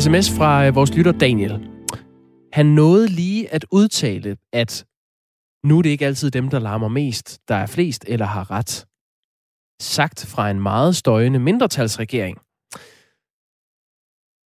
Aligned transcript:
sms 0.00 0.30
fra 0.36 0.66
øh, 0.66 0.74
vores 0.74 0.96
lytter 0.96 1.12
Daniel. 1.12 1.68
Han 2.52 2.66
nåede 2.66 3.08
lige 3.08 3.52
at 3.54 3.64
udtale, 3.70 4.36
at 4.52 4.86
nu 5.64 5.78
er 5.78 5.82
det 5.82 5.90
ikke 5.90 6.06
altid 6.06 6.30
dem, 6.30 6.48
der 6.48 6.58
larmer 6.58 6.88
mest, 6.88 7.40
der 7.48 7.54
er 7.54 7.66
flest 7.66 8.04
eller 8.08 8.26
har 8.26 8.50
ret. 8.50 8.86
Sagt 9.80 10.26
fra 10.26 10.50
en 10.50 10.60
meget 10.60 10.96
støjende 10.96 11.38
mindretalsregering. 11.38 12.38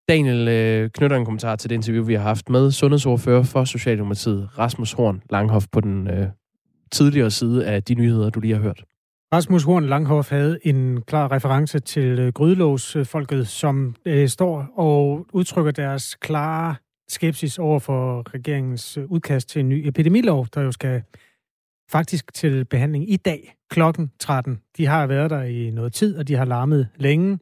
Daniel 0.09 0.47
øh, 0.47 0.89
knytter 0.89 1.17
en 1.17 1.25
kommentar 1.25 1.55
til 1.55 1.69
det 1.69 1.75
interview, 1.75 2.05
vi 2.05 2.13
har 2.13 2.23
haft 2.23 2.49
med 2.49 2.71
sundhedsordfører 2.71 3.43
for 3.43 3.65
Socialdemokratiet, 3.65 4.57
Rasmus 4.57 4.91
Horn 4.91 5.21
Langhoff, 5.29 5.65
på 5.71 5.81
den 5.81 6.09
øh, 6.09 6.27
tidligere 6.91 7.31
side 7.31 7.67
af 7.67 7.83
de 7.83 7.95
nyheder, 7.95 8.29
du 8.29 8.39
lige 8.39 8.53
har 8.53 8.61
hørt. 8.61 8.83
Rasmus 9.33 9.63
Horn 9.63 9.85
Langhoff 9.85 10.29
havde 10.29 10.59
en 10.63 11.01
klar 11.01 11.31
reference 11.31 11.79
til 11.79 12.19
øh, 12.19 12.33
grydelåsfolket, 12.33 13.47
som 13.47 13.95
øh, 14.05 14.29
står 14.29 14.67
og 14.75 15.25
udtrykker 15.33 15.71
deres 15.71 16.15
klare 16.15 16.75
skepsis 17.07 17.59
over 17.59 17.79
for 17.79 18.33
regeringens 18.33 18.97
øh, 18.97 19.05
udkast 19.05 19.49
til 19.49 19.59
en 19.59 19.69
ny 19.69 19.87
epidemilov, 19.87 20.47
der 20.53 20.61
jo 20.61 20.71
skal 20.71 21.03
faktisk 21.91 22.33
til 22.33 22.65
behandling 22.65 23.11
i 23.11 23.17
dag 23.17 23.55
klokken 23.69 24.11
13. 24.19 24.61
De 24.77 24.85
har 24.85 25.07
været 25.07 25.29
der 25.29 25.43
i 25.43 25.69
noget 25.69 25.93
tid, 25.93 26.17
og 26.17 26.27
de 26.27 26.35
har 26.35 26.45
larmet 26.45 26.87
længe. 26.95 27.39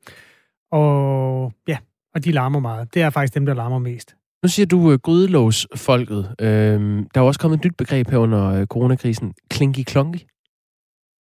Og 0.71 1.53
ja, 1.67 1.77
og 2.15 2.25
de 2.25 2.31
larmer 2.31 2.59
meget. 2.59 2.93
Det 2.93 3.01
er 3.01 3.09
faktisk 3.09 3.35
dem, 3.35 3.45
der 3.45 3.53
larmer 3.53 3.79
mest. 3.79 4.15
Nu 4.43 4.49
siger 4.49 4.65
du 4.65 4.77
uh, 4.77 4.93
grydelåsfolket. 4.93 6.35
Øhm, 6.41 7.09
der 7.13 7.21
er 7.21 7.25
også 7.25 7.39
kommet 7.39 7.57
et 7.57 7.65
nyt 7.65 7.77
begreb 7.77 8.09
her 8.09 8.17
under 8.17 8.61
uh, 8.61 8.65
coronakrisen. 8.65 9.33
Klinky 9.49 9.83
klonky. 9.83 10.19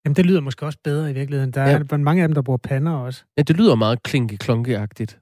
Jamen, 0.07 0.17
det 0.17 0.27
lyder 0.27 0.41
måske 0.41 0.67
også 0.67 0.79
bedre 0.85 1.11
i 1.11 1.15
virkeligheden. 1.15 1.51
Der 1.51 1.63
ja. 1.63 1.79
er 1.79 1.97
mange 1.97 2.23
af 2.23 2.29
dem, 2.29 2.35
der 2.35 2.43
bruger 2.43 2.57
pander 2.57 2.93
også. 2.93 3.25
Ja, 3.37 3.43
det 3.43 3.57
lyder 3.57 3.75
meget 3.75 4.03
klinky 4.03 4.37
klonky 4.37 4.75
agtigt 4.75 5.21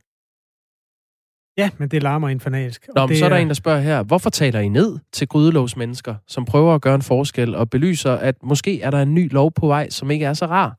Ja, 1.57 1.71
men 1.79 1.89
det 1.89 2.03
larmer 2.03 2.29
infernalsk. 2.29 2.89
Nå, 2.95 3.07
men 3.07 3.17
så 3.17 3.25
er 3.25 3.29
der 3.29 3.37
en, 3.37 3.49
der 3.49 3.55
spørger 3.55 3.81
her, 3.81 4.03
hvorfor 4.03 4.31
taler 4.31 4.61
I 4.61 4.69
ned 4.69 4.99
til 5.13 5.29
mennesker, 5.77 6.15
som 6.27 6.45
prøver 6.45 6.75
at 6.75 6.83
gøre 6.83 6.95
en 6.95 7.03
forskel 7.03 7.55
og 7.55 7.71
belyser, 7.71 8.13
at 8.13 8.43
måske 8.43 8.83
er 8.83 8.91
der 8.91 9.03
en 9.03 9.15
ny 9.15 9.33
lov 9.33 9.53
på 9.53 9.67
vej, 9.67 9.91
som 9.91 10.11
ikke 10.11 10.27
er 10.27 10.33
så 10.33 10.47
rar? 10.47 10.71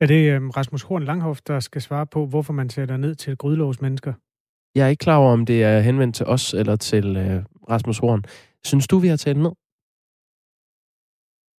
Er 0.00 0.06
det 0.06 0.32
øhm, 0.32 0.50
Rasmus 0.50 0.82
Horn 0.82 1.02
Langhoff, 1.02 1.40
der 1.46 1.60
skal 1.60 1.82
svare 1.82 2.06
på, 2.06 2.26
hvorfor 2.26 2.52
man 2.52 2.68
taler 2.68 2.96
ned 2.96 3.14
til 3.14 3.36
mennesker? 3.80 4.12
Jeg 4.74 4.84
er 4.84 4.88
ikke 4.88 5.00
klar 5.00 5.16
over, 5.16 5.32
om 5.32 5.46
det 5.46 5.62
er 5.62 5.80
henvendt 5.80 6.16
til 6.16 6.26
os 6.26 6.54
eller 6.54 6.76
til 6.76 7.16
øh, 7.16 7.42
Rasmus 7.70 7.98
Horn. 7.98 8.24
Synes 8.64 8.86
du, 8.86 8.98
vi 8.98 9.08
har 9.08 9.16
talt 9.16 9.38
ned? 9.38 9.52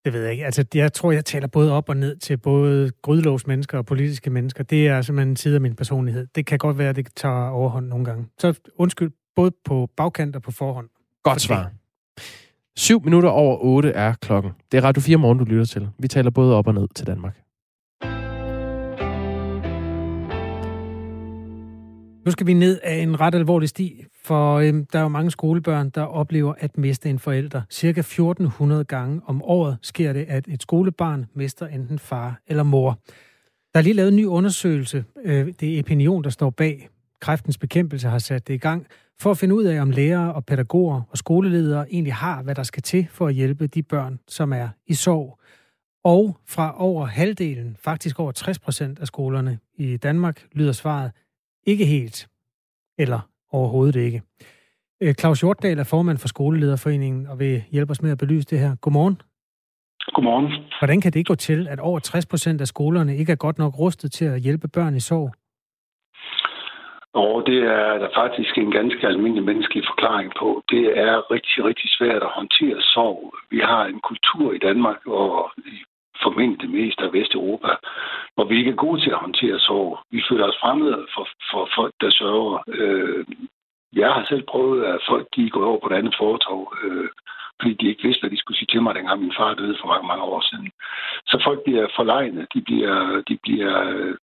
Det 0.06 0.14
ved 0.14 0.22
jeg 0.22 0.32
ikke. 0.32 0.46
Altså, 0.46 0.66
jeg 0.76 0.94
tror, 0.94 1.12
jeg 1.12 1.26
taler 1.26 1.48
både 1.48 1.72
op 1.72 1.90
og 1.90 1.98
ned 1.98 2.16
til 2.16 2.38
både 2.38 2.92
grydlås 3.02 3.48
mennesker 3.48 3.78
og 3.78 3.86
politiske 3.86 4.30
mennesker. 4.30 4.64
Det 4.64 4.88
er 4.88 5.02
simpelthen 5.02 5.30
en 5.30 5.36
side 5.36 5.56
af 5.56 5.62
min 5.62 5.76
personlighed. 5.76 6.28
Det 6.36 6.46
kan 6.46 6.58
godt 6.58 6.78
være, 6.78 6.90
at 6.90 6.96
det 6.96 7.08
tager 7.16 7.50
overhånd 7.50 7.88
nogle 7.88 8.06
gange. 8.06 8.26
Så 8.38 8.60
undskyld, 8.76 9.12
både 9.36 9.52
på 9.66 9.90
bagkant 9.98 10.36
og 10.36 10.42
på 10.42 10.52
forhånd. 10.52 10.90
Godt 11.24 11.42
svar. 11.42 11.72
7 12.78 13.04
minutter 13.04 13.30
over 13.30 13.58
8 13.62 13.90
er 13.90 14.14
klokken. 14.14 14.52
Det 14.72 14.78
er 14.78 14.82
Radio 14.82 15.02
4 15.02 15.18
morgen, 15.18 15.38
du 15.38 15.44
lytter 15.44 15.66
til. 15.66 15.90
Vi 16.00 16.08
taler 16.08 16.32
både 16.32 16.56
op 16.56 16.68
og 16.68 16.74
ned 16.74 16.88
til 16.96 17.08
Danmark. 17.08 17.40
Nu 22.26 22.32
skal 22.32 22.48
vi 22.48 22.54
ned 22.54 22.80
af 22.84 22.96
en 22.96 23.20
ret 23.20 23.36
alvorlig 23.36 23.70
sti, 23.70 24.04
for 24.24 24.56
øhm, 24.56 24.86
der 24.86 25.00
er 25.00 25.04
jo 25.04 25.10
mange 25.10 25.32
skolebørn, 25.32 25.90
der 25.90 26.02
oplever 26.02 26.54
at 26.58 26.78
miste 26.78 27.10
en 27.10 27.20
forælder. 27.20 27.62
Cirka 27.70 28.00
1400 28.00 28.84
gange 28.84 29.22
om 29.26 29.42
året 29.44 29.78
sker 29.82 30.14
det, 30.14 30.26
at 30.28 30.48
et 30.48 30.62
skolebarn 30.62 31.26
mister 31.34 31.68
enten 31.68 32.00
far 32.00 32.40
eller 32.48 32.64
mor. 32.64 33.00
Der 33.74 33.80
er 33.80 33.82
lige 33.82 33.94
lavet 33.94 34.10
en 34.10 34.16
ny 34.16 34.26
undersøgelse. 34.26 35.06
Øh, 35.24 35.54
det 35.60 35.76
er 35.76 35.80
Opinion, 35.80 36.24
der 36.24 36.30
står 36.30 36.50
bag. 36.50 36.90
Kræftens 37.22 37.58
bekæmpelse 37.58 38.08
har 38.08 38.20
sat 38.20 38.48
det 38.48 38.54
i 38.54 38.58
gang 38.58 38.88
for 39.20 39.32
at 39.32 39.38
finde 39.38 39.56
ud 39.56 39.64
af, 39.64 39.82
om 39.82 39.92
lærere 39.92 40.34
og 40.34 40.46
pædagoger 40.46 41.02
og 41.10 41.18
skoleledere 41.18 41.94
egentlig 41.94 42.14
har, 42.14 42.44
hvad 42.44 42.56
der 42.56 42.64
skal 42.64 42.84
til 42.84 43.08
for 43.12 43.28
at 43.28 43.34
hjælpe 43.34 43.68
de 43.68 43.84
børn, 43.84 44.20
som 44.28 44.54
er 44.54 44.70
i 44.88 44.94
sorg. 44.94 45.40
Og 46.04 46.38
fra 46.48 46.82
over 46.84 47.06
halvdelen, 47.06 47.78
faktisk 47.80 48.20
over 48.20 48.32
60 48.32 48.60
procent 48.60 49.00
af 49.00 49.08
skolerne 49.08 49.60
i 49.76 49.98
Danmark, 49.98 50.48
lyder 50.52 50.72
svaret, 50.72 51.12
ikke 51.66 51.86
helt. 51.86 52.28
Eller 52.98 53.30
overhovedet 53.52 53.96
ikke. 53.96 54.22
Øh, 55.04 55.14
Claus 55.14 55.40
Hjortdal 55.40 55.80
er 55.80 55.84
formand 55.84 56.18
for 56.18 56.28
Skolelederforeningen 56.28 57.28
og 57.28 57.40
vil 57.40 57.64
hjælpe 57.72 57.92
os 57.92 58.02
med 58.02 58.12
at 58.12 58.18
belyse 58.18 58.48
det 58.48 58.60
her. 58.60 58.76
Godmorgen. 58.82 59.22
Godmorgen. 60.14 60.48
Hvordan 60.80 61.02
kan 61.02 61.12
det 61.12 61.28
gå 61.28 61.36
til, 61.36 61.68
at 61.68 61.80
over 61.80 62.00
60 62.00 62.26
procent 62.26 62.62
af 62.62 62.68
skolerne 62.68 63.18
ikke 63.18 63.32
er 63.32 63.36
godt 63.46 63.58
nok 63.58 63.80
rustet 63.80 64.12
til 64.12 64.26
at 64.26 64.42
hjælpe 64.42 64.68
børn 64.68 64.96
i 64.96 65.00
sorg? 65.00 65.32
Og 67.14 67.44
det 67.46 67.60
er 67.64 67.98
der 68.04 68.10
faktisk 68.16 68.58
en 68.58 68.72
ganske 68.72 69.08
almindelig 69.08 69.44
menneskelig 69.44 69.84
forklaring 69.92 70.32
på. 70.40 70.64
Det 70.70 70.86
er 71.08 71.32
rigtig, 71.32 71.66
rigtig 71.70 71.90
svært 71.98 72.24
at 72.24 72.36
håndtere 72.40 72.82
sorg. 72.82 73.34
Vi 73.52 73.60
har 73.60 73.86
en 73.86 74.00
kultur 74.10 74.54
i 74.54 74.58
Danmark, 74.58 75.02
og 75.08 75.52
i 75.58 75.78
formentlig 76.24 76.62
det 76.62 76.70
meste 76.70 77.04
af 77.04 77.14
Vesteuropa, 77.14 77.72
hvor 78.36 78.46
vi 78.46 78.58
ikke 78.58 78.72
er 78.72 78.84
gode 78.86 79.02
til 79.02 79.10
at 79.10 79.24
håndtere 79.26 79.60
sorg. 79.60 80.00
Vi 80.12 80.24
føler 80.30 80.46
os 80.48 80.62
fremmede 80.62 81.08
for, 81.14 81.28
for 81.52 81.70
folk, 81.76 81.94
der 82.02 82.10
sørger. 82.10 82.64
Øh, 82.68 83.26
jeg 83.94 84.10
har 84.14 84.26
selv 84.30 84.44
prøvet, 84.52 84.86
at 84.86 85.00
folk 85.10 85.28
de 85.36 85.50
går 85.50 85.66
over 85.66 85.80
på 85.80 85.88
et 85.90 85.98
andet 85.98 86.16
foretog, 86.20 86.74
øh, 86.84 87.10
fordi 87.62 87.74
de 87.74 87.88
ikke 87.88 88.04
vidste, 88.04 88.22
hvad 88.22 88.30
de 88.30 88.42
skulle 88.42 88.58
sige 88.58 88.72
til 88.72 88.82
mig, 88.82 88.96
dengang 88.96 89.22
min 89.22 89.38
far 89.38 89.54
døde 89.54 89.78
for 89.82 89.88
mange, 89.88 90.08
mange 90.08 90.24
år 90.24 90.42
siden. 90.50 90.72
Så 91.26 91.42
folk 91.44 91.60
bliver 91.64 91.88
forlegne, 91.96 92.48
de, 92.54 92.62
bliver, 92.62 93.22
de, 93.28 93.38
bliver, 93.44 93.76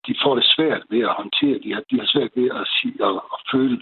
de 0.06 0.14
får 0.22 0.34
det 0.34 0.44
svært 0.56 0.82
ved 0.90 1.00
at 1.00 1.16
håndtere, 1.20 1.58
de 1.64 1.74
har, 1.74 1.82
de 1.90 1.98
har 2.00 2.06
svært 2.06 2.30
ved 2.34 2.48
at, 2.60 2.66
sige, 2.76 2.96
at, 3.08 3.14
at 3.34 3.40
føle, 3.52 3.80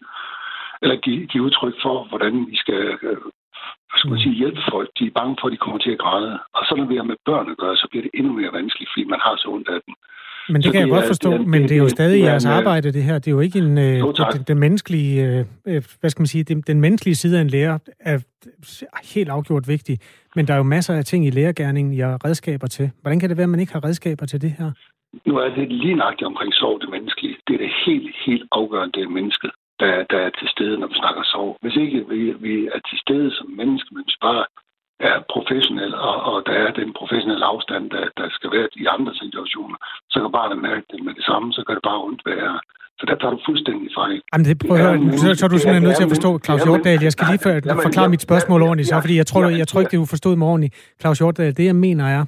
eller 0.83 0.97
give, 0.97 1.27
give 1.27 1.43
udtryk 1.43 1.75
for, 1.83 2.05
hvordan 2.05 2.47
vi 2.51 2.57
skal 2.57 2.83
øh, 3.03 3.17
hvad 3.95 4.01
skal 4.01 4.13
man 4.15 4.25
sige, 4.25 4.41
hjælpe 4.43 4.63
folk. 4.75 4.89
De 4.99 5.05
er 5.07 5.15
bange 5.21 5.35
for, 5.39 5.47
at 5.49 5.53
de 5.55 5.63
kommer 5.65 5.81
til 5.85 5.93
at 5.97 6.03
græde. 6.05 6.33
Og 6.57 6.63
så 6.67 6.73
når 6.79 6.87
vi 6.93 6.97
har 7.01 7.07
med 7.13 7.19
børn 7.29 7.47
at 7.53 7.57
gøre, 7.63 7.77
så 7.77 7.87
bliver 7.91 8.05
det 8.07 8.13
endnu 8.19 8.33
mere 8.41 8.53
vanskeligt, 8.59 8.91
fordi 8.93 9.05
man 9.15 9.21
har 9.27 9.35
så 9.43 9.47
ondt 9.55 9.69
af 9.77 9.81
dem. 9.87 9.95
Men 10.53 10.57
det 10.57 10.65
så 10.65 10.73
kan 10.73 10.81
det 10.81 10.87
jeg 10.87 10.95
godt 10.97 11.07
forstå, 11.15 11.31
det, 11.33 11.47
men 11.47 11.63
det 11.63 11.73
er 11.79 11.83
jo 11.87 11.89
stadig 11.89 12.19
det, 12.21 12.29
jeres 12.29 12.47
arbejde, 12.47 12.93
det 12.93 13.03
her. 13.09 13.15
Det 13.23 13.29
er 13.29 13.37
jo 13.39 13.41
ikke 13.41 13.59
en, 13.59 13.79
øh, 13.79 13.99
jo, 13.99 14.13
den, 14.13 14.43
den 14.51 14.59
menneskelige, 14.59 15.13
øh, 15.67 15.83
hvad 16.01 16.11
skal 16.11 16.21
man 16.21 16.27
sige, 16.27 16.45
den, 16.45 16.61
den 16.61 16.81
menneskelige 16.81 17.15
side 17.15 17.39
af 17.39 17.43
en 17.43 17.49
lærer 17.49 17.79
er 18.01 18.19
helt 19.15 19.29
afgjort 19.29 19.69
vigtig. 19.69 19.99
Men 20.37 20.47
der 20.47 20.53
er 20.53 20.57
jo 20.57 20.63
masser 20.77 20.95
af 20.95 21.05
ting 21.05 21.27
i 21.27 21.31
lærergærningen, 21.31 21.93
I 21.95 21.99
har 21.99 22.25
redskaber 22.25 22.67
til. 22.67 22.91
Hvordan 23.03 23.21
kan 23.21 23.29
det 23.29 23.37
være, 23.37 23.45
at 23.51 23.51
man 23.51 23.61
ikke 23.61 23.73
har 23.73 23.85
redskaber 23.85 24.27
til 24.27 24.43
det 24.43 24.53
her? 24.59 24.71
Nu 25.27 25.37
er 25.37 25.49
det 25.49 25.73
lige 25.73 25.95
nøjagtigt 25.95 26.27
omkring 26.27 26.55
sorg, 26.55 26.81
det 26.81 26.91
menneskelige. 26.91 27.37
Det 27.47 27.55
er 27.55 27.59
det 27.59 27.73
helt, 27.87 28.17
helt 28.27 28.45
afgørende, 28.53 28.93
det 28.99 29.05
er 29.05 29.09
mennesket 29.09 29.51
der, 29.81 29.95
der 30.13 30.21
er 30.27 30.31
til 30.41 30.49
stede, 30.55 30.77
når 30.81 30.89
vi 30.93 30.97
snakker 31.03 31.23
sorg. 31.33 31.51
Hvis 31.63 31.77
ikke 31.85 31.99
vi, 32.13 32.21
vi 32.47 32.55
er 32.75 32.81
til 32.89 32.99
stede 33.05 33.29
som 33.39 33.49
mennesker, 33.61 33.91
men 33.95 34.05
bare 34.29 34.45
er 35.11 35.17
professionel, 35.35 35.93
og, 36.09 36.17
og 36.31 36.37
der 36.49 36.57
er 36.65 36.71
den 36.81 36.91
professionelle 37.01 37.47
afstand, 37.53 37.85
der, 37.95 38.05
der 38.21 38.27
skal 38.37 38.51
være 38.57 38.69
i 38.83 38.85
andre 38.97 39.13
situationer, 39.23 39.79
så 40.13 40.17
kan 40.23 40.33
barnet 40.39 40.59
mærke 40.69 40.87
det 40.93 41.01
med 41.07 41.15
det 41.19 41.25
samme, 41.31 41.47
så 41.57 41.61
kan 41.67 41.75
det 41.77 41.85
bare 41.91 42.01
ondt 42.09 42.23
være. 42.33 42.55
Så 42.99 43.05
der 43.11 43.17
tager 43.21 43.35
du 43.37 43.41
fuldstændig 43.49 43.89
fejl. 44.01 44.21
Jamen 44.33 44.45
det, 44.49 44.55
prøv 44.59 44.77
at 44.77 44.83
høre, 44.85 45.19
så, 45.23 45.27
så 45.39 45.45
er 45.47 45.53
du 45.55 45.59
simpelthen 45.59 45.87
nødt 45.89 45.97
til 46.01 46.09
at 46.09 46.15
forstå, 46.17 46.31
Claus 46.45 46.63
Hjortdal. 46.67 46.99
Jeg 47.03 47.13
skal 47.13 47.27
lige 47.31 47.43
for, 47.47 47.83
forklare 47.89 48.09
mit 48.15 48.23
spørgsmål 48.29 48.63
ordentligt, 48.63 48.89
så, 48.89 49.01
fordi 49.05 49.17
jeg 49.23 49.27
tror, 49.27 49.43
jeg 49.63 49.69
tror 49.69 49.81
ikke, 49.81 49.97
du 49.97 50.07
forstod 50.15 50.37
mig 50.37 50.49
ordentligt. 50.49 50.75
Claus 51.01 51.19
Hjortdal, 51.19 51.57
det 51.57 51.65
jeg 51.65 51.77
mener 51.77 52.05
er, 52.19 52.25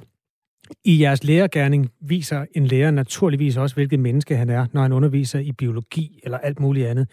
i 0.85 1.01
jeres 1.01 1.23
lærergærning 1.23 1.91
viser 2.01 2.45
en 2.55 2.65
lærer 2.65 2.91
naturligvis 2.91 3.57
også, 3.57 3.75
hvilket 3.75 3.99
menneske 3.99 4.35
han 4.35 4.49
er, 4.49 4.65
når 4.73 4.81
han 4.81 4.93
underviser 4.93 5.39
i 5.39 5.51
biologi 5.51 6.19
eller 6.23 6.37
alt 6.37 6.59
muligt 6.59 6.87
andet. 6.87 7.07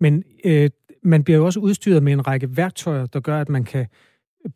Men 0.00 0.24
øh, 0.44 0.70
man 1.02 1.24
bliver 1.24 1.38
jo 1.38 1.44
også 1.44 1.60
udstyret 1.60 2.02
med 2.02 2.12
en 2.12 2.26
række 2.26 2.48
værktøjer, 2.56 3.06
der 3.06 3.20
gør, 3.20 3.40
at 3.40 3.48
man 3.48 3.64
kan 3.64 3.86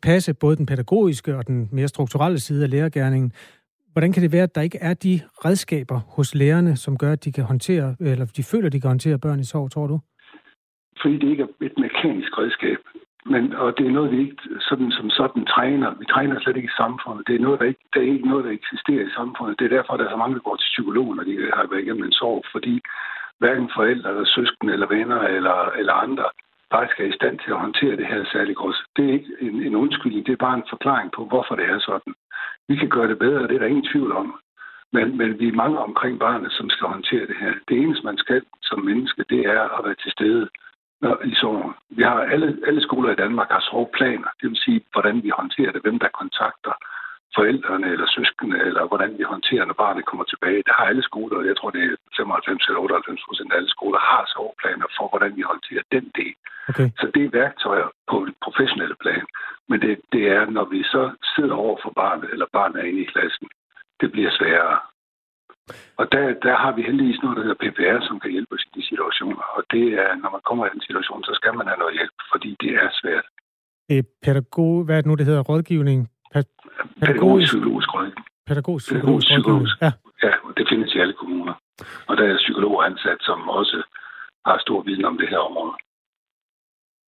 passe 0.01 0.33
både 0.33 0.55
den 0.55 0.65
pædagogiske 0.65 1.37
og 1.37 1.47
den 1.47 1.69
mere 1.71 1.87
strukturelle 1.87 2.39
side 2.39 2.63
af 2.63 2.69
lærergærningen. 2.69 3.31
Hvordan 3.91 4.13
kan 4.13 4.23
det 4.23 4.31
være, 4.31 4.43
at 4.43 4.55
der 4.55 4.61
ikke 4.61 4.77
er 4.81 4.93
de 4.93 5.21
redskaber 5.45 5.99
hos 6.15 6.35
lærerne, 6.35 6.75
som 6.75 6.97
gør, 6.97 7.11
at 7.11 7.25
de 7.25 7.31
kan 7.31 7.43
håndtere, 7.43 7.95
eller 7.99 8.25
de 8.25 8.43
føler, 8.43 8.65
at 8.65 8.73
de 8.73 8.81
kan 8.81 8.89
håndtere 8.89 9.19
børn 9.19 9.39
i 9.39 9.43
sorg, 9.43 9.71
tror 9.71 9.87
du? 9.87 9.99
Fordi 11.01 11.17
det 11.17 11.27
ikke 11.29 11.43
er 11.43 11.65
et 11.65 11.77
mekanisk 11.77 12.37
redskab. 12.37 12.77
Men, 13.33 13.43
og 13.53 13.77
det 13.77 13.85
er 13.87 13.97
noget, 13.97 14.11
vi 14.11 14.19
ikke 14.19 14.37
sådan, 14.69 14.91
som 14.91 15.09
sådan 15.09 15.45
træner. 15.45 15.89
Vi 15.99 16.05
træner 16.13 16.39
slet 16.39 16.57
ikke 16.57 16.73
i 16.73 16.79
samfundet. 16.83 17.27
Det 17.27 17.35
er, 17.35 17.45
noget, 17.45 17.59
der 17.59 17.65
ikke, 17.65 17.85
det 17.93 17.99
er 18.01 18.13
ikke 18.13 18.29
noget, 18.29 18.45
der 18.45 18.51
eksisterer 18.51 19.05
i 19.05 19.15
samfundet. 19.19 19.59
Det 19.59 19.65
er 19.65 19.75
derfor, 19.77 19.97
der 19.97 20.05
er 20.05 20.13
så 20.13 20.21
mange, 20.23 20.35
der 20.35 20.47
går 20.47 20.55
til 20.55 20.71
psykologen, 20.73 21.15
når 21.15 21.23
de 21.23 21.35
har 21.57 21.67
været 21.71 21.83
igennem 21.83 22.05
en 22.05 22.19
sorg. 22.21 22.39
Fordi 22.55 22.75
hverken 23.39 23.69
forældre 23.75 24.09
eller 24.09 24.25
søskende 24.25 24.73
eller 24.73 24.87
venner 24.87 25.21
eller, 25.21 25.71
eller 25.79 25.93
andre 25.93 26.25
faktisk 26.71 26.99
er 26.99 27.09
i 27.09 27.17
stand 27.19 27.39
til 27.39 27.51
at 27.51 27.63
håndtere 27.65 27.95
det 27.97 28.07
her 28.07 28.25
særlig 28.35 28.55
godt. 28.55 28.77
Det 28.95 29.05
er 29.05 29.13
ikke 29.13 29.33
en, 29.39 29.55
en 29.67 29.75
undskyldning, 29.75 30.25
det 30.25 30.33
er 30.33 30.45
bare 30.47 30.57
en 30.57 30.71
forklaring 30.73 31.11
på, 31.11 31.25
hvorfor 31.25 31.55
det 31.55 31.65
er 31.65 31.79
sådan. 31.79 32.13
Vi 32.69 32.75
kan 32.75 32.89
gøre 32.89 33.07
det 33.07 33.19
bedre, 33.19 33.47
det 33.47 33.55
er 33.55 33.59
der 33.59 33.73
ingen 33.73 33.89
tvivl 33.91 34.11
om. 34.11 34.39
Men, 34.93 35.17
men 35.17 35.39
vi 35.39 35.47
er 35.47 35.61
mange 35.63 35.79
omkring 35.79 36.19
barnet, 36.19 36.51
som 36.51 36.69
skal 36.69 36.87
håndtere 36.87 37.27
det 37.27 37.37
her. 37.39 37.53
Det 37.67 37.77
eneste, 37.77 38.05
man 38.05 38.17
skal 38.17 38.41
som 38.61 38.79
menneske, 38.79 39.25
det 39.29 39.41
er 39.45 39.61
at 39.77 39.85
være 39.85 39.95
til 40.03 40.11
stede 40.11 40.49
når, 41.01 41.21
i 41.31 41.35
sorgen. 41.41 41.73
Vi 41.89 42.03
har 42.03 42.19
alle, 42.33 42.57
alle 42.67 42.81
skoler 42.81 43.11
i 43.11 43.21
Danmark 43.23 43.49
har 43.51 43.63
sorgplaner, 43.69 44.29
det 44.41 44.49
vil 44.49 44.63
sige, 44.65 44.81
hvordan 44.93 45.23
vi 45.23 45.29
håndterer 45.39 45.71
det, 45.71 45.81
hvem 45.81 45.99
der 45.99 46.17
kontakter 46.21 46.73
forældrene 47.37 47.87
eller 47.93 48.07
søskende, 48.17 48.57
eller 48.67 48.83
hvordan 48.89 49.11
vi 49.19 49.23
håndterer, 49.33 49.65
når 49.65 49.77
barnet 49.83 50.05
kommer 50.09 50.25
tilbage. 50.29 50.65
Det 50.67 50.73
har 50.77 50.85
alle 50.91 51.03
skoler, 51.09 51.47
jeg 51.49 51.57
tror 51.57 51.69
det 51.75 51.83
er 51.83 51.95
95 52.17 52.67
eller 52.67 52.79
98 52.79 53.27
procent 53.27 53.51
af 53.51 53.57
alle 53.57 53.71
skoler, 53.75 53.99
har 54.11 54.23
soveplaner 54.33 54.87
for, 54.97 55.05
hvordan 55.11 55.31
vi 55.37 55.43
håndterer 55.51 55.83
den 55.95 56.05
del. 56.19 56.35
Okay. 56.69 56.87
Så 56.99 57.05
det 57.13 57.21
er 57.25 57.37
værktøjer 57.41 57.89
på 58.11 58.17
et 58.27 58.35
professionelle 58.45 58.97
plan. 59.03 59.25
Men 59.69 59.77
det, 59.83 59.93
det 60.13 60.23
er, 60.37 60.43
når 60.57 60.65
vi 60.73 60.79
så 60.83 61.03
sidder 61.35 61.55
over 61.65 61.77
for 61.83 61.91
barnet, 62.01 62.27
eller 62.33 62.47
barnet 62.57 62.77
er 62.79 62.89
inde 62.89 63.01
i 63.05 63.11
klassen, 63.13 63.47
det 64.01 64.11
bliver 64.11 64.31
sværere. 64.39 64.79
Og 65.99 66.05
der, 66.11 66.25
der 66.47 66.55
har 66.63 66.71
vi 66.75 66.81
heldigvis 66.81 67.21
noget, 67.21 67.37
der 67.37 67.43
hedder 67.43 67.63
PPR, 67.63 67.99
som 68.07 68.19
kan 68.19 68.31
hjælpe 68.31 68.55
os 68.55 68.65
i 68.67 68.79
de 68.79 68.87
situationer. 68.89 69.45
Og 69.57 69.63
det 69.73 69.87
er, 70.03 70.11
når 70.21 70.29
man 70.35 70.43
kommer 70.47 70.65
i 70.65 70.73
den 70.73 70.81
situation, 70.87 71.23
så 71.23 71.33
skal 71.39 71.53
man 71.57 71.67
have 71.67 71.81
noget 71.83 71.97
hjælp, 71.99 72.17
fordi 72.31 72.49
det 72.61 72.71
er 72.83 72.89
svært. 73.01 73.25
Det 73.89 73.97
er 73.97 74.09
pædagog, 74.23 74.83
hvad 74.85 74.97
er 74.97 75.01
det 75.01 75.09
nu, 75.09 75.15
det 75.15 75.25
hedder, 75.25 75.43
rådgivning? 75.51 75.99
Pædagogisk 77.01 77.49
psykologisk 77.51 77.93
rådgivning. 77.93 78.25
Pædagogisk 78.47 78.85
psykologisk 78.85 79.27
rådgivning. 79.31 79.67
Ja. 79.81 79.91
Ja, 80.23 80.31
det 80.57 80.65
findes 80.71 80.93
i 80.95 80.99
alle 80.99 81.13
kommuner. 81.13 81.53
Og 82.07 82.17
der 82.17 82.23
er 82.23 82.37
psykologer 82.37 82.83
ansat, 82.83 83.17
som 83.21 83.49
også 83.49 83.83
har 84.45 84.57
stor 84.65 84.83
viden 84.83 85.05
om 85.05 85.17
det 85.17 85.29
her 85.29 85.37
område. 85.37 85.75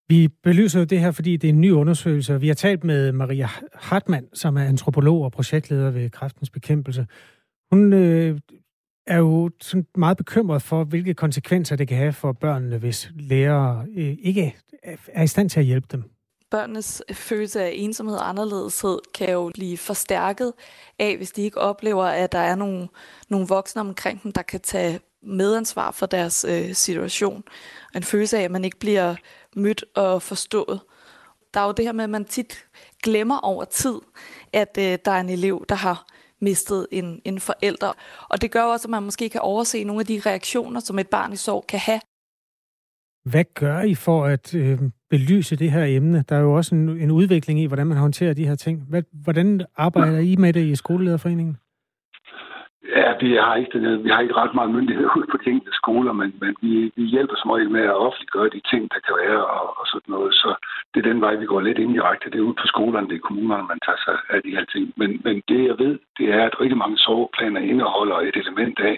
Vi 0.10 0.28
belyser 0.44 0.80
jo 0.80 0.86
det 0.86 1.00
her, 1.00 1.12
fordi 1.12 1.38
det 1.38 1.48
er 1.50 1.54
en 1.54 1.62
ny 1.62 1.72
undersøgelse. 1.72 2.42
Vi 2.42 2.48
har 2.48 2.56
talt 2.56 2.84
med 2.84 3.12
Maria 3.12 3.48
Hartmann, 3.74 4.28
som 4.34 4.58
er 4.58 4.64
antropolog 4.64 5.22
og 5.22 5.32
projektleder 5.32 5.92
ved 5.92 6.10
Kræftens 6.10 6.50
Bekæmpelse. 6.50 7.08
Hun 7.72 7.94
øh, 7.94 8.40
er 9.08 9.18
jo 9.18 9.50
sådan 9.62 9.88
meget 9.96 10.18
bekymret 10.18 10.62
for, 10.62 10.84
hvilke 10.84 11.14
konsekvenser 11.14 11.76
det 11.76 11.88
kan 11.88 11.98
have 11.98 12.14
for 12.14 12.32
børnene, 12.32 12.78
hvis 12.78 13.12
lærere 13.16 13.86
øh, 13.98 14.16
ikke 14.20 14.56
er 15.08 15.24
i 15.24 15.28
stand 15.28 15.50
til 15.50 15.60
at 15.60 15.66
hjælpe 15.66 15.88
dem. 15.92 16.04
Børnenes 16.52 17.04
følelse 17.14 17.62
af 17.62 17.72
ensomhed 17.76 18.18
og 18.18 18.30
anderledeshed 18.30 19.00
kan 19.14 19.32
jo 19.32 19.52
blive 19.54 19.78
forstærket 19.78 20.54
af, 21.00 21.18
hvis 21.18 21.32
de 21.32 21.42
ikke 21.42 21.62
oplever, 21.62 22.06
at 22.06 22.32
der 22.32 22.40
er 22.40 22.56
nogle, 22.56 22.88
nogle 23.30 23.48
voksne 23.48 23.82
omkring 23.82 24.24
dem, 24.24 24.32
der 24.32 24.42
kan 24.42 24.60
tage 24.60 25.00
medansvar 25.24 25.92
for 25.92 26.06
deres 26.06 26.46
øh, 26.50 26.74
situation. 26.74 27.44
En 27.96 28.04
følelse 28.04 28.38
af, 28.38 28.44
at 28.44 28.52
man 28.52 28.66
ikke 28.66 28.80
bliver 28.80 29.16
mødt 29.56 29.86
og 29.96 30.22
forstået. 30.22 30.80
Der 31.54 31.60
er 31.60 31.66
jo 31.66 31.72
det 31.72 31.86
her 31.86 31.92
med, 31.92 32.04
at 32.04 32.10
man 32.10 32.26
tit 32.26 32.66
glemmer 33.04 33.40
over 33.40 33.66
tid, 33.66 33.96
at 34.54 34.78
øh, 34.80 34.98
der 35.06 35.12
er 35.12 35.20
en 35.20 35.30
elev, 35.30 35.66
der 35.70 35.76
har 35.76 36.06
mistet 36.42 36.88
en, 36.92 37.22
en 37.26 37.40
forælder. 37.40 37.94
Og 38.30 38.42
det 38.42 38.52
gør 38.52 38.64
også, 38.64 38.86
at 38.86 38.90
man 38.90 39.04
måske 39.04 39.30
kan 39.30 39.42
overse 39.42 39.84
nogle 39.84 40.00
af 40.00 40.06
de 40.06 40.22
reaktioner, 40.26 40.80
som 40.80 41.00
et 41.00 41.10
barn 41.10 41.34
i 41.34 41.36
sorg 41.36 41.66
kan 41.68 41.80
have. 41.80 42.02
Hvad 43.32 43.46
gør 43.62 43.82
I 43.82 43.96
for 43.96 44.26
at 44.26 44.56
øh, 44.56 44.78
belyse 45.10 45.56
det 45.56 45.72
her 45.72 45.86
emne? 45.98 46.24
Der 46.30 46.36
er 46.36 46.42
jo 46.42 46.54
også 46.54 46.76
en, 46.76 46.90
en 46.90 47.12
udvikling 47.12 47.60
i, 47.60 47.66
hvordan 47.66 47.88
man 47.88 47.98
håndterer 47.98 48.34
de 48.34 48.48
her 48.48 48.56
ting. 48.56 48.76
Hvad, 48.90 49.04
hvordan 49.24 49.62
arbejder 49.78 50.20
I 50.20 50.36
med 50.36 50.54
det 50.54 50.66
i 50.66 50.76
skolelederforeningen? 50.76 51.58
Ja, 52.96 53.10
vi 53.22 53.30
har 53.46 53.56
ikke, 53.56 53.80
den, 53.80 54.04
vi 54.04 54.10
har 54.10 54.22
ikke 54.22 54.40
ret 54.42 54.54
meget 54.56 54.72
myndighed 54.72 55.06
ud 55.18 55.26
på 55.32 55.38
de 55.38 55.50
enkelte 55.50 55.78
skoler, 55.82 56.14
men, 56.14 56.30
men 56.42 56.56
vi, 56.62 56.92
vi 56.96 57.04
hjælper 57.04 57.36
som 57.38 57.52
regel 57.52 57.72
med 57.72 57.82
at 57.82 58.00
offentliggøre 58.06 58.50
de 58.56 58.62
ting, 58.72 58.82
der 58.94 59.00
kan 59.06 59.16
være 59.24 59.42
og, 59.58 59.66
og 59.80 59.86
sådan 59.92 60.12
noget. 60.16 60.34
Så 60.34 60.50
det 60.92 61.00
er 61.00 61.10
den 61.12 61.22
vej, 61.22 61.36
vi 61.36 61.46
går 61.46 61.62
lidt 61.62 61.80
indirekte. 61.86 62.30
Det 62.32 62.40
er 62.40 62.48
ude 62.50 62.62
på 62.62 62.68
skolerne, 62.74 63.08
det 63.10 63.16
er 63.16 63.28
kommunerne, 63.28 63.68
man 63.74 63.80
tager 63.86 64.02
sig 64.06 64.18
af 64.36 64.40
de 64.46 64.56
her 64.58 64.66
ting. 64.74 64.86
Men, 65.00 65.10
men 65.26 65.36
det, 65.50 65.62
jeg 65.70 65.78
ved, 65.84 65.94
det 66.18 66.28
er, 66.38 66.44
at 66.46 66.60
rigtig 66.62 66.78
mange 66.78 66.98
soveplaner 66.98 67.62
indeholder 67.72 68.18
et 68.20 68.38
element 68.44 68.80
af, 68.80 68.98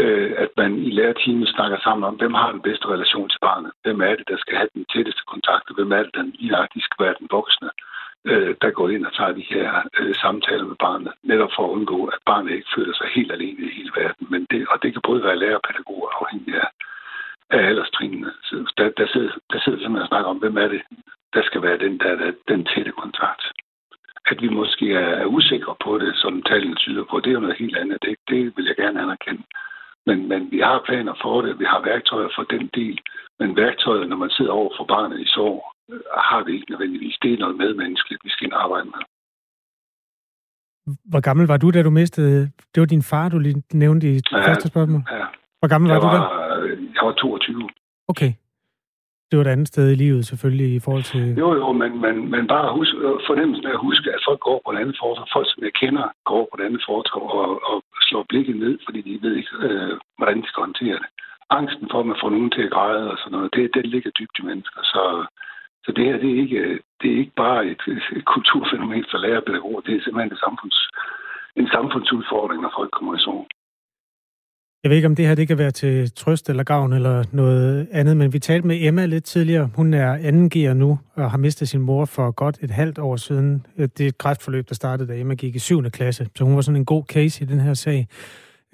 øh, 0.00 0.30
at 0.44 0.50
man 0.56 0.70
i 0.88 0.90
lærertimen 0.90 1.46
snakker 1.46 1.78
sammen 1.84 2.04
om, 2.08 2.14
hvem 2.14 2.34
har 2.34 2.50
den 2.52 2.62
bedste 2.68 2.86
relation 2.94 3.28
til 3.28 3.40
barnet? 3.48 3.72
Hvem 3.84 4.00
er 4.00 4.14
det, 4.16 4.28
der 4.28 4.38
skal 4.38 4.56
have 4.56 4.68
den 4.74 4.84
tætteste 4.92 5.22
kontakt? 5.32 5.74
Hvem 5.74 5.92
er 5.92 6.02
det, 6.02 6.14
der 6.14 6.22
lige 6.22 6.86
skal 6.86 7.04
være 7.04 7.14
den 7.20 7.28
voksne? 7.30 7.70
øh, 8.30 8.54
der 8.62 8.70
går 8.70 8.88
ind 8.88 9.06
og 9.06 9.14
tager 9.14 9.32
de 9.32 9.46
her 9.54 9.68
øh, 9.98 10.14
samtaler 10.14 10.64
med 10.64 10.76
barnet, 10.86 11.12
netop 11.22 11.52
for 11.56 11.64
at 11.64 11.74
undgå, 11.76 12.04
at 12.04 12.18
barnet 12.26 12.52
ikke 12.52 12.74
føler 12.76 12.94
sig 12.94 13.08
helt 13.14 13.32
alene 13.32 13.62
i 13.68 13.74
hele 13.76 13.92
verden. 13.96 14.26
Men 14.30 14.46
det, 14.50 14.68
og 14.70 14.82
det 14.82 14.92
kan 14.92 15.02
både 15.08 15.22
være 15.22 15.38
lærer 15.38 15.56
og 15.56 15.66
pædagoger 15.68 16.08
afhængig 16.20 16.54
af, 16.54 16.68
af 17.50 17.60
alderstrinene. 17.68 18.30
Så 18.42 18.72
der, 18.78 18.88
der, 18.98 19.06
sidder, 19.12 19.32
der 19.52 19.58
sidder 19.60 19.78
simpelthen 19.78 20.06
og 20.06 20.12
snakker 20.12 20.30
om, 20.30 20.38
hvem 20.38 20.56
er 20.56 20.68
det, 20.68 20.82
der 21.34 21.42
skal 21.42 21.62
være 21.62 21.78
den, 21.78 21.98
der 21.98 22.16
der 22.16 22.32
den 22.48 22.64
tætte 22.64 22.92
kontakt. 22.92 23.42
At 24.30 24.42
vi 24.42 24.48
måske 24.48 24.94
er, 24.94 25.10
er 25.22 25.26
usikre 25.26 25.74
på 25.84 25.98
det, 25.98 26.16
som 26.16 26.42
tallene 26.42 26.74
tyder 26.74 27.04
på, 27.10 27.20
det 27.20 27.30
er 27.30 27.38
jo 27.38 27.40
noget 27.40 27.58
helt 27.58 27.76
andet. 27.76 27.98
Det, 28.02 28.16
det 28.28 28.56
vil 28.56 28.66
jeg 28.66 28.76
gerne 28.76 29.02
anerkende. 29.02 29.42
Men, 30.06 30.28
men 30.28 30.50
vi 30.50 30.58
har 30.58 30.82
planer 30.88 31.14
for 31.22 31.42
det, 31.42 31.58
vi 31.58 31.64
har 31.64 31.80
værktøjer 31.90 32.28
for 32.36 32.42
den 32.42 32.70
del. 32.74 32.98
Men 33.38 33.56
værktøjet, 33.56 34.08
når 34.08 34.16
man 34.16 34.30
sidder 34.30 34.52
over 34.52 34.72
for 34.78 34.84
barnet 34.84 35.20
i 35.20 35.26
sorg, 35.26 35.58
har 36.30 36.44
vi 36.44 36.52
ikke 36.54 36.70
nødvendigvis. 36.70 37.16
Det 37.22 37.32
er 37.32 37.38
noget 37.38 37.56
medmenneskeligt, 37.56 38.24
vi 38.24 38.30
skal 38.30 38.50
arbejde 38.52 38.84
med. 38.84 39.02
Hvor 41.04 41.20
gammel 41.20 41.46
var 41.46 41.56
du, 41.56 41.70
da 41.70 41.82
du 41.82 41.90
mistede... 41.90 42.50
Det 42.74 42.80
var 42.80 42.86
din 42.86 43.02
far, 43.02 43.28
du 43.28 43.38
lige 43.38 43.62
nævnte 43.72 44.06
i 44.14 44.20
ja, 44.32 44.48
første 44.48 44.68
spørgsmål. 44.68 45.02
Ja. 45.12 45.24
Hvor 45.58 45.68
gammel 45.68 45.90
var, 45.90 46.00
var 46.00 46.10
du 46.10 46.16
da? 46.16 46.22
Jeg 46.94 47.02
var 47.06 47.12
22. 47.12 47.68
Okay. 48.08 48.32
Det 49.28 49.34
var 49.36 49.44
et 49.44 49.54
andet 49.54 49.68
sted 49.68 49.86
i 49.92 50.00
livet 50.04 50.26
selvfølgelig 50.26 50.70
i 50.74 50.80
forhold 50.86 51.06
til... 51.12 51.24
Jo, 51.42 51.48
jo, 51.60 51.72
men, 51.72 51.90
men, 52.04 52.30
men 52.34 52.46
bare 52.54 52.76
husk, 52.78 52.94
øh, 53.06 53.18
fornemmelsen 53.28 53.66
af 53.66 53.74
at 53.76 53.84
huske, 53.88 54.08
at 54.16 54.24
folk 54.28 54.40
går 54.48 54.58
på 54.64 54.70
et 54.72 54.80
andet 54.82 54.96
foretag. 55.02 55.26
Folk, 55.36 55.48
som 55.50 55.64
jeg 55.66 55.74
kender, 55.82 56.06
går 56.30 56.42
på 56.48 56.54
et 56.58 56.66
andet 56.66 56.82
foretag 56.88 57.22
og, 57.40 57.48
og 57.70 57.76
slår 58.08 58.24
blikket 58.28 58.56
ned, 58.64 58.74
fordi 58.84 59.00
de 59.06 59.22
ved 59.24 59.34
ikke, 59.40 59.54
øh, 59.68 59.92
hvordan 60.18 60.38
de 60.42 60.48
skal 60.48 60.64
håndtere 60.66 60.98
det. 61.02 61.10
Angsten 61.58 61.88
for, 61.90 61.98
at 62.00 62.08
man 62.10 62.20
får 62.22 62.30
nogen 62.30 62.50
til 62.50 62.62
at 62.66 62.74
græde 62.76 63.10
og 63.12 63.18
sådan 63.18 63.34
noget, 63.36 63.54
det, 63.54 63.74
det 63.74 63.86
ligger 63.94 64.10
dybt 64.18 64.38
i 64.40 64.46
mennesker. 64.50 64.80
Så, 64.92 65.02
så 65.84 65.88
det 65.96 66.04
her, 66.08 66.16
det 66.22 66.30
er 66.32 66.40
ikke, 66.44 66.62
det 67.00 67.08
er 67.10 67.18
ikke 67.22 67.36
bare 67.44 67.60
et, 67.72 67.82
et 68.16 68.24
kulturfænomen 68.34 69.04
for 69.10 69.18
lærer 69.18 69.40
og 69.42 69.46
pædagoger. 69.48 69.80
Det 69.86 69.92
er 69.94 70.02
simpelthen 70.02 70.32
et 70.32 70.44
samfunds, 70.46 70.78
en 71.60 71.68
samfundsudfordring, 71.76 72.60
når 72.62 72.72
folk 72.78 72.90
kommer 72.96 73.14
i 73.14 73.24
sorg. 73.26 73.46
Jeg 74.86 74.90
ved 74.90 74.96
ikke, 74.96 75.06
om 75.06 75.14
det 75.14 75.26
her 75.26 75.34
det 75.34 75.48
kan 75.48 75.58
være 75.58 75.70
til 75.70 76.12
trøst 76.14 76.50
eller 76.50 76.62
gavn 76.62 76.92
eller 76.92 77.24
noget 77.32 77.88
andet, 77.92 78.16
men 78.16 78.32
vi 78.32 78.38
talte 78.38 78.66
med 78.66 78.76
Emma 78.80 79.06
lidt 79.06 79.24
tidligere. 79.24 79.70
Hun 79.74 79.94
er 79.94 80.12
anden 80.12 80.50
gear 80.50 80.74
nu 80.74 80.98
og 81.14 81.30
har 81.30 81.38
mistet 81.38 81.68
sin 81.68 81.80
mor 81.80 82.04
for 82.04 82.30
godt 82.30 82.58
et 82.62 82.70
halvt 82.70 82.98
år 82.98 83.16
siden. 83.16 83.66
Det 83.76 84.00
er 84.00 84.08
et 84.08 84.18
kræftforløb, 84.18 84.68
der 84.68 84.74
startede, 84.74 85.08
da 85.08 85.18
Emma 85.18 85.34
gik 85.34 85.56
i 85.56 85.58
7. 85.58 85.90
klasse. 85.90 86.28
Så 86.36 86.44
hun 86.44 86.54
var 86.54 86.60
sådan 86.60 86.76
en 86.76 86.84
god 86.84 87.04
case 87.04 87.44
i 87.44 87.46
den 87.46 87.60
her 87.60 87.74
sag. 87.74 88.08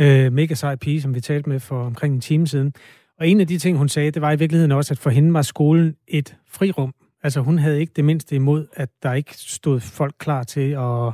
Øh, 0.00 0.32
mega 0.32 0.54
sej 0.54 0.76
pige, 0.76 1.02
som 1.02 1.14
vi 1.14 1.20
talte 1.20 1.48
med 1.48 1.60
for 1.60 1.82
omkring 1.82 2.14
en 2.14 2.20
time 2.20 2.46
siden. 2.46 2.72
Og 3.18 3.28
en 3.28 3.40
af 3.40 3.46
de 3.46 3.58
ting, 3.58 3.78
hun 3.78 3.88
sagde, 3.88 4.10
det 4.10 4.22
var 4.22 4.32
i 4.32 4.38
virkeligheden 4.38 4.72
også, 4.72 4.94
at 4.94 4.98
for 4.98 5.10
hende 5.10 5.34
var 5.34 5.42
skolen 5.42 5.96
et 6.08 6.36
frirum. 6.50 6.94
Altså 7.22 7.40
hun 7.40 7.58
havde 7.58 7.80
ikke 7.80 7.92
det 7.96 8.04
mindste 8.04 8.34
imod, 8.34 8.66
at 8.74 8.88
der 9.02 9.12
ikke 9.12 9.34
stod 9.36 9.80
folk 9.80 10.14
klar 10.18 10.42
til 10.42 10.70
at 10.70 11.12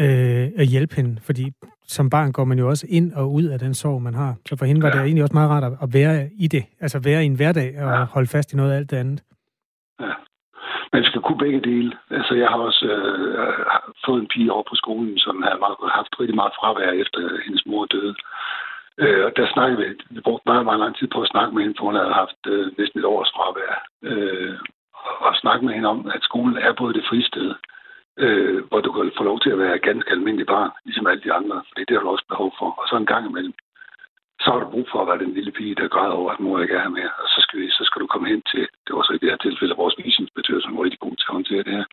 øh, 0.00 0.46
at 0.62 0.66
hjælpe 0.66 0.94
hende, 0.96 1.20
fordi 1.26 1.44
som 1.86 2.10
barn 2.10 2.32
går 2.32 2.44
man 2.44 2.58
jo 2.58 2.68
også 2.68 2.86
ind 2.90 3.12
og 3.12 3.32
ud 3.32 3.44
af 3.44 3.58
den 3.58 3.74
sorg, 3.74 4.02
man 4.02 4.14
har. 4.14 4.34
Så 4.48 4.56
for 4.58 4.64
hende 4.64 4.82
var 4.82 4.88
ja. 4.88 4.94
det 4.94 5.02
egentlig 5.02 5.22
også 5.22 5.38
meget 5.38 5.50
rart 5.50 5.64
at 5.82 5.88
være 5.98 6.28
i 6.44 6.46
det, 6.46 6.64
altså 6.80 6.98
være 7.04 7.22
i 7.22 7.26
en 7.26 7.36
hverdag 7.36 7.68
og 7.84 7.90
ja. 7.90 8.04
holde 8.04 8.28
fast 8.28 8.52
i 8.52 8.56
noget 8.56 8.72
af 8.72 8.76
alt 8.76 8.90
det 8.90 8.96
andet. 8.96 9.22
Ja. 10.00 10.12
Man 10.92 11.04
skal 11.04 11.20
kunne 11.22 11.38
begge 11.38 11.60
dele. 11.60 11.92
Altså, 12.10 12.34
jeg 12.34 12.48
har 12.48 12.58
også 12.68 12.84
øh, 12.86 13.66
fået 14.06 14.20
en 14.20 14.30
pige 14.32 14.52
over 14.52 14.62
på 14.70 14.74
skolen, 14.74 15.18
som 15.18 15.42
har 15.42 15.56
haft 15.98 16.20
rigtig 16.20 16.36
meget 16.40 16.56
fravær 16.58 16.90
efter 17.02 17.20
hendes 17.44 17.66
mor 17.66 17.84
døde. 17.86 18.14
Øh, 18.98 19.24
og 19.26 19.32
der 19.36 19.52
snakkede 19.54 19.78
vi, 19.80 19.86
vi 20.10 20.20
brugte 20.20 20.48
meget, 20.50 20.64
meget 20.64 20.80
lang 20.80 20.96
tid 20.96 21.08
på 21.14 21.20
at 21.22 21.28
snakke 21.32 21.54
med 21.54 21.62
hende, 21.62 21.76
for 21.78 21.84
hun 21.84 22.00
havde 22.00 22.20
haft 22.22 22.40
øh, 22.46 22.66
næsten 22.78 23.00
et 23.00 23.10
års 23.14 23.32
fravær. 23.36 23.74
Øh, 24.10 24.54
og, 25.06 25.14
og 25.26 25.34
snakke 25.42 25.64
med 25.66 25.74
hende 25.74 25.88
om, 25.88 26.00
at 26.14 26.22
skolen 26.22 26.56
er 26.56 26.72
både 26.80 26.94
det 26.94 27.04
fristed, 27.08 27.48
øh, 27.50 27.75
øh, 28.24 28.64
hvor 28.68 28.80
du 28.80 28.92
kan 28.92 29.12
få 29.16 29.22
lov 29.24 29.40
til 29.40 29.50
at 29.50 29.58
være 29.58 29.78
ganske 29.78 30.10
almindelig 30.10 30.46
barn, 30.46 30.70
ligesom 30.84 31.06
alle 31.06 31.22
de 31.22 31.32
andre, 31.32 31.56
for 31.66 31.74
det 31.74 31.96
har 31.96 32.02
du 32.04 32.08
også 32.08 32.28
behov 32.28 32.50
for. 32.58 32.68
Og 32.80 32.84
så 32.88 32.96
en 32.96 33.12
gang 33.12 33.24
imellem, 33.26 33.54
så 34.40 34.46
har 34.50 34.60
du 34.60 34.68
brug 34.74 34.86
for 34.92 34.98
at 35.00 35.08
være 35.08 35.24
den 35.24 35.34
lille 35.34 35.52
pige, 35.52 35.74
der 35.74 35.94
græder 35.94 36.16
over, 36.20 36.30
at 36.32 36.40
mor 36.40 36.60
ikke 36.60 36.74
er 36.74 36.82
her 36.86 36.96
mere. 36.98 37.12
Og 37.22 37.28
så 37.34 37.38
skal, 37.44 37.60
vi, 37.60 37.70
så 37.70 37.84
skal 37.84 38.02
du 38.02 38.06
komme 38.06 38.28
hen 38.28 38.42
til, 38.52 38.64
det 38.86 38.92
var 38.96 39.02
så 39.02 39.12
i 39.12 39.18
det 39.22 39.30
her 39.30 39.36
tilfælde, 39.36 39.80
vores 39.82 39.98
visionsbetøver, 39.98 40.60
som 40.60 40.76
var 40.76 40.84
rigtig 40.84 41.00
god 41.00 41.16
til 41.16 41.28
at 41.28 41.36
håndtere 41.38 41.62
det 41.68 41.76
her. 41.80 41.86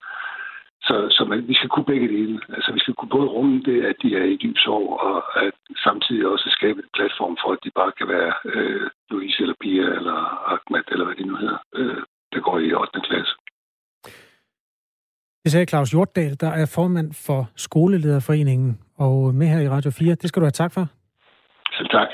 Så, 0.87 0.95
så 1.15 1.25
man, 1.25 1.47
vi 1.47 1.53
skal 1.53 1.69
kunne 1.69 1.91
begge 1.93 2.07
dele. 2.07 2.39
Altså, 2.55 2.73
vi 2.73 2.79
skal 2.79 2.93
kunne 2.93 3.15
både 3.17 3.33
rumme 3.35 3.61
det, 3.69 3.85
at 3.85 3.95
de 4.01 4.15
er 4.15 4.23
i 4.23 4.35
dyb 4.43 4.57
sorg, 4.57 4.87
og 5.07 5.43
at 5.45 5.53
samtidig 5.83 6.27
også 6.27 6.49
skabe 6.49 6.79
en 6.79 6.93
platform 6.97 7.37
for, 7.41 7.51
at 7.51 7.63
de 7.63 7.71
bare 7.79 7.91
kan 7.91 8.07
være 8.07 8.33
øh, 8.45 8.89
Louise 9.09 9.41
eller 9.41 9.55
Pia 9.61 9.85
eller 9.99 10.17
Ahmed, 10.53 10.83
eller 10.91 11.05
hvad 11.05 11.15
de 11.15 11.23
nu 11.27 11.35
hedder, 11.35 11.57
øh, 11.75 12.01
der 12.33 12.39
går 12.39 12.59
i 12.59 12.73
8. 12.73 13.01
klasse. 13.01 13.33
Det 15.43 15.51
sagde 15.51 15.65
Claus 15.65 15.91
Hjortdal, 15.91 16.39
der 16.39 16.47
er 16.47 16.65
formand 16.65 17.13
for 17.13 17.49
Skolelederforeningen, 17.55 18.79
og 18.97 19.35
med 19.35 19.47
her 19.47 19.59
i 19.59 19.69
Radio 19.69 19.91
4. 19.91 20.15
Det 20.15 20.29
skal 20.29 20.39
du 20.39 20.45
have 20.45 20.51
tak 20.51 20.73
for. 20.73 20.87
Selv 21.77 21.89
tak. 21.89 22.07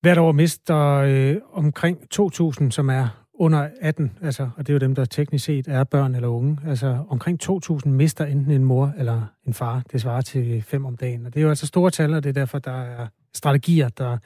Hvert 0.00 0.18
år 0.18 0.32
mister 0.32 0.78
øh, 0.94 1.36
omkring 1.52 1.98
2.000, 2.14 2.70
som 2.70 2.90
er 2.90 3.08
under 3.34 3.68
18, 3.80 4.18
altså, 4.22 4.42
og 4.56 4.66
det 4.66 4.68
er 4.68 4.74
jo 4.74 4.78
dem, 4.78 4.94
der 4.94 5.04
teknisk 5.04 5.44
set 5.44 5.68
er 5.68 5.84
børn 5.84 6.14
eller 6.14 6.28
unge. 6.28 6.58
Altså 6.66 7.04
omkring 7.08 7.38
2.000 7.42 7.88
mister 7.88 8.24
enten 8.24 8.52
en 8.52 8.64
mor 8.64 8.92
eller 8.98 9.22
en 9.46 9.54
far. 9.54 9.82
Det 9.92 10.00
svarer 10.00 10.20
til 10.20 10.62
fem 10.62 10.84
om 10.84 10.96
dagen. 10.96 11.26
Og 11.26 11.34
det 11.34 11.40
er 11.40 11.42
jo 11.42 11.48
altså 11.48 11.66
store 11.66 11.90
tal, 11.90 12.14
og 12.14 12.22
det 12.24 12.28
er 12.28 12.34
derfor, 12.40 12.58
der 12.58 12.82
er 12.82 13.06
strategier, 13.34 13.88
der 13.88 14.18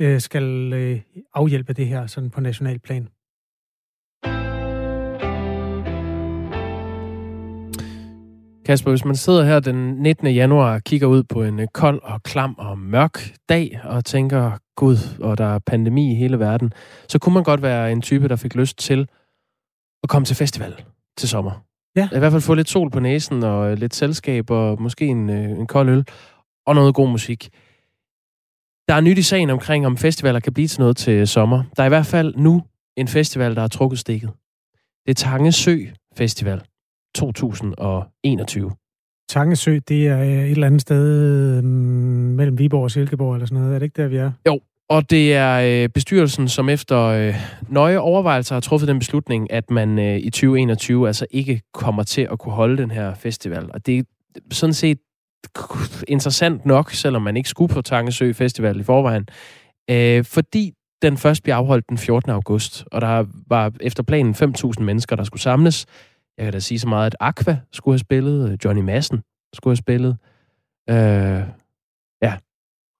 øh, 0.00 0.20
skal 0.20 0.72
øh, 0.72 1.00
afhjælpe 1.34 1.72
det 1.72 1.86
her 1.86 2.06
sådan 2.06 2.30
på 2.30 2.40
national 2.40 2.78
plan. 2.78 3.08
Kasper, 8.64 8.90
hvis 8.90 9.04
man 9.04 9.16
sidder 9.16 9.44
her 9.44 9.60
den 9.60 9.94
19. 9.94 10.26
januar 10.26 10.74
og 10.74 10.84
kigger 10.84 11.06
ud 11.06 11.22
på 11.22 11.42
en 11.42 11.60
øh, 11.60 11.66
kold 11.74 12.00
og 12.02 12.22
klam 12.22 12.54
og 12.58 12.78
mørk 12.78 13.30
dag 13.48 13.80
og 13.84 14.04
tænker, 14.04 14.58
gud, 14.76 14.96
og 15.20 15.38
der 15.38 15.44
er 15.44 15.58
pandemi 15.58 16.12
i 16.12 16.14
hele 16.14 16.38
verden, 16.38 16.72
så 17.08 17.18
kunne 17.18 17.34
man 17.34 17.44
godt 17.44 17.62
være 17.62 17.92
en 17.92 18.02
type, 18.02 18.28
der 18.28 18.36
fik 18.36 18.54
lyst 18.54 18.78
til 18.78 19.08
at 20.02 20.08
komme 20.08 20.26
til 20.26 20.36
festival 20.36 20.74
til 21.16 21.28
sommer. 21.28 21.64
Ja. 21.96 22.08
I 22.14 22.18
hvert 22.18 22.32
fald 22.32 22.42
få 22.42 22.54
lidt 22.54 22.68
sol 22.68 22.90
på 22.90 23.00
næsen 23.00 23.42
og 23.42 23.70
øh, 23.70 23.78
lidt 23.78 23.94
selskab 23.94 24.50
og 24.50 24.82
måske 24.82 25.06
en, 25.06 25.30
øh, 25.30 25.50
en 25.50 25.66
kold 25.66 25.88
øl 25.88 26.04
og 26.66 26.74
noget 26.74 26.94
god 26.94 27.08
musik. 27.08 27.48
Der 28.88 28.94
er 28.94 29.00
nyt 29.00 29.18
i 29.18 29.22
sagen 29.22 29.50
omkring, 29.50 29.86
om 29.86 29.96
festivaler 29.96 30.40
kan 30.40 30.52
blive 30.54 30.68
til 30.68 30.80
noget 30.80 30.96
til 30.96 31.28
sommer. 31.28 31.62
Der 31.76 31.82
er 31.82 31.86
i 31.86 31.88
hvert 31.88 32.06
fald 32.06 32.34
nu 32.36 32.62
en 32.96 33.08
festival, 33.08 33.54
der 33.54 33.60
har 33.60 33.68
trukket 33.68 33.98
stikket. 33.98 34.30
Det 35.06 35.10
er 35.10 35.14
Tange 35.14 35.52
Sø 35.52 35.78
Festival 36.16 36.62
2021. 37.14 38.70
Tangesø, 39.28 39.78
det 39.88 40.08
er 40.08 40.20
øh, 40.20 40.26
et 40.26 40.50
eller 40.50 40.66
andet 40.66 40.80
sted 40.80 41.62
mm, 41.62 41.68
mellem 41.68 42.58
Viborg 42.58 42.82
og 42.82 42.90
Silkeborg 42.90 43.34
eller 43.34 43.46
sådan 43.46 43.58
noget. 43.58 43.74
Er 43.74 43.78
det 43.78 43.86
ikke 43.86 44.02
der, 44.02 44.08
vi 44.08 44.16
er? 44.16 44.32
Jo, 44.46 44.60
og 44.88 45.10
det 45.10 45.34
er 45.34 45.82
øh, 45.84 45.88
bestyrelsen, 45.88 46.48
som 46.48 46.68
efter 46.68 47.00
øh, 47.00 47.34
nøje 47.68 47.98
overvejelser 47.98 48.54
har 48.54 48.60
truffet 48.60 48.88
den 48.88 48.98
beslutning, 48.98 49.52
at 49.52 49.70
man 49.70 49.98
i 49.98 50.30
2021 50.30 51.06
altså 51.06 51.26
ikke 51.30 51.62
kommer 51.74 52.02
til 52.02 52.28
at 52.32 52.38
kunne 52.38 52.54
holde 52.54 52.82
den 52.82 52.90
her 52.90 53.14
festival. 53.14 53.70
Og 53.74 53.86
det 53.86 53.98
er 53.98 54.02
sådan 54.50 54.74
set 54.74 54.98
interessant 56.08 56.66
nok, 56.66 56.90
selvom 56.92 57.22
man 57.22 57.36
ikke 57.36 57.48
skulle 57.48 57.74
på 57.74 57.82
Tangesø 57.82 58.32
Festival 58.32 58.80
i 58.80 58.82
forvejen, 58.82 59.28
øh, 59.90 60.24
fordi 60.24 60.72
den 61.02 61.16
først 61.16 61.42
bliver 61.42 61.56
afholdt 61.56 61.88
den 61.88 61.98
14. 61.98 62.30
august, 62.30 62.84
og 62.92 63.00
der 63.00 63.24
var 63.46 63.72
efter 63.80 64.02
planen 64.02 64.34
5.000 64.34 64.82
mennesker, 64.82 65.16
der 65.16 65.24
skulle 65.24 65.42
samles. 65.42 65.86
Jeg 66.38 66.44
kan 66.46 66.52
da 66.52 66.58
sige 66.58 66.78
så 66.78 66.88
meget, 66.88 67.06
at 67.06 67.16
Aqua 67.20 67.56
skulle 67.72 67.92
have 67.92 67.98
spillet, 67.98 68.50
øh, 68.52 68.58
Johnny 68.64 68.82
Madsen 68.82 69.22
skulle 69.54 69.72
have 69.72 69.76
spillet, 69.76 70.16
øh, 70.90 70.96
ja, 72.22 72.36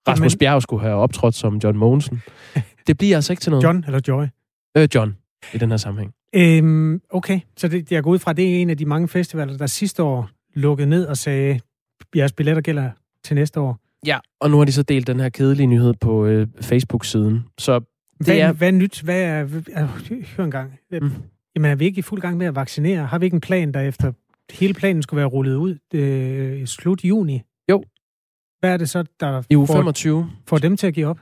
Rasmus 0.08 0.32
Jamen- 0.32 0.38
Bjerg 0.38 0.62
skulle 0.62 0.82
have 0.82 0.94
optrådt 0.96 1.34
som 1.34 1.56
John 1.56 1.78
Mogensen. 1.78 2.22
Det 2.86 2.98
bliver 2.98 3.16
altså 3.16 3.32
ikke 3.32 3.40
til 3.40 3.50
noget. 3.50 3.64
John 3.64 3.84
eller 3.86 4.00
Joy? 4.08 4.24
Øh, 4.76 4.88
John, 4.94 5.16
i 5.54 5.58
den 5.58 5.70
her 5.70 5.76
sammenhæng. 5.76 6.14
Øhm, 6.34 7.00
okay, 7.10 7.40
så 7.56 7.68
det, 7.68 7.92
jeg 7.92 8.02
går 8.02 8.10
ud 8.10 8.18
fra, 8.18 8.32
det 8.32 8.44
er 8.56 8.62
en 8.62 8.70
af 8.70 8.76
de 8.78 8.86
mange 8.86 9.08
festivaler, 9.08 9.56
der 9.56 9.66
sidste 9.66 10.02
år 10.02 10.30
lukkede 10.54 10.88
ned 10.88 11.06
og 11.06 11.16
sagde, 11.16 11.60
jeres 12.16 12.32
billetter 12.32 12.62
gælder 12.62 12.90
til 13.24 13.34
næste 13.36 13.60
år. 13.60 13.78
Ja, 14.06 14.18
og 14.40 14.50
nu 14.50 14.58
har 14.58 14.64
de 14.64 14.72
så 14.72 14.82
delt 14.82 15.06
den 15.06 15.20
her 15.20 15.28
kedelige 15.28 15.66
nyhed 15.66 15.94
på 16.00 16.26
øh, 16.26 16.46
Facebook-siden. 16.60 17.44
Så 17.58 17.80
Hvad, 18.20 18.36
er- 18.36 18.52
hvad 18.52 18.68
er 18.68 18.72
nyt? 18.72 19.00
Hvad 19.02 19.22
er, 19.22 19.42
øh, 20.10 20.24
hør 20.36 20.44
en 20.44 20.50
gang. 20.50 20.78
Mm. 20.90 21.10
Jamen 21.56 21.70
er 21.70 21.74
vi 21.74 21.84
ikke 21.84 21.98
i 21.98 22.02
fuld 22.02 22.20
gang 22.20 22.36
med 22.36 22.46
at 22.46 22.54
vaccinere? 22.54 23.06
Har 23.06 23.18
vi 23.18 23.24
ikke 23.24 23.34
en 23.34 23.40
plan, 23.40 23.72
der 23.72 23.80
efter 23.80 24.12
hele 24.52 24.74
planen 24.74 25.02
skulle 25.02 25.18
være 25.18 25.26
rullet 25.26 25.54
ud 25.54 25.78
øh, 25.94 26.60
i 26.60 26.66
slut 26.66 27.04
juni? 27.04 27.42
Jo. 27.70 27.84
Hvad 28.60 28.72
er 28.72 28.76
det 28.76 28.90
så, 28.90 29.04
der 29.20 29.42
i 29.50 29.54
får, 29.54 29.66
25, 29.66 30.30
får 30.46 30.58
dem 30.58 30.76
til 30.76 30.86
at 30.86 30.94
give 30.94 31.06
op? 31.06 31.18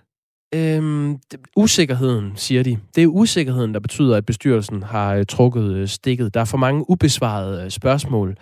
Øhm, 0.55 1.19
usikkerheden, 1.57 2.33
siger 2.37 2.63
de. 2.63 2.79
Det 2.95 3.03
er 3.03 3.07
usikkerheden, 3.07 3.75
der 3.75 3.81
betyder, 3.81 4.17
at 4.17 4.27
bestyrelsen 4.27 4.83
har 4.83 5.15
øh, 5.15 5.27
trukket 5.27 5.75
øh, 5.75 5.89
stikket. 5.89 6.35
Der 6.35 6.41
er 6.41 6.45
for 6.45 6.59
mange 6.59 6.91
ubesvarede 6.91 7.65
øh, 7.65 7.71
spørgsmål. 7.71 8.37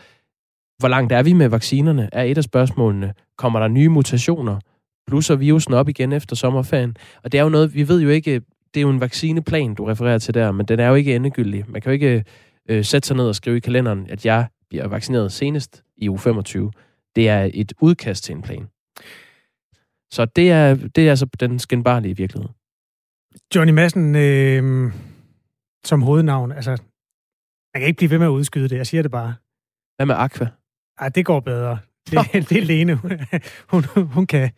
Hvor 0.78 0.88
langt 0.88 1.12
er 1.12 1.22
vi 1.22 1.32
med 1.32 1.48
vaccinerne? 1.48 2.08
Er 2.12 2.22
et 2.22 2.38
af 2.38 2.44
spørgsmålene. 2.44 3.14
Kommer 3.38 3.60
der 3.60 3.68
nye 3.68 3.88
mutationer? 3.88 4.58
Blusser 5.06 5.36
virusen 5.36 5.74
op 5.74 5.88
igen 5.88 6.12
efter 6.12 6.36
sommerferien? 6.36 6.96
Og 7.24 7.32
det 7.32 7.38
er 7.38 7.42
jo 7.42 7.48
noget, 7.48 7.74
vi 7.74 7.88
ved 7.88 8.00
jo 8.00 8.08
ikke, 8.08 8.42
det 8.74 8.80
er 8.80 8.82
jo 8.82 8.90
en 8.90 9.00
vaccineplan, 9.00 9.74
du 9.74 9.84
refererer 9.84 10.18
til 10.18 10.34
der, 10.34 10.52
men 10.52 10.66
den 10.66 10.80
er 10.80 10.88
jo 10.88 10.94
ikke 10.94 11.16
endegyldig. 11.16 11.64
Man 11.68 11.82
kan 11.82 11.90
jo 11.90 11.92
ikke 11.92 12.24
øh, 12.68 12.84
sætte 12.84 13.08
sig 13.08 13.16
ned 13.16 13.28
og 13.28 13.34
skrive 13.34 13.56
i 13.56 13.60
kalenderen, 13.60 14.06
at 14.10 14.26
jeg 14.26 14.46
bliver 14.68 14.88
vaccineret 14.88 15.32
senest 15.32 15.84
i 15.96 16.08
uge 16.08 16.18
25. 16.18 16.72
Det 17.16 17.28
er 17.28 17.50
et 17.54 17.72
udkast 17.80 18.24
til 18.24 18.34
en 18.34 18.42
plan. 18.42 18.68
Så 20.12 20.24
det 20.24 20.50
er, 20.50 20.74
det 20.74 21.06
er 21.06 21.10
altså 21.10 21.26
den 21.40 21.58
skændbarlige 21.58 22.16
virkelighed. 22.16 22.48
Johnny 23.54 23.72
Madsen 23.72 24.16
øh, 24.16 24.92
som 25.84 26.02
hovednavn, 26.02 26.52
altså, 26.52 26.70
man 27.74 27.80
kan 27.80 27.86
ikke 27.86 27.96
blive 27.96 28.10
ved 28.10 28.18
med 28.18 28.26
at 28.26 28.30
udskyde 28.30 28.68
det, 28.68 28.76
jeg 28.76 28.86
siger 28.86 29.02
det 29.02 29.10
bare. 29.10 29.34
Hvad 29.96 30.06
med 30.06 30.14
Aqua? 30.18 30.46
Ej, 30.98 31.08
det 31.08 31.26
går 31.26 31.40
bedre. 31.40 31.78
Det, 32.10 32.48
det 32.48 32.58
er 32.58 32.62
Lene, 32.62 32.94
hun, 33.70 33.84
hun 34.16 34.26
kan. 34.26 34.50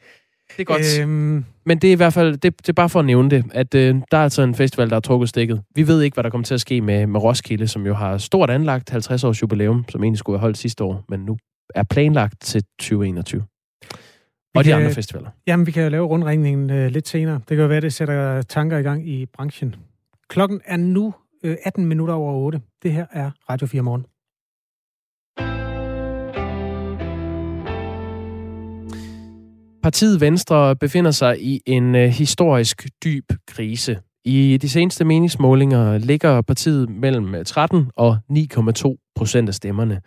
Det 0.56 0.60
er 0.60 0.64
godt. 0.64 0.98
Øh, 1.00 1.02
Øhm, 1.08 1.44
Men 1.64 1.78
det 1.78 1.88
er 1.88 1.92
i 1.92 1.96
hvert 1.96 2.12
fald, 2.12 2.32
det, 2.36 2.42
det 2.58 2.68
er 2.68 2.72
bare 2.72 2.88
for 2.88 2.98
at 2.98 3.04
nævne 3.04 3.30
det, 3.30 3.44
at 3.54 3.74
øh, 3.74 3.94
der 4.10 4.18
er 4.18 4.22
altså 4.22 4.42
en 4.42 4.54
festival, 4.54 4.88
der 4.88 4.94
har 4.94 5.00
trukket 5.00 5.28
stikket. 5.28 5.62
Vi 5.74 5.86
ved 5.86 6.02
ikke, 6.02 6.14
hvad 6.14 6.24
der 6.24 6.30
kommer 6.30 6.44
til 6.44 6.54
at 6.54 6.60
ske 6.60 6.80
med, 6.80 7.06
med 7.06 7.22
Roskilde, 7.22 7.68
som 7.68 7.86
jo 7.86 7.94
har 7.94 8.18
stort 8.18 8.50
anlagt 8.50 8.90
50 8.90 9.24
års 9.24 9.42
jubilæum, 9.42 9.84
som 9.88 10.02
egentlig 10.04 10.18
skulle 10.18 10.38
have 10.38 10.40
holdt 10.40 10.58
sidste 10.58 10.84
år, 10.84 11.04
men 11.08 11.20
nu 11.20 11.36
er 11.74 11.82
planlagt 11.82 12.40
til 12.40 12.62
2021. 12.78 13.42
Og 14.54 14.64
de 14.64 14.68
kan- 14.70 14.78
andre 14.78 14.94
festivaler. 14.94 15.28
Jamen, 15.46 15.66
vi 15.66 15.70
kan 15.72 15.82
jo 15.82 15.88
lave 15.88 16.06
rundringningen 16.06 16.70
øh, 16.70 16.90
lidt 16.90 17.08
senere. 17.08 17.34
Det 17.34 17.46
kan 17.48 17.58
jo 17.58 17.66
være, 17.66 17.80
det 17.80 17.92
sætter 17.92 18.42
tanker 18.42 18.78
i 18.78 18.82
gang 18.82 19.08
i 19.08 19.26
branchen. 19.26 19.74
Klokken 20.28 20.60
er 20.64 20.76
nu 20.76 21.14
øh, 21.44 21.56
18 21.64 21.86
minutter 21.86 22.14
over 22.14 22.32
8. 22.34 22.60
Det 22.82 22.92
her 22.92 23.06
er 23.12 23.30
Radio 23.50 23.66
4 23.66 23.82
Morgen. 23.82 24.04
Partiet 29.82 30.20
Venstre 30.20 30.76
befinder 30.76 31.10
sig 31.10 31.42
i 31.42 31.60
en 31.66 31.94
øh, 31.94 32.08
historisk 32.08 32.88
dyb 33.04 33.32
krise. 33.46 33.98
I 34.24 34.58
de 34.62 34.68
seneste 34.68 35.04
meningsmålinger 35.04 35.98
ligger 35.98 36.40
partiet 36.40 36.90
mellem 36.90 37.34
øh, 37.34 37.44
13 37.44 37.90
og 37.96 38.18
9,2 38.32 39.12
procent 39.14 39.48
af 39.48 39.54
stemmerne. 39.54 40.00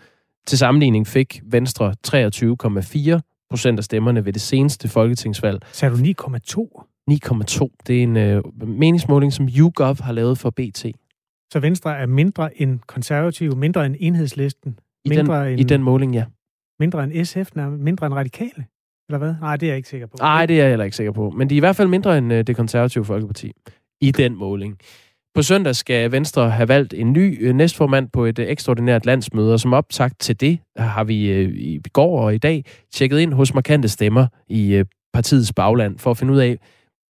Til 0.47 0.57
sammenligning 0.57 1.07
fik 1.07 1.41
Venstre 1.45 1.93
23,4 2.07 3.47
procent 3.49 3.79
af 3.79 3.83
stemmerne 3.83 4.25
ved 4.25 4.33
det 4.33 4.41
seneste 4.41 4.87
folketingsvalg. 4.87 5.59
Sagde 5.71 5.97
du 5.97 6.25
9,2? 6.27 6.85
9,2. 7.11 7.75
Det 7.87 7.99
er 7.99 8.03
en 8.03 8.17
øh, 8.17 8.43
meningsmåling, 8.67 9.33
som 9.33 9.49
YouGov 9.57 10.01
har 10.01 10.11
lavet 10.11 10.37
for 10.37 10.49
BT. 10.49 10.85
Så 11.51 11.59
Venstre 11.59 11.97
er 11.97 12.05
mindre 12.05 12.61
end 12.61 12.79
konservativ, 12.87 13.55
mindre 13.55 13.85
end 13.85 13.95
enhedslisten, 13.99 14.79
I, 15.05 15.09
mindre, 15.09 15.43
den, 15.43 15.51
end, 15.51 15.59
I 15.59 15.63
den 15.63 15.83
måling, 15.83 16.13
ja. 16.13 16.25
mindre 16.79 17.03
end 17.03 17.25
SF, 17.25 17.49
mindre 17.77 18.05
end 18.05 18.13
radikale. 18.13 18.65
Eller 19.09 19.17
hvad? 19.17 19.35
Nej, 19.41 19.57
det 19.57 19.65
er 19.65 19.71
jeg 19.71 19.77
ikke 19.77 19.89
sikker 19.89 20.07
på. 20.07 20.17
Nej, 20.19 20.45
det 20.45 20.59
er 20.59 20.63
jeg 20.63 20.69
heller 20.69 20.85
ikke 20.85 20.97
sikker 20.97 21.11
på. 21.11 21.29
Men 21.29 21.49
de 21.49 21.55
er 21.55 21.57
i 21.57 21.59
hvert 21.59 21.75
fald 21.75 21.87
mindre 21.87 22.17
end 22.17 22.33
øh, 22.33 22.47
det 22.47 22.55
konservative 22.55 23.05
Folkeparti 23.05 23.51
i 24.01 24.11
den 24.11 24.35
måling. 24.35 24.77
På 25.35 25.41
søndag 25.41 25.75
skal 25.75 26.11
Venstre 26.11 26.49
have 26.49 26.67
valgt 26.67 26.93
en 26.93 27.13
ny 27.13 27.47
øh, 27.47 27.55
næstformand 27.55 28.09
på 28.09 28.25
et 28.25 28.39
øh, 28.39 28.47
ekstraordinært 28.47 29.05
landsmøde, 29.05 29.53
og 29.53 29.59
som 29.59 29.73
optakt 29.73 30.19
til 30.19 30.39
det 30.39 30.59
har 30.77 31.03
vi 31.03 31.31
øh, 31.31 31.49
i 31.55 31.81
går 31.93 32.21
og 32.21 32.35
i 32.35 32.37
dag 32.37 32.65
tjekket 32.93 33.19
ind 33.19 33.33
hos 33.33 33.53
markante 33.53 33.87
stemmer 33.89 34.27
i 34.47 34.73
øh, 34.73 34.85
partiets 35.13 35.53
bagland 35.53 35.99
for 35.99 36.11
at 36.11 36.17
finde 36.17 36.33
ud 36.33 36.39
af, 36.39 36.57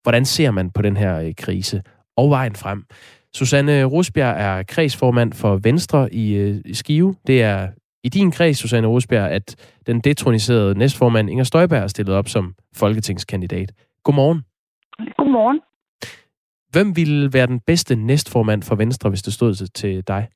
hvordan 0.03 0.25
ser 0.25 0.51
man 0.51 0.71
på 0.71 0.81
den 0.81 0.97
her 0.97 1.19
øh, 1.19 1.33
krise 1.37 1.81
og 2.17 2.29
vejen 2.29 2.55
frem. 2.55 2.85
Susanne 3.33 3.83
Rusbjerg 3.83 4.35
er 4.37 4.63
kredsformand 4.63 5.33
for 5.33 5.57
Venstre 5.57 6.13
i, 6.13 6.33
øh, 6.33 6.61
i 6.65 6.73
Skive. 6.73 7.15
Det 7.27 7.41
er 7.41 7.67
i 8.07 8.09
din 8.09 8.31
kreds, 8.31 8.57
Susanne 8.57 8.87
Rosbjerg, 8.87 9.31
at 9.31 9.47
den 9.87 9.99
detroniserede 9.99 10.77
næstformand 10.77 11.29
Inger 11.29 11.43
Støjberg 11.43 11.83
er 11.83 11.87
stillet 11.87 12.15
op 12.15 12.27
som 12.27 12.53
folketingskandidat. 12.75 13.69
Godmorgen. 14.03 14.39
Godmorgen. 15.17 15.59
Hvem 16.73 16.95
ville 16.95 17.29
være 17.33 17.47
den 17.47 17.59
bedste 17.59 17.95
næstformand 17.95 18.61
for 18.63 18.75
Venstre, 18.75 19.09
hvis 19.09 19.21
det 19.21 19.33
stod 19.33 19.53
til- 19.53 19.71
til 19.81 20.07
dig? 20.07 20.27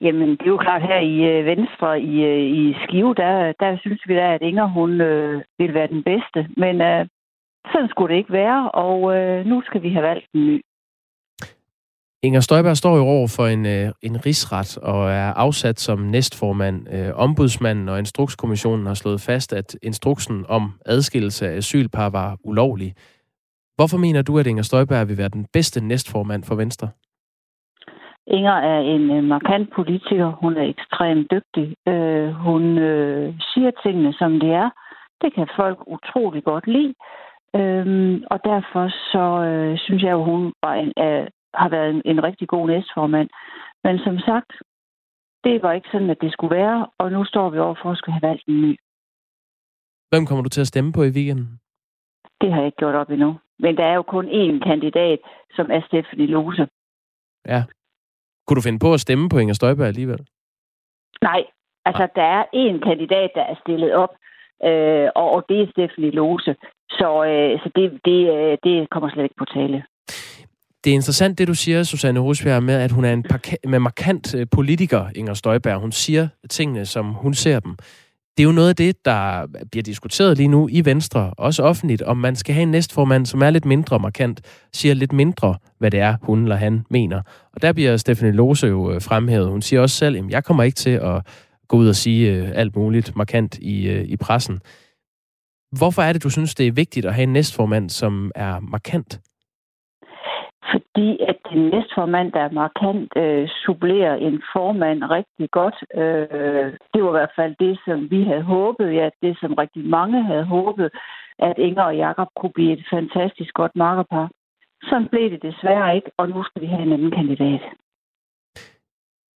Jamen, 0.00 0.28
det 0.30 0.42
er 0.46 0.54
jo 0.56 0.56
klart 0.66 0.82
her 0.82 1.00
i 1.12 1.16
øh, 1.32 1.46
Venstre 1.46 2.00
i, 2.00 2.14
øh, 2.32 2.44
i 2.60 2.74
Skive, 2.84 3.14
der, 3.14 3.52
der 3.60 3.78
synes 3.80 4.00
vi 4.08 4.14
da, 4.14 4.34
at 4.34 4.42
Inger, 4.42 4.66
hun 4.66 5.00
øh, 5.00 5.42
vil 5.58 5.74
være 5.74 5.86
den 5.86 6.02
bedste. 6.02 6.40
Men 6.56 6.80
øh, 6.80 7.06
sådan 7.72 7.88
skulle 7.88 8.10
det 8.12 8.18
ikke 8.18 8.32
være, 8.32 8.70
og 8.70 9.16
øh, 9.16 9.46
nu 9.46 9.62
skal 9.66 9.82
vi 9.82 9.90
have 9.92 10.02
valgt 10.10 10.26
en 10.34 10.46
ny. 10.46 10.60
Inger 12.22 12.40
Støjberg 12.40 12.76
står 12.76 12.96
jo 12.96 13.02
over 13.02 13.28
for 13.36 13.46
en, 13.46 13.66
øh, 13.66 13.92
en 14.02 14.26
rigsret 14.26 14.78
og 14.78 15.10
er 15.10 15.32
afsat 15.32 15.78
som 15.80 15.98
næstformand. 15.98 16.86
Øh, 16.94 17.10
ombudsmanden 17.14 17.88
og 17.88 17.98
Instrukskommissionen 17.98 18.86
har 18.86 18.94
slået 18.94 19.20
fast, 19.20 19.52
at 19.52 19.76
instruksen 19.82 20.44
om 20.48 20.62
adskillelse 20.86 21.48
af 21.48 21.56
asylpar 21.56 22.10
var 22.10 22.36
ulovlig. 22.44 22.94
Hvorfor 23.76 23.98
mener 23.98 24.22
du, 24.22 24.38
at 24.38 24.46
Inger 24.46 24.62
Støjberg 24.62 25.08
vil 25.08 25.18
være 25.18 25.28
den 25.28 25.46
bedste 25.52 25.80
næstformand 25.84 26.44
for 26.44 26.54
Venstre? 26.54 26.88
Inger 28.26 28.56
er 28.72 28.80
en 28.80 29.10
øh, 29.10 29.24
markant 29.24 29.68
politiker. 29.74 30.28
Hun 30.42 30.56
er 30.56 30.66
ekstremt 30.74 31.30
dygtig. 31.30 31.74
Øh, 31.88 32.28
hun 32.32 32.78
øh, 32.78 33.34
siger 33.40 33.70
tingene, 33.84 34.12
som 34.12 34.40
det 34.40 34.50
er. 34.50 34.70
Det 35.22 35.34
kan 35.34 35.48
folk 35.56 35.78
utrolig 35.86 36.44
godt 36.44 36.66
lide. 36.66 36.94
Øhm, 37.56 38.24
og 38.30 38.38
derfor 38.44 38.88
så 39.12 39.26
øh, 39.48 39.78
synes 39.78 40.02
jeg, 40.02 40.12
at 40.12 40.24
hun 40.24 40.52
var 40.62 40.74
en, 40.74 40.92
er 40.96 41.28
har 41.62 41.68
været 41.68 41.90
en, 41.90 42.02
en 42.04 42.24
rigtig 42.24 42.48
god 42.48 42.66
næstformand. 42.66 43.28
Men 43.84 43.98
som 43.98 44.18
sagt, 44.18 44.52
det 45.44 45.62
var 45.62 45.72
ikke 45.72 45.88
sådan, 45.92 46.10
at 46.10 46.20
det 46.20 46.32
skulle 46.32 46.56
være, 46.56 46.86
og 46.98 47.12
nu 47.12 47.24
står 47.24 47.50
vi 47.50 47.58
over 47.58 47.76
for 47.82 47.90
at 47.90 47.98
skulle 47.98 48.14
have 48.18 48.28
valgt 48.28 48.46
en 48.48 48.62
ny. 48.62 48.72
Hvem 50.10 50.26
kommer 50.26 50.42
du 50.42 50.48
til 50.48 50.60
at 50.60 50.66
stemme 50.66 50.92
på 50.92 51.02
i 51.02 51.10
weekenden? 51.18 51.60
Det 52.40 52.52
har 52.52 52.58
jeg 52.58 52.66
ikke 52.66 52.82
gjort 52.82 52.94
op 52.94 53.10
endnu. 53.10 53.38
Men 53.58 53.76
der 53.76 53.84
er 53.84 53.94
jo 53.94 54.02
kun 54.02 54.26
én 54.28 54.68
kandidat, 54.68 55.18
som 55.56 55.66
er 55.70 55.80
Stephanie 55.86 56.26
Lose. 56.26 56.68
Ja. 57.46 57.62
Kunne 58.46 58.56
du 58.56 58.60
finde 58.60 58.78
på 58.78 58.94
at 58.94 59.00
stemme 59.00 59.28
på 59.28 59.38
Inger 59.38 59.54
Støjberg 59.54 59.86
alligevel? 59.86 60.26
Nej, 61.22 61.44
Altså, 61.88 62.08
der 62.14 62.28
er 62.38 62.44
en 62.52 62.80
kandidat, 62.80 63.30
der 63.34 63.44
er 63.52 63.56
stillet 63.62 63.92
op, 63.94 64.12
øh, 64.68 65.08
og, 65.14 65.30
og 65.36 65.44
det 65.48 65.58
er 65.60 65.70
Stephanie 65.70 66.10
Lose. 66.10 66.56
Så, 66.98 67.08
øh, 67.24 67.60
så 67.62 67.68
det, 67.76 68.00
det, 68.04 68.20
øh, 68.36 68.58
det 68.64 68.90
kommer 68.90 69.08
slet 69.10 69.24
ikke 69.24 69.42
på 69.42 69.44
tale. 69.44 69.84
Det 70.84 70.90
er 70.90 70.94
interessant, 70.94 71.38
det 71.38 71.48
du 71.48 71.54
siger, 71.54 71.82
Susanne 71.82 72.20
Rosbjerg, 72.20 72.62
med 72.62 72.74
at 72.74 72.90
hun 72.90 73.04
er 73.04 73.12
en 73.12 73.24
med 73.68 73.78
markant 73.78 74.34
øh, 74.34 74.46
politiker, 74.50 75.06
Inger 75.14 75.34
Støjberg. 75.34 75.80
Hun 75.80 75.92
siger 75.92 76.28
tingene, 76.50 76.86
som 76.86 77.06
hun 77.06 77.34
ser 77.34 77.60
dem. 77.60 77.76
Det 78.36 78.42
er 78.42 78.46
jo 78.46 78.52
noget 78.52 78.68
af 78.68 78.76
det, 78.76 79.04
der 79.04 79.46
bliver 79.70 79.82
diskuteret 79.82 80.36
lige 80.36 80.48
nu 80.48 80.68
i 80.70 80.84
Venstre, 80.84 81.34
også 81.38 81.62
offentligt, 81.62 82.02
om 82.02 82.16
man 82.16 82.36
skal 82.36 82.54
have 82.54 82.62
en 82.62 82.70
næstformand, 82.70 83.26
som 83.26 83.42
er 83.42 83.50
lidt 83.50 83.64
mindre 83.64 83.98
markant, 83.98 84.40
siger 84.72 84.94
lidt 84.94 85.12
mindre, 85.12 85.56
hvad 85.78 85.90
det 85.90 86.00
er, 86.00 86.16
hun 86.22 86.42
eller 86.42 86.56
han 86.56 86.84
mener. 86.90 87.22
Og 87.52 87.62
der 87.62 87.72
bliver 87.72 87.96
Stephanie 87.96 88.32
Lose 88.32 88.66
jo 88.66 88.92
øh, 88.92 89.02
fremhævet. 89.02 89.48
Hun 89.48 89.62
siger 89.62 89.80
også 89.80 89.96
selv, 89.96 90.16
at 90.16 90.24
jeg 90.30 90.44
kommer 90.44 90.62
ikke 90.62 90.76
til 90.76 90.90
at 90.90 91.26
gå 91.68 91.76
ud 91.76 91.88
og 91.88 91.96
sige 91.96 92.32
øh, 92.32 92.50
alt 92.54 92.76
muligt 92.76 93.16
markant 93.16 93.58
i, 93.58 94.02
i 94.02 94.16
pressen. 94.16 94.60
Hvorfor 95.76 96.02
er 96.02 96.12
det, 96.12 96.22
du 96.22 96.30
synes, 96.30 96.54
det 96.54 96.66
er 96.66 96.72
vigtigt 96.72 97.06
at 97.06 97.14
have 97.14 97.22
en 97.22 97.32
næstformand, 97.32 97.90
som 97.90 98.32
er 98.34 98.60
markant? 98.60 99.20
Fordi 100.98 101.16
at 101.30 101.36
den 101.50 101.62
næstformand, 101.74 102.32
der 102.32 102.40
er 102.40 102.58
markant, 102.62 103.12
øh, 103.16 103.48
supplerer 103.66 104.14
en 104.14 104.42
formand 104.52 105.00
rigtig 105.16 105.50
godt. 105.50 105.76
Øh, 106.02 106.68
det 106.92 107.00
var 107.02 107.10
i 107.10 107.18
hvert 107.18 107.36
fald 107.38 107.54
det, 107.64 107.74
som 107.86 108.10
vi 108.10 108.20
havde 108.30 108.42
håbet, 108.42 108.88
ja, 109.00 109.08
det 109.22 109.38
som 109.40 109.54
rigtig 109.54 109.84
mange 109.96 110.22
havde 110.22 110.44
håbet, 110.44 110.88
at 111.38 111.54
Inger 111.58 111.82
og 111.82 111.96
Jakob 111.96 112.28
kunne 112.36 112.54
blive 112.54 112.72
et 112.72 112.84
fantastisk 112.90 113.52
godt 113.54 113.76
markerpar. 113.76 114.30
Sådan 114.82 115.08
blev 115.12 115.30
det 115.30 115.42
desværre 115.42 115.96
ikke, 115.96 116.10
og 116.18 116.28
nu 116.28 116.44
skal 116.44 116.62
vi 116.62 116.66
have 116.66 116.82
en 116.82 116.92
anden 116.92 117.10
kandidat. 117.10 117.62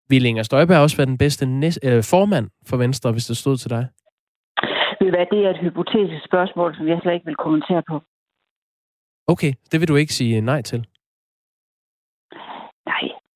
Vil 0.10 0.26
Inger 0.26 0.44
Støjberg 0.44 0.82
også 0.82 0.98
være 0.98 1.12
den 1.14 1.18
bedste 1.18 1.46
næst, 1.46 1.80
øh, 1.84 2.04
formand 2.12 2.48
for 2.70 2.78
Venstre, 2.78 3.12
hvis 3.12 3.26
det 3.26 3.38
stod 3.38 3.58
til 3.58 3.70
dig? 3.70 3.84
Ved 5.02 5.10
hvad, 5.10 5.26
det 5.32 5.46
er 5.46 5.50
et 5.50 5.64
hypotetisk 5.66 6.26
spørgsmål, 6.26 6.76
som 6.78 6.88
jeg 6.88 7.00
slet 7.02 7.14
ikke 7.14 7.26
vil 7.26 7.36
kommentere 7.36 7.84
på. 7.90 8.02
Okay, 9.28 9.54
det 9.72 9.80
vil 9.80 9.88
du 9.88 9.96
ikke 9.96 10.14
sige 10.14 10.42
nej 10.42 10.62
til? 10.62 10.86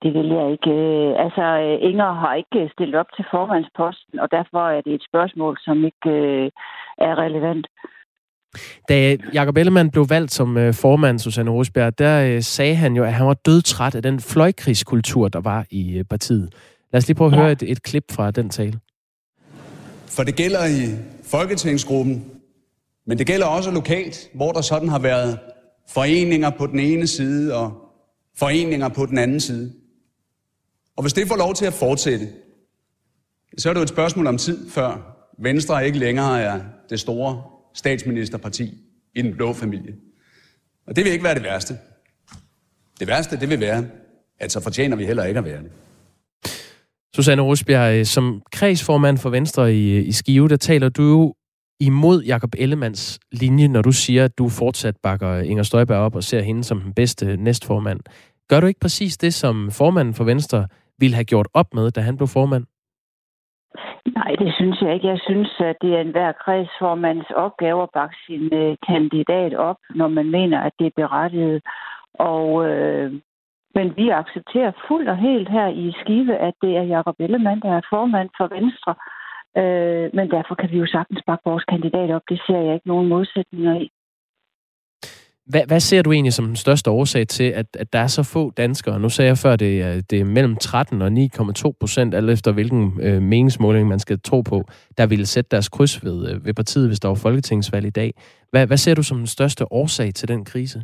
Det 0.05 0.13
vil 0.13 0.29
jeg 0.39 0.51
ikke. 0.51 0.73
Altså, 1.25 1.45
Inger 1.89 2.11
har 2.21 2.33
ikke 2.41 2.69
stillet 2.73 2.95
op 2.95 3.05
til 3.15 3.25
formandsposten, 3.31 4.19
og 4.19 4.27
derfor 4.31 4.69
er 4.69 4.81
det 4.81 4.93
et 4.93 5.05
spørgsmål, 5.09 5.57
som 5.61 5.85
ikke 5.85 6.09
øh, 6.09 6.51
er 6.97 7.13
relevant. 7.25 7.67
Da 8.89 9.17
Jakob 9.33 9.57
Ellemann 9.57 9.91
blev 9.91 10.05
valgt 10.09 10.31
som 10.31 10.57
øh, 10.57 10.73
formand, 10.73 11.19
Susanne 11.19 11.51
Rosberg, 11.51 11.99
der 11.99 12.15
øh, 12.27 12.41
sagde 12.41 12.75
han 12.75 12.95
jo, 12.95 13.03
at 13.03 13.13
han 13.13 13.27
var 13.27 13.33
dødtræt 13.33 13.95
af 13.95 14.01
den 14.01 14.19
fløjkrigskultur, 14.19 15.27
der 15.27 15.41
var 15.41 15.65
i 15.71 16.03
partiet. 16.09 16.53
Lad 16.91 16.97
os 16.97 17.07
lige 17.07 17.17
prøve 17.17 17.31
at 17.31 17.37
høre 17.37 17.45
ja. 17.45 17.51
et, 17.51 17.63
et 17.63 17.83
klip 17.83 18.03
fra 18.11 18.31
den 18.31 18.49
tale. 18.49 18.79
For 20.15 20.23
det 20.23 20.35
gælder 20.35 20.65
i 20.65 20.81
Folketingsgruppen, 21.31 22.25
men 23.07 23.17
det 23.17 23.27
gælder 23.27 23.45
også 23.45 23.71
lokalt, 23.71 24.17
hvor 24.35 24.51
der 24.51 24.61
sådan 24.61 24.89
har 24.89 24.99
været 24.99 25.39
foreninger 25.93 26.49
på 26.49 26.67
den 26.67 26.79
ene 26.79 27.07
side 27.07 27.55
og 27.55 27.71
foreninger 28.39 28.89
på 28.89 29.05
den 29.05 29.17
anden 29.17 29.39
side. 29.39 29.84
Og 30.95 31.01
hvis 31.03 31.13
det 31.13 31.27
får 31.27 31.35
lov 31.35 31.53
til 31.53 31.65
at 31.65 31.73
fortsætte, 31.73 32.27
så 33.57 33.69
er 33.69 33.73
det 33.73 33.79
jo 33.79 33.83
et 33.83 33.89
spørgsmål 33.89 34.27
om 34.27 34.37
tid, 34.37 34.69
før 34.69 35.15
Venstre 35.39 35.85
ikke 35.85 35.99
længere 35.99 36.41
er 36.41 36.61
det 36.89 36.99
store 36.99 37.43
statsministerparti 37.73 38.73
i 39.15 39.21
den 39.21 39.33
blå 39.33 39.53
familie. 39.53 39.93
Og 40.87 40.95
det 40.95 41.03
vil 41.03 41.11
ikke 41.11 41.23
være 41.23 41.35
det 41.35 41.43
værste. 41.43 41.77
Det 42.99 43.07
værste, 43.07 43.39
det 43.39 43.49
vil 43.49 43.59
være, 43.59 43.85
at 44.39 44.51
så 44.51 44.59
fortjener 44.59 44.95
vi 44.95 45.05
heller 45.05 45.23
ikke 45.23 45.37
at 45.37 45.45
være 45.45 45.63
det. 45.63 45.71
Susanne 47.15 47.41
Rosbjerg, 47.41 47.99
øh, 47.99 48.05
som 48.05 48.41
kredsformand 48.51 49.17
for 49.17 49.29
Venstre 49.29 49.75
i, 49.75 49.91
øh, 49.97 50.07
i 50.07 50.11
Skive, 50.11 50.49
der 50.49 50.57
taler 50.57 50.89
du 50.89 51.03
jo 51.03 51.35
imod 51.79 52.23
Jakob 52.23 52.55
Ellemands 52.57 53.19
linje, 53.31 53.67
når 53.67 53.81
du 53.81 53.91
siger, 53.91 54.25
at 54.25 54.37
du 54.37 54.49
fortsat 54.49 54.95
bakker 55.03 55.39
Inger 55.39 55.63
Støjberg 55.63 55.97
op 55.97 56.15
og 56.15 56.23
ser 56.23 56.41
hende 56.41 56.63
som 56.63 56.81
den 56.81 56.93
bedste 56.93 57.37
næstformand. 57.37 57.99
Gør 58.49 58.59
du 58.59 58.67
ikke 58.67 58.79
præcis 58.79 59.17
det, 59.17 59.33
som 59.33 59.71
formanden 59.71 60.13
for 60.13 60.23
Venstre 60.23 60.67
ville 60.99 61.15
have 61.15 61.31
gjort 61.33 61.47
op 61.53 61.73
med, 61.73 61.91
da 61.91 62.01
han 62.01 62.17
blev 62.17 62.27
formand? 62.27 62.65
Nej, 64.17 64.35
det 64.39 64.53
synes 64.53 64.81
jeg 64.81 64.93
ikke. 64.93 65.07
Jeg 65.07 65.19
synes, 65.19 65.49
at 65.59 65.75
det 65.81 65.95
er 65.95 66.01
enhver 66.01 66.31
kredsformands 66.31 67.29
opgave 67.35 67.83
at 67.83 67.89
bakke 67.93 68.15
sin 68.25 68.53
øh, 68.53 68.77
kandidat 68.87 69.53
op, 69.53 69.77
når 69.95 70.07
man 70.07 70.31
mener, 70.31 70.59
at 70.59 70.73
det 70.79 70.87
er 70.87 70.99
berettiget. 71.01 71.61
Og, 72.13 72.69
øh, 72.69 73.13
men 73.75 73.95
vi 73.95 74.09
accepterer 74.09 74.71
fuldt 74.87 75.09
og 75.09 75.17
helt 75.17 75.49
her 75.49 75.67
i 75.67 75.93
Skive, 76.01 76.37
at 76.37 76.53
det 76.61 76.77
er 76.77 76.83
Jakob 76.83 77.15
Ellemann, 77.19 77.61
der 77.61 77.71
er 77.73 77.89
formand 77.89 78.29
for 78.37 78.47
Venstre. 78.55 78.95
Øh, 79.61 80.09
men 80.17 80.31
derfor 80.31 80.55
kan 80.55 80.71
vi 80.71 80.77
jo 80.77 80.87
sagtens 80.87 81.21
bakke 81.27 81.49
vores 81.49 81.63
kandidat 81.63 82.11
op. 82.11 82.21
Det 82.29 82.41
ser 82.47 82.59
jeg 82.65 82.73
ikke 82.73 82.87
nogen 82.87 83.07
modsætninger 83.07 83.75
i. 83.75 83.89
Hvad, 85.51 85.61
hvad 85.67 85.79
ser 85.79 86.01
du 86.01 86.11
egentlig 86.11 86.33
som 86.33 86.45
den 86.45 86.55
største 86.55 86.91
årsag 86.91 87.27
til, 87.27 87.43
at, 87.43 87.65
at 87.79 87.93
der 87.93 87.99
er 87.99 88.07
så 88.07 88.23
få 88.33 88.51
danskere? 88.51 88.99
Nu 88.99 89.09
sagde 89.09 89.29
jeg 89.29 89.37
før, 89.37 89.55
det 89.55 90.11
det 90.11 90.19
er 90.21 90.25
mellem 90.25 90.55
13 90.55 91.01
og 91.01 91.07
9,2 91.07 91.71
procent, 91.79 92.15
alt 92.15 92.29
efter 92.29 92.51
hvilken 92.51 92.99
øh, 93.01 93.21
meningsmåling 93.21 93.87
man 93.87 93.99
skal 93.99 94.19
tro 94.21 94.41
på, 94.41 94.63
der 94.97 95.07
ville 95.07 95.25
sætte 95.25 95.49
deres 95.51 95.69
kryds 95.69 96.05
ved, 96.05 96.17
øh, 96.29 96.45
ved 96.45 96.53
partiet, 96.53 96.89
hvis 96.89 96.99
der 96.99 97.07
var 97.07 97.19
folketingsvalg 97.23 97.85
i 97.85 97.89
dag. 97.89 98.13
Hvad, 98.51 98.67
hvad 98.67 98.77
ser 98.77 98.95
du 98.95 99.03
som 99.03 99.17
den 99.17 99.27
største 99.27 99.71
årsag 99.71 100.13
til 100.13 100.27
den 100.27 100.45
krise? 100.45 100.79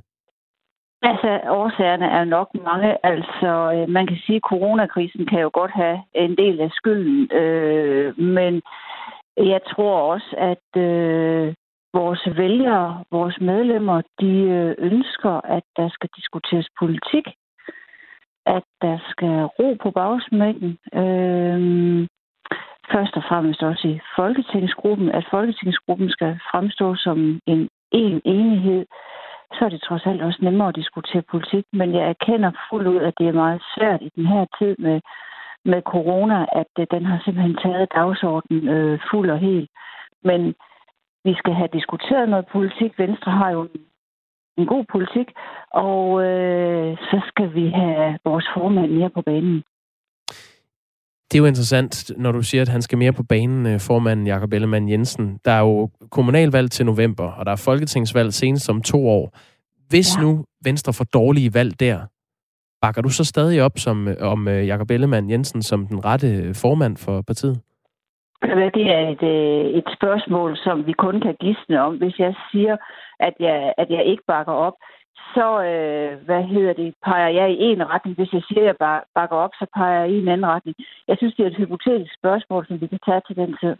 Altså, 1.03 1.39
årsagerne 1.49 2.05
er 2.05 2.23
nok 2.23 2.49
mange. 2.65 3.05
Altså, 3.05 3.51
øh, 3.75 3.89
man 3.89 4.07
kan 4.07 4.17
sige, 4.25 4.35
at 4.35 4.47
coronakrisen 4.49 5.25
kan 5.25 5.39
jo 5.39 5.49
godt 5.53 5.71
have 5.71 5.99
en 6.15 6.37
del 6.37 6.61
af 6.61 6.69
skylden. 6.71 7.31
Øh, 7.31 8.19
men 8.19 8.61
jeg 9.37 9.61
tror 9.71 10.13
også, 10.13 10.35
at 10.37 10.81
øh, 10.81 11.53
vores 11.93 12.27
vælgere, 12.37 13.03
vores 13.11 13.37
medlemmer, 13.41 14.01
de 14.19 14.33
øh, 14.57 14.75
ønsker, 14.77 15.41
at 15.57 15.63
der 15.77 15.89
skal 15.89 16.09
diskuteres 16.15 16.67
politik. 16.79 17.27
At 18.45 18.63
der 18.81 18.97
skal 19.09 19.35
ro 19.59 19.77
på 19.83 19.91
bagsmækken. 19.91 20.77
Øh, 20.93 21.59
først 22.93 23.13
og 23.15 23.23
fremmest 23.29 23.63
også 23.63 23.87
i 23.87 23.99
Folketingsgruppen. 24.15 25.09
At 25.09 25.25
Folketingsgruppen 25.31 26.09
skal 26.09 26.39
fremstå 26.51 26.95
som 26.95 27.39
en 27.47 27.69
en 27.91 28.21
enighed 28.25 28.85
så 29.53 29.65
er 29.65 29.69
det 29.69 29.81
trods 29.81 30.05
alt 30.05 30.21
også 30.21 30.39
nemmere 30.41 30.67
at 30.67 30.75
diskutere 30.75 31.23
politik. 31.31 31.65
Men 31.73 31.95
jeg 31.95 32.09
erkender 32.09 32.51
fuldt 32.69 32.87
ud, 32.87 33.01
at 33.07 33.13
det 33.19 33.27
er 33.27 33.41
meget 33.43 33.61
svært 33.75 34.01
i 34.01 34.09
den 34.15 34.25
her 34.25 34.45
tid 34.59 34.75
med, 34.79 35.01
med 35.65 35.81
corona, 35.81 36.45
at 36.61 36.71
øh, 36.79 36.87
den 36.91 37.05
har 37.05 37.21
simpelthen 37.25 37.57
taget 37.63 37.93
dagsordenen 37.95 38.67
øh, 38.67 38.99
fuld 39.11 39.29
og 39.29 39.39
helt. 39.39 39.69
Men 40.23 40.55
vi 41.25 41.33
skal 41.33 41.53
have 41.53 41.69
diskuteret 41.73 42.29
noget 42.29 42.45
politik. 42.51 42.91
Venstre 42.97 43.31
har 43.31 43.49
jo 43.51 43.67
en, 44.57 44.65
god 44.67 44.85
politik, 44.91 45.27
og 45.73 46.23
øh, 46.23 46.97
så 46.97 47.21
skal 47.29 47.53
vi 47.53 47.69
have 47.69 48.17
vores 48.25 48.47
formand 48.55 48.91
mere 48.91 49.09
på 49.09 49.21
banen. 49.21 49.63
Det 51.31 51.37
er 51.37 51.41
jo 51.43 51.45
interessant, 51.45 52.11
når 52.17 52.31
du 52.31 52.41
siger, 52.41 52.61
at 52.61 52.67
han 52.67 52.81
skal 52.81 52.97
mere 52.97 53.13
på 53.13 53.23
banen, 53.23 53.65
øh, 53.65 53.79
formanden 53.79 54.27
Jakob 54.27 54.53
Ellemann 54.53 54.89
Jensen. 54.89 55.39
Der 55.45 55.51
er 55.51 55.59
jo 55.59 55.89
kommunalvalg 56.09 56.71
til 56.71 56.85
november, 56.85 57.31
og 57.31 57.45
der 57.45 57.51
er 57.51 57.55
folketingsvalg 57.55 58.33
senest 58.33 58.69
om 58.69 58.81
to 58.81 59.07
år. 59.07 59.37
Hvis 59.89 60.17
ja. 60.17 60.21
nu 60.21 60.45
Venstre 60.63 60.93
får 60.93 61.03
dårlige 61.03 61.53
valg 61.53 61.79
der, 61.79 61.99
bakker 62.81 63.01
du 63.01 63.09
så 63.09 63.23
stadig 63.23 63.63
op 63.63 63.79
som, 63.79 64.07
øh, 64.07 64.15
om 64.19 64.47
øh, 64.47 64.67
Jakob 64.67 64.91
Ellemann 64.91 65.29
Jensen 65.29 65.61
som 65.61 65.87
den 65.87 66.05
rette 66.05 66.53
formand 66.53 66.97
for 66.97 67.21
partiet? 67.21 67.59
Det 68.41 68.85
er 68.97 69.03
et, 69.15 69.23
et 69.77 69.87
spørgsmål, 69.97 70.57
som 70.57 70.87
vi 70.87 70.93
kun 70.93 71.21
kan 71.21 71.35
gisne 71.39 71.81
om. 71.81 71.97
Hvis 71.97 72.19
jeg 72.19 72.35
siger, 72.51 72.77
at 73.19 73.33
jeg, 73.39 73.73
at 73.77 73.89
jeg 73.89 74.05
ikke 74.05 74.23
bakker 74.27 74.53
op, 74.53 74.73
så, 75.35 75.47
øh, 75.69 76.25
hvad 76.25 76.43
hedder 76.43 76.73
det, 76.73 76.93
peger 77.05 77.29
jeg 77.29 77.51
i 77.51 77.63
en 77.63 77.89
retning. 77.89 78.15
Hvis 78.17 78.33
jeg 78.33 78.43
siger, 78.47 78.61
at 78.61 78.77
jeg 78.81 79.03
bakker 79.15 79.35
op, 79.35 79.53
så 79.59 79.65
peger 79.75 79.99
jeg 79.99 80.09
i 80.11 80.17
en 80.21 80.27
anden 80.27 80.47
retning. 80.47 80.75
Jeg 81.07 81.17
synes, 81.17 81.35
det 81.35 81.43
er 81.43 81.49
et 81.49 81.61
hypotetisk 81.63 82.13
spørgsmål, 82.19 82.67
som 82.67 82.81
vi 82.81 82.87
kan 82.87 82.99
tage 83.05 83.21
til 83.27 83.35
den 83.35 83.57
tid. 83.61 83.75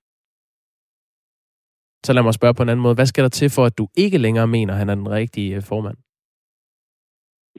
Så 2.05 2.13
lad 2.13 2.23
mig 2.23 2.33
spørge 2.33 2.53
på 2.53 2.63
en 2.63 2.69
anden 2.69 2.83
måde. 2.83 2.95
Hvad 2.95 3.05
skal 3.05 3.23
der 3.23 3.29
til 3.29 3.49
for, 3.55 3.65
at 3.65 3.77
du 3.77 3.87
ikke 3.97 4.17
længere 4.17 4.47
mener, 4.47 4.73
at 4.73 4.79
han 4.79 4.89
er 4.89 4.95
den 4.95 5.09
rigtige 5.09 5.55
øh, 5.55 5.61
formand? 5.69 5.97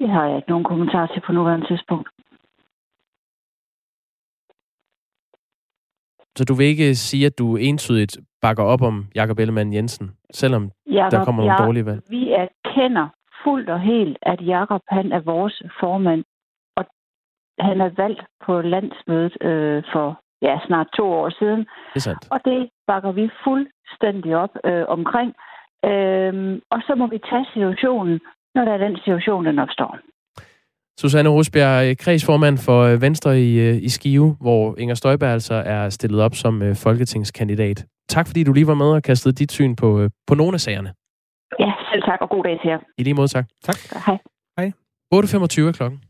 Det 0.01 0.09
har 0.11 0.25
jeg 0.27 0.37
ikke 0.37 0.51
nogen 0.51 0.65
kommentar 0.65 1.07
til 1.07 1.21
på 1.27 1.33
nuværende 1.33 1.67
tidspunkt. 1.67 2.09
Så 6.37 6.45
du 6.45 6.55
vil 6.55 6.67
ikke 6.67 6.95
sige, 6.95 7.27
at 7.27 7.39
du 7.39 7.57
entydigt 7.57 8.19
bakker 8.43 8.65
op 8.65 8.83
om 8.83 9.07
Jakob 9.15 9.39
Ellemann 9.39 9.73
Jensen, 9.73 10.11
selvom 10.33 10.71
Jacob, 10.91 11.11
der 11.11 11.25
kommer 11.25 11.43
nogle 11.43 11.65
dårlige 11.67 11.87
valg? 11.87 12.03
Vi 12.09 12.33
erkender 12.33 13.09
fuldt 13.45 13.71
og 13.71 13.81
helt, 13.81 14.19
at 14.23 14.41
Jakob 14.47 14.83
han 14.89 15.13
er 15.13 15.21
vores 15.21 15.63
formand, 15.81 16.25
og 16.77 16.85
han 17.59 17.81
er 17.81 17.91
valgt 17.97 18.23
på 18.47 18.61
landsmødet 18.61 19.43
øh, 19.43 19.83
for 19.93 20.21
ja, 20.43 20.59
snart 20.67 20.89
to 20.97 21.05
år 21.13 21.31
siden. 21.39 21.61
Det 21.61 21.97
er 21.97 22.01
sandt. 22.01 22.29
Og 22.31 22.41
det 22.45 22.71
bakker 22.87 23.13
vi 23.13 23.31
fuldstændig 23.45 24.37
op 24.37 24.55
øh, 24.65 24.85
omkring. 24.89 25.35
Øhm, 25.85 26.61
og 26.71 26.81
så 26.87 26.95
må 26.95 27.07
vi 27.07 27.19
tage 27.31 27.47
situationen, 27.53 28.21
når 28.55 28.65
der 28.65 28.73
er 28.73 28.79
den 28.87 28.97
situation, 28.97 29.47
den 29.47 29.59
opstår. 29.59 29.99
Susanne 31.03 31.29
Rosbjerg, 31.29 31.89
øh, 31.89 31.97
kredsformand 31.97 32.59
for 32.59 32.83
øh, 32.83 33.03
Venstre 33.03 33.41
i, 33.41 33.61
øh, 33.61 33.77
i 33.83 33.89
Skive, 33.89 34.37
hvor 34.41 34.79
Inger 34.79 34.95
Støjberg 34.95 35.31
altså 35.31 35.55
er 35.55 35.89
stillet 35.89 36.21
op 36.21 36.35
som 36.35 36.75
folketingskandidat. 36.75 37.85
Tak 38.09 38.27
fordi 38.27 38.45
du 38.45 38.53
lige 38.53 38.67
var 38.67 38.75
med 38.75 38.87
og 38.87 39.03
kastede 39.03 39.35
dit 39.35 39.53
syn 39.53 39.77
på, 39.77 40.09
på 40.27 40.35
nogle 40.35 40.55
af 40.55 40.61
sagerne. 40.61 40.93
Ja, 41.61 41.73
selv 41.93 42.03
tak, 42.03 42.21
og 42.21 42.29
god 42.29 42.45
dag 42.45 42.61
til 42.63 42.69
jer. 42.69 42.79
I 42.99 43.03
lige 43.03 43.15
måde, 43.15 43.29
tak. 43.29 43.47
Tak. 43.65 43.77
Hej. 44.07 44.19
Hej. 44.59 44.73
8.25 45.15 45.61
er 45.61 45.73
klokken. 45.73 46.01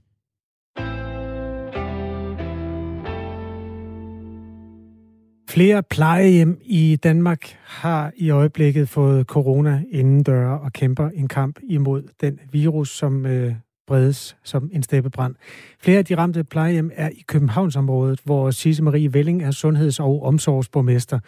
Flere 5.50 5.83
plejehjem 5.90 6.61
i 6.64 6.96
Danmark 7.02 7.42
har 7.66 8.12
i 8.16 8.31
øjeblikket 8.31 8.88
fået 8.88 9.26
corona 9.26 9.83
døre 10.26 10.61
og 10.61 10.72
kæmper 10.72 11.09
en 11.09 11.28
kamp 11.28 11.59
imod 11.68 12.02
den 12.20 12.38
virus, 12.52 12.88
som 12.88 13.26
øh, 13.26 13.55
bredes 13.86 14.36
som 14.44 14.70
en 14.72 14.82
steppebrand. 14.82 15.34
Flere 15.80 15.98
af 15.98 16.04
de 16.04 16.16
ramte 16.16 16.44
plejehjem 16.44 16.90
er 16.94 17.08
i 17.08 17.22
Københavnsområdet, 17.26 18.20
hvor 18.24 18.50
Sisse 18.50 18.82
Marie 18.82 19.14
Velling 19.14 19.42
er 19.42 19.50
sundheds- 19.50 20.00
og 20.00 20.22
omsorgsborgmester. 20.22 21.18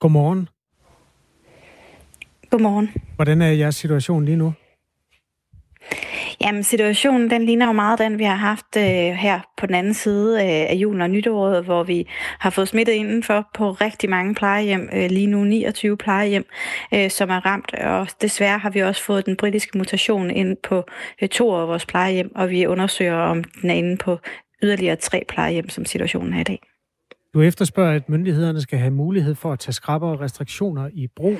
Godmorgen. 0.00 0.48
Godmorgen. 2.50 2.88
Hvordan 3.14 3.42
er 3.42 3.46
jeres 3.46 3.76
situation 3.76 4.24
lige 4.24 4.36
nu? 4.36 4.52
Jamen, 6.46 6.62
situationen 6.62 7.30
den 7.30 7.46
ligner 7.46 7.66
jo 7.66 7.72
meget 7.72 7.98
den, 7.98 8.18
vi 8.18 8.24
har 8.24 8.34
haft 8.34 8.76
øh, 8.76 8.82
her 8.84 9.40
på 9.56 9.66
den 9.66 9.74
anden 9.74 9.94
side 9.94 10.34
øh, 10.34 10.70
af 10.70 10.74
julen 10.74 11.00
og 11.00 11.10
nytåret, 11.10 11.64
hvor 11.64 11.82
vi 11.82 12.06
har 12.38 12.50
fået 12.50 12.68
smittet 12.68 12.92
indenfor 12.92 13.48
på 13.54 13.70
rigtig 13.70 14.10
mange 14.10 14.34
plejehjem. 14.34 14.88
Øh, 14.92 15.10
lige 15.10 15.26
nu 15.26 15.44
29 15.44 15.96
plejehjem, 15.96 16.46
øh, 16.94 17.10
som 17.10 17.30
er 17.30 17.46
ramt, 17.46 17.74
og 17.74 18.08
desværre 18.20 18.58
har 18.58 18.70
vi 18.70 18.82
også 18.82 19.02
fået 19.02 19.26
den 19.26 19.36
britiske 19.36 19.78
mutation 19.78 20.30
ind 20.30 20.56
på 20.68 20.84
øh, 21.22 21.28
to 21.28 21.54
af 21.54 21.68
vores 21.68 21.86
plejehjem, 21.86 22.32
og 22.34 22.50
vi 22.50 22.66
undersøger, 22.66 23.16
om 23.16 23.44
den 23.44 23.70
er 23.70 23.74
inde 23.74 23.96
på 23.96 24.18
yderligere 24.62 24.96
tre 24.96 25.24
plejehjem, 25.28 25.68
som 25.68 25.84
situationen 25.84 26.34
er 26.34 26.40
i 26.40 26.44
dag. 26.44 26.58
Du 27.34 27.42
efterspørger, 27.42 27.96
at 27.96 28.08
myndighederne 28.08 28.60
skal 28.60 28.78
have 28.78 28.90
mulighed 28.90 29.34
for 29.34 29.52
at 29.52 29.58
tage 29.58 29.72
skrappere 29.72 30.20
restriktioner 30.20 30.88
i 30.92 31.06
brug, 31.16 31.36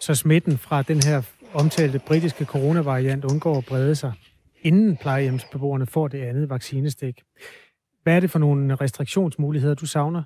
så 0.00 0.14
smitten 0.14 0.58
fra 0.58 0.82
den 0.82 1.02
her 1.02 1.22
omtalte 1.54 1.98
britiske 1.98 2.44
coronavariant 2.44 3.24
undgår 3.24 3.58
at 3.58 3.64
brede 3.64 3.94
sig 3.94 4.12
inden 4.62 4.96
plejehjemsbeboerne 4.96 5.86
får 5.86 6.08
det 6.08 6.22
andet 6.22 6.50
vaccinestik. 6.50 7.22
Hvad 8.02 8.16
er 8.16 8.20
det 8.20 8.30
for 8.30 8.38
nogle 8.38 8.74
restriktionsmuligheder, 8.74 9.74
du 9.74 9.86
savner? 9.86 10.22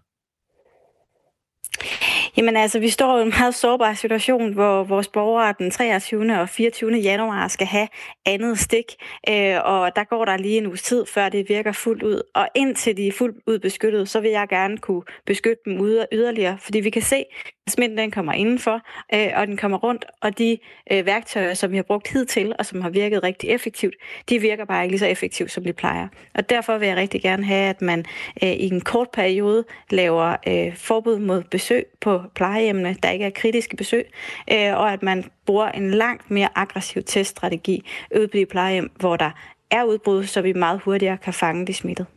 Jamen 2.37 2.57
altså, 2.57 2.79
vi 2.79 2.89
står 2.89 3.19
i 3.19 3.23
en 3.23 3.33
meget 3.39 3.55
sårbar 3.55 3.95
situation, 3.95 4.53
hvor 4.53 4.85
vores 4.85 5.09
borgere 5.09 5.55
den 5.59 5.71
23. 5.71 6.41
og 6.41 6.49
24. 6.49 6.93
januar 6.93 7.49
skal 7.49 7.67
have 7.67 7.89
andet 8.27 8.59
stik, 8.59 8.85
øh, 9.29 9.57
og 9.65 9.97
der 9.97 10.05
går 10.05 10.25
der 10.25 10.37
lige 10.37 10.59
en 10.59 10.67
uges 10.67 10.83
tid, 10.83 11.07
før 11.07 11.29
det 11.29 11.49
virker 11.49 11.73
fuldt 11.73 12.03
ud. 12.03 12.23
Og 12.35 12.49
indtil 12.55 12.97
de 12.97 13.09
er 13.09 13.13
fuldt 13.13 13.37
ud 13.47 13.59
beskyttet, 13.59 14.09
så 14.09 14.21
vil 14.21 14.31
jeg 14.31 14.49
gerne 14.49 14.79
kunne 14.79 15.03
beskytte 15.27 15.63
dem 15.65 16.07
yderligere, 16.13 16.59
fordi 16.61 16.81
vi 16.81 16.91
kan 16.91 17.03
se, 17.03 17.25
at 17.67 17.73
smitten 17.73 17.99
den 17.99 18.11
kommer 18.11 18.33
indenfor, 18.33 18.81
øh, 19.15 19.29
og 19.37 19.47
den 19.47 19.57
kommer 19.57 19.79
rundt, 19.79 20.05
og 20.21 20.39
de 20.39 20.59
øh, 20.93 21.07
værktøjer, 21.07 21.55
som 21.55 21.71
vi 21.71 21.77
har 21.77 21.83
brugt 21.83 22.09
hidtil, 22.09 22.55
og 22.59 22.67
som 22.67 22.81
har 22.81 22.91
virket 22.91 23.23
rigtig 23.23 23.51
effektivt, 23.51 23.95
de 24.29 24.39
virker 24.39 24.65
bare 24.65 24.83
ikke 24.83 24.93
lige 24.93 24.99
så 24.99 25.07
effektivt, 25.07 25.51
som 25.51 25.65
de 25.65 25.73
plejer. 25.73 26.09
Og 26.35 26.51
derfor 26.51 26.79
vil 26.79 26.89
jeg 26.89 26.97
rigtig 26.97 27.23
gerne 27.23 27.45
have, 27.45 27.69
at 27.69 27.83
man 27.83 28.05
øh, 28.43 28.53
i 28.53 28.73
en 28.73 28.81
kort 28.81 29.09
periode 29.11 29.65
laver 29.91 30.37
øh, 30.49 30.77
forbud 30.77 31.19
mod 31.19 31.43
besøg 31.43 31.85
på 32.01 32.22
plejehjemmene, 32.35 32.97
der 33.03 33.11
ikke 33.11 33.25
er 33.25 33.31
kritiske 33.31 33.77
besøg, 33.77 34.05
øh, 34.53 34.77
og 34.77 34.93
at 34.93 35.03
man 35.03 35.25
bruger 35.47 35.69
en 35.69 35.91
langt 35.91 36.31
mere 36.31 36.49
aggressiv 36.55 37.03
teststrategi 37.03 37.85
ude 38.17 38.29
på 38.29 38.37
de 38.37 38.47
plejehjem, 38.47 38.91
hvor 39.01 39.17
der 39.17 39.31
er 39.71 39.85
udbrud, 39.85 40.25
så 40.25 40.43
vi 40.43 40.53
meget 40.53 40.81
hurtigere 40.81 41.17
kan 41.17 41.33
fange 41.33 41.67
de 41.67 41.75
smittede. 41.75 42.09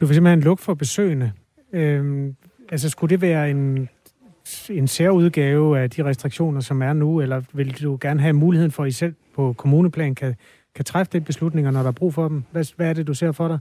Du 0.00 0.06
vil 0.06 0.14
simpelthen 0.14 0.40
lukke 0.40 0.62
for 0.62 0.74
besøgende. 0.74 1.32
Øhm, 1.72 2.36
altså, 2.72 2.88
skulle 2.88 3.10
det 3.10 3.20
være 3.20 3.50
en, 3.50 3.88
en 4.70 4.88
særudgave 4.88 5.80
af 5.80 5.90
de 5.90 6.04
restriktioner, 6.04 6.60
som 6.60 6.82
er 6.82 6.92
nu, 6.92 7.20
eller 7.20 7.42
vil 7.52 7.82
du 7.82 7.98
gerne 8.00 8.20
have 8.20 8.32
muligheden 8.32 8.72
for, 8.72 8.82
at 8.82 8.88
I 8.88 8.92
selv 8.92 9.14
på 9.34 9.52
kommuneplan 9.52 10.14
kan, 10.14 10.34
kan 10.74 10.84
træffe 10.84 11.12
de 11.12 11.20
beslutninger, 11.20 11.70
når 11.70 11.80
der 11.80 11.88
er 11.88 11.92
brug 11.92 12.14
for 12.14 12.28
dem? 12.28 12.42
Hvad, 12.50 12.64
hvad 12.76 12.88
er 12.88 12.92
det, 12.92 13.06
du 13.06 13.14
ser 13.14 13.32
for 13.32 13.48
dig? 13.48 13.58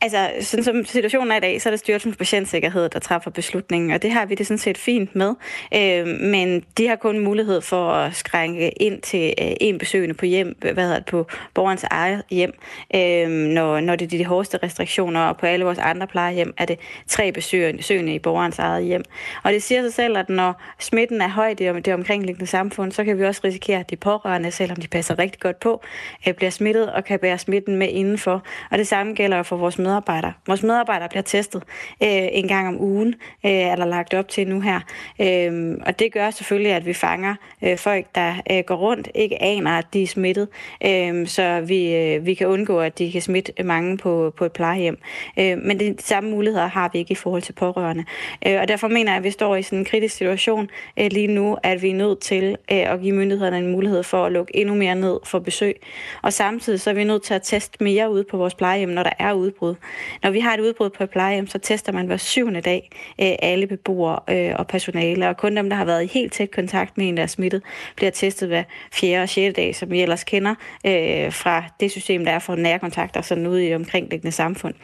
Altså, 0.00 0.30
sådan 0.40 0.64
som 0.64 0.84
situationen 0.84 1.32
er 1.32 1.36
i 1.36 1.40
dag, 1.40 1.62
så 1.62 1.68
er 1.68 1.70
det 1.70 1.80
Styrelsen 1.80 2.12
for 2.12 2.18
Patientsikkerhed, 2.18 2.88
der 2.88 2.98
træffer 2.98 3.30
beslutningen, 3.30 3.90
og 3.90 4.02
det 4.02 4.10
har 4.10 4.26
vi 4.26 4.34
det 4.34 4.46
sådan 4.46 4.58
set 4.58 4.78
fint 4.78 5.16
med. 5.16 5.34
Øh, 5.74 6.06
men 6.06 6.64
de 6.78 6.88
har 6.88 6.96
kun 6.96 7.18
mulighed 7.18 7.60
for 7.60 7.90
at 7.90 8.16
skrænke 8.16 8.70
ind 8.70 9.00
til 9.02 9.34
øh, 9.42 9.48
en 9.60 9.78
besøgende 9.78 10.14
på 10.14 10.26
hjem, 10.26 10.58
hvad 10.60 10.74
hedder 10.74 10.98
det, 10.98 11.06
på 11.06 11.26
borgerens 11.54 11.84
eget 11.90 12.22
hjem, 12.30 12.52
øh, 12.94 13.28
når, 13.28 13.80
når 13.80 13.96
det 13.96 14.04
er 14.14 14.18
de 14.18 14.24
hårdeste 14.24 14.58
restriktioner, 14.62 15.20
og 15.20 15.36
på 15.36 15.46
alle 15.46 15.64
vores 15.64 15.78
andre 15.78 16.06
plejehjem 16.06 16.54
er 16.58 16.64
det 16.64 16.78
tre 17.08 17.32
besøgende 17.32 18.14
i 18.14 18.18
borgerens 18.18 18.58
eget 18.58 18.84
hjem. 18.84 19.02
Og 19.42 19.52
det 19.52 19.62
siger 19.62 19.82
sig 19.82 19.92
selv, 19.92 20.16
at 20.16 20.28
når 20.28 20.62
smitten 20.78 21.20
er 21.20 21.28
høj 21.28 21.48
i 21.48 21.54
det 21.54 21.94
omkringliggende 21.94 22.46
samfund, 22.46 22.92
så 22.92 23.04
kan 23.04 23.18
vi 23.18 23.24
også 23.24 23.40
risikere, 23.44 23.80
at 23.80 23.90
de 23.90 23.96
pårørende, 23.96 24.50
selvom 24.50 24.76
de 24.76 24.88
passer 24.88 25.18
rigtig 25.18 25.40
godt 25.40 25.60
på, 25.60 25.82
øh, 26.28 26.34
bliver 26.34 26.50
smittet 26.50 26.92
og 26.92 27.04
kan 27.04 27.18
bære 27.18 27.38
smitten 27.38 27.76
med 27.76 27.88
indenfor. 27.88 28.42
Og 28.70 28.78
det 28.78 28.86
samme 28.86 29.14
gælder 29.14 29.42
for 29.42 29.56
vores 29.56 29.78
medarbejdere. 29.86 30.32
Vores 30.46 30.62
medarbejdere 30.62 31.08
bliver 31.08 31.22
testet 31.22 31.62
øh, 32.02 32.28
en 32.32 32.48
gang 32.48 32.68
om 32.68 32.80
ugen, 32.80 33.14
øh, 33.44 33.50
er 33.50 33.76
der 33.76 33.84
lagt 33.84 34.14
op 34.14 34.28
til 34.28 34.48
nu 34.48 34.60
her. 34.60 34.80
Øh, 35.20 35.78
og 35.86 35.98
det 35.98 36.12
gør 36.12 36.30
selvfølgelig, 36.30 36.72
at 36.72 36.86
vi 36.86 36.92
fanger 36.92 37.34
øh, 37.62 37.78
folk, 37.78 38.06
der 38.14 38.34
øh, 38.50 38.62
går 38.66 38.74
rundt, 38.74 39.08
ikke 39.14 39.42
aner, 39.42 39.70
at 39.70 39.86
de 39.92 40.02
er 40.02 40.06
smittet, 40.06 40.48
øh, 40.86 41.26
så 41.26 41.60
vi, 41.60 41.94
øh, 41.94 42.26
vi 42.26 42.34
kan 42.34 42.46
undgå, 42.46 42.80
at 42.80 42.98
de 42.98 43.12
kan 43.12 43.22
smitte 43.22 43.62
mange 43.64 43.98
på, 43.98 44.34
på 44.36 44.44
et 44.44 44.52
plejehjem. 44.52 44.98
Øh, 45.38 45.58
men 45.58 45.80
de 45.80 45.94
samme 45.98 46.30
muligheder 46.30 46.66
har 46.66 46.90
vi 46.92 46.98
ikke 46.98 47.12
i 47.12 47.14
forhold 47.14 47.42
til 47.42 47.52
pårørende. 47.52 48.04
Øh, 48.46 48.60
og 48.60 48.68
derfor 48.68 48.88
mener 48.88 49.12
jeg, 49.12 49.16
at 49.16 49.24
vi 49.24 49.30
står 49.30 49.56
i 49.56 49.62
sådan 49.62 49.78
en 49.78 49.84
kritisk 49.84 50.16
situation 50.16 50.70
øh, 50.96 51.10
lige 51.10 51.26
nu, 51.26 51.56
at 51.62 51.82
vi 51.82 51.90
er 51.90 51.94
nødt 51.94 52.20
til 52.20 52.56
øh, 52.72 52.92
at 52.92 53.00
give 53.00 53.14
myndighederne 53.14 53.58
en 53.58 53.72
mulighed 53.72 54.02
for 54.02 54.26
at 54.26 54.32
lukke 54.32 54.56
endnu 54.56 54.74
mere 54.74 54.94
ned 54.94 55.18
for 55.24 55.38
besøg. 55.38 55.76
Og 56.22 56.32
samtidig 56.32 56.80
så 56.80 56.90
er 56.90 56.94
vi 56.94 57.04
nødt 57.04 57.22
til 57.22 57.34
at 57.34 57.42
teste 57.42 57.84
mere 57.84 58.10
ud 58.10 58.24
på 58.24 58.36
vores 58.36 58.54
plejehjem, 58.54 58.88
når 58.88 59.02
der 59.02 59.12
er 59.18 59.32
udbrud. 59.32 59.74
Når 60.22 60.30
vi 60.30 60.40
har 60.40 60.54
et 60.54 60.60
udbrud 60.60 60.90
på 60.90 61.04
et 61.04 61.10
plejehjem, 61.10 61.46
så 61.46 61.58
tester 61.58 61.92
man 61.92 62.06
hver 62.06 62.16
syvende 62.16 62.60
dag 62.60 62.90
øh, 63.20 63.32
alle 63.38 63.66
beboere 63.66 64.18
øh, 64.30 64.54
og 64.58 64.66
personale, 64.66 65.28
og 65.28 65.36
kun 65.36 65.56
dem, 65.56 65.70
der 65.70 65.76
har 65.76 65.84
været 65.84 66.02
i 66.02 66.06
helt 66.06 66.32
tæt 66.32 66.50
kontakt 66.50 66.98
med 66.98 67.08
en, 67.08 67.16
der 67.16 67.22
er 67.22 67.26
smittet, 67.26 67.62
bliver 67.96 68.10
testet 68.10 68.48
hver 68.48 68.62
fjerde 68.92 69.22
og 69.22 69.28
sjette 69.28 69.62
dag, 69.62 69.74
som 69.74 69.90
vi 69.90 70.02
ellers 70.02 70.24
kender 70.24 70.54
øh, 70.86 71.32
fra 71.32 71.64
det 71.80 71.90
system, 71.90 72.24
der 72.24 72.32
er 72.32 72.38
for 72.38 72.56
nærkontakter 72.56 73.20
sådan 73.20 73.46
ude 73.46 73.68
i 73.68 73.74
omkringliggende 73.74 74.32
samfund. 74.32 74.74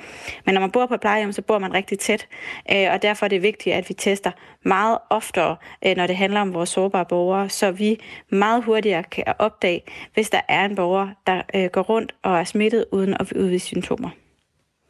Men 0.47 0.55
når 0.55 0.61
man 0.61 0.71
bor 0.71 0.87
på 0.87 0.95
et 0.95 1.01
plejehjem, 1.01 1.33
så 1.33 1.43
bor 1.43 1.59
man 1.59 1.75
rigtig 1.75 1.99
tæt, 1.99 2.27
øh, 2.73 2.87
og 2.93 3.03
derfor 3.03 3.27
er 3.27 3.29
det 3.29 3.43
vigtigt, 3.43 3.77
at 3.77 3.89
vi 3.89 3.95
tester 3.95 4.31
meget 4.65 4.99
oftere, 5.11 5.57
øh, 5.87 5.97
når 5.97 6.07
det 6.07 6.17
handler 6.17 6.41
om 6.41 6.55
vores 6.55 6.69
sårbare 6.69 7.05
borgere, 7.05 7.49
så 7.49 7.71
vi 7.71 8.01
meget 8.31 8.65
hurtigere 8.65 9.03
kan 9.03 9.25
opdage, 9.39 9.83
hvis 10.15 10.31
der 10.31 10.41
er 10.49 10.65
en 10.65 10.75
borger, 10.75 11.09
der 11.27 11.43
øh, 11.55 11.65
går 11.65 11.83
rundt 11.83 12.15
og 12.23 12.39
er 12.39 12.45
smittet 12.45 12.85
uden 12.93 13.15
at 13.21 13.33
udvise 13.33 13.67
symptomer. 13.67 14.22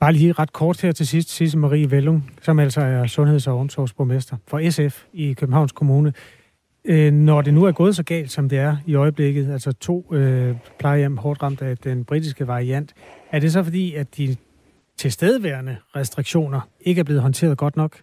Bare 0.02 0.12
lige 0.12 0.32
ret 0.32 0.52
kort 0.52 0.80
her 0.80 0.92
til 0.92 1.06
sidst, 1.06 1.30
Sisse 1.30 1.58
Marie 1.58 1.90
Vellung, 1.90 2.30
som 2.42 2.58
altså 2.58 2.80
er 2.80 3.06
sundheds- 3.06 3.46
og 3.46 3.58
omsorgsborgmester 3.58 4.36
for 4.46 4.70
SF 4.70 5.04
i 5.12 5.32
Københavns 5.32 5.72
Kommune. 5.72 6.12
Øh, 6.84 7.12
når 7.12 7.42
det 7.42 7.54
nu 7.54 7.64
er 7.64 7.72
gået 7.72 7.96
så 7.96 8.02
galt, 8.02 8.30
som 8.30 8.48
det 8.48 8.58
er 8.58 8.76
i 8.86 8.94
øjeblikket, 8.94 9.52
altså 9.52 9.72
to 9.72 10.14
øh, 10.14 10.56
plejehjem 10.78 11.16
hårdt 11.16 11.42
ramt 11.42 11.62
af 11.62 11.78
den 11.78 12.04
britiske 12.04 12.46
variant, 12.46 12.94
er 13.30 13.38
det 13.38 13.52
så 13.52 13.62
fordi, 13.62 13.94
at 13.94 14.16
de 14.16 14.36
tilstedeværende 14.98 15.76
restriktioner 15.96 16.60
ikke 16.80 16.98
er 16.98 17.04
blevet 17.04 17.22
håndteret 17.22 17.58
godt 17.58 17.76
nok? 17.76 17.96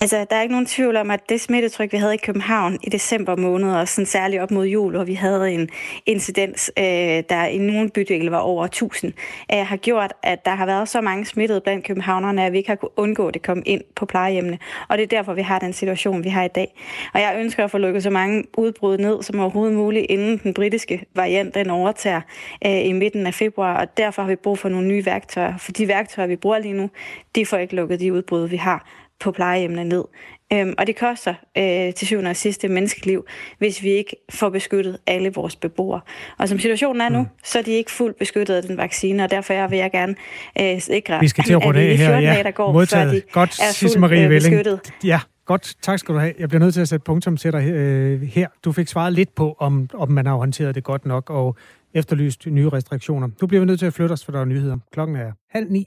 Altså, 0.00 0.26
der 0.30 0.36
er 0.36 0.42
ikke 0.42 0.52
nogen 0.52 0.66
tvivl 0.66 0.96
om, 0.96 1.10
at 1.10 1.28
det 1.28 1.40
smittetryk, 1.40 1.92
vi 1.92 1.96
havde 1.96 2.14
i 2.14 2.18
København 2.18 2.78
i 2.82 2.90
december 2.90 3.36
måned, 3.36 3.72
og 3.72 3.88
sådan 3.88 4.06
særligt 4.06 4.42
op 4.42 4.50
mod 4.50 4.66
jul, 4.66 4.94
hvor 4.94 5.04
vi 5.04 5.14
havde 5.14 5.50
en 5.50 5.68
incidens, 6.06 6.72
øh, 6.78 6.84
der 7.28 7.44
i 7.44 7.58
nogle 7.58 7.90
bydele 7.90 8.30
var 8.30 8.38
over 8.38 8.64
1000, 8.64 9.12
øh, 9.52 9.66
har 9.66 9.76
gjort, 9.76 10.12
at 10.22 10.44
der 10.44 10.50
har 10.50 10.66
været 10.66 10.88
så 10.88 11.00
mange 11.00 11.26
smittede 11.26 11.60
blandt 11.60 11.86
københavnerne, 11.86 12.44
at 12.44 12.52
vi 12.52 12.58
ikke 12.58 12.70
har 12.70 12.76
kunnet 12.76 12.92
undgå, 12.96 13.28
at 13.28 13.34
det 13.34 13.42
kom 13.42 13.62
ind 13.66 13.82
på 13.96 14.06
plejehjemmene. 14.06 14.58
Og 14.88 14.98
det 14.98 15.02
er 15.02 15.06
derfor, 15.06 15.32
vi 15.32 15.42
har 15.42 15.58
den 15.58 15.72
situation, 15.72 16.24
vi 16.24 16.28
har 16.28 16.44
i 16.44 16.48
dag. 16.48 16.74
Og 17.14 17.20
jeg 17.20 17.36
ønsker 17.38 17.64
at 17.64 17.70
få 17.70 17.78
lukket 17.78 18.02
så 18.02 18.10
mange 18.10 18.44
udbrud 18.56 18.98
ned 18.98 19.22
som 19.22 19.40
overhovedet 19.40 19.76
muligt, 19.76 20.06
inden 20.08 20.40
den 20.42 20.54
britiske 20.54 21.04
variant 21.14 21.54
den 21.54 21.70
overtager 21.70 22.20
øh, 22.66 22.86
i 22.86 22.92
midten 22.92 23.26
af 23.26 23.34
februar. 23.34 23.80
Og 23.80 23.96
derfor 23.96 24.22
har 24.22 24.28
vi 24.28 24.36
brug 24.36 24.58
for 24.58 24.68
nogle 24.68 24.88
nye 24.88 25.06
værktøjer. 25.06 25.56
For 25.58 25.72
de 25.72 25.88
værktøjer, 25.88 26.28
vi 26.28 26.36
bruger 26.36 26.58
lige 26.58 26.74
nu, 26.74 26.90
de 27.34 27.46
får 27.46 27.56
ikke 27.56 27.76
lukket 27.76 28.00
de 28.00 28.12
udbrud, 28.12 28.48
vi 28.48 28.56
har 28.56 28.86
på 29.20 29.32
plejehjemmene 29.32 29.84
ned. 29.84 30.04
Øhm, 30.52 30.74
og 30.78 30.86
det 30.86 30.96
koster 30.96 31.34
øh, 31.58 31.94
til 31.94 32.06
syvende 32.06 32.30
og 32.30 32.36
sidste 32.36 32.68
menneskeliv, 32.68 33.26
hvis 33.58 33.82
vi 33.82 33.88
ikke 33.88 34.16
får 34.30 34.48
beskyttet 34.48 34.98
alle 35.06 35.32
vores 35.32 35.56
beboere. 35.56 36.00
Og 36.38 36.48
som 36.48 36.58
situationen 36.58 37.00
er 37.00 37.08
nu, 37.08 37.20
mm. 37.20 37.28
så 37.44 37.58
er 37.58 37.62
de 37.62 37.70
ikke 37.70 37.90
fuldt 37.90 38.18
beskyttet 38.18 38.54
af 38.54 38.62
den 38.62 38.76
vaccine, 38.76 39.24
og 39.24 39.30
derfor 39.30 39.68
vil 39.68 39.78
jeg 39.78 39.90
gerne 39.90 40.14
øh, 40.60 40.80
sikre, 40.80 41.20
vi 41.20 41.28
skal 41.28 41.44
til 41.44 41.52
at, 41.52 41.62
at 41.68 41.74
vi 41.74 41.92
i 41.92 41.96
14 41.96 42.22
ja. 42.22 42.30
dage, 42.30 42.44
der 42.44 42.50
går, 42.50 42.72
Modtaget. 42.72 43.10
før 43.10 43.14
de 43.14 43.22
Godt, 43.32 43.60
er 43.60 43.78
fuldt 43.80 44.00
Marie 44.00 44.24
øh, 44.24 44.28
beskyttet. 44.28 44.80
Ja, 45.04 45.20
godt. 45.46 45.74
Tak 45.82 45.98
skal 45.98 46.14
du 46.14 46.20
have. 46.20 46.34
Jeg 46.38 46.48
bliver 46.48 46.60
nødt 46.60 46.74
til 46.74 46.80
at 46.80 46.88
sætte 46.88 47.04
punktum 47.04 47.36
til 47.36 47.52
dig 47.52 47.70
øh, 47.70 48.22
her. 48.22 48.48
Du 48.64 48.72
fik 48.72 48.88
svaret 48.88 49.12
lidt 49.12 49.34
på, 49.34 49.56
om, 49.58 49.88
om 49.94 50.10
man 50.10 50.26
har 50.26 50.34
håndteret 50.34 50.74
det 50.74 50.84
godt 50.84 51.06
nok, 51.06 51.30
og 51.30 51.56
efterlyst 51.94 52.46
nye 52.46 52.68
restriktioner. 52.68 53.28
Nu 53.40 53.46
bliver 53.46 53.60
vi 53.60 53.66
nødt 53.66 53.78
til 53.78 53.86
at 53.86 53.94
flytte 53.94 54.12
os, 54.12 54.24
for 54.24 54.32
der 54.32 54.40
er 54.40 54.44
nyheder. 54.44 54.76
Klokken 54.92 55.16
er 55.16 55.32
halv 55.50 55.70
ni. 55.70 55.86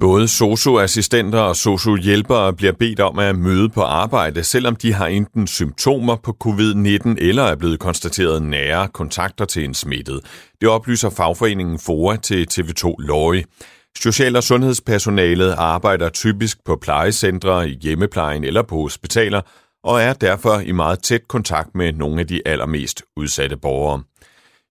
Både 0.00 0.28
socioassistenter 0.28 1.38
og 1.38 1.56
sociohjælpere 1.56 2.52
bliver 2.52 2.72
bedt 2.72 3.00
om 3.00 3.18
at 3.18 3.38
møde 3.38 3.68
på 3.68 3.82
arbejde, 3.82 4.44
selvom 4.44 4.76
de 4.76 4.92
har 4.92 5.06
enten 5.06 5.46
symptomer 5.46 6.16
på 6.16 6.36
covid-19 6.44 7.14
eller 7.18 7.42
er 7.42 7.56
blevet 7.56 7.78
konstateret 7.78 8.42
nære 8.42 8.88
kontakter 8.88 9.44
til 9.44 9.64
en 9.64 9.74
smittet. 9.74 10.20
Det 10.60 10.68
oplyser 10.68 11.10
fagforeningen 11.10 11.78
FOA 11.78 12.16
til 12.16 12.46
TV2 12.52 12.94
Løje. 12.98 13.44
Social- 14.02 14.36
og 14.36 14.42
sundhedspersonalet 14.42 15.54
arbejder 15.58 16.08
typisk 16.08 16.58
på 16.64 16.76
plejecentre, 16.76 17.68
i 17.68 17.78
hjemmeplejen 17.82 18.44
eller 18.44 18.62
på 18.62 18.76
hospitaler, 18.76 19.40
og 19.84 20.02
er 20.02 20.12
derfor 20.12 20.58
i 20.58 20.72
meget 20.72 21.02
tæt 21.02 21.28
kontakt 21.28 21.74
med 21.74 21.92
nogle 21.92 22.20
af 22.20 22.26
de 22.26 22.40
allermest 22.46 23.02
udsatte 23.16 23.56
borgere. 23.56 24.02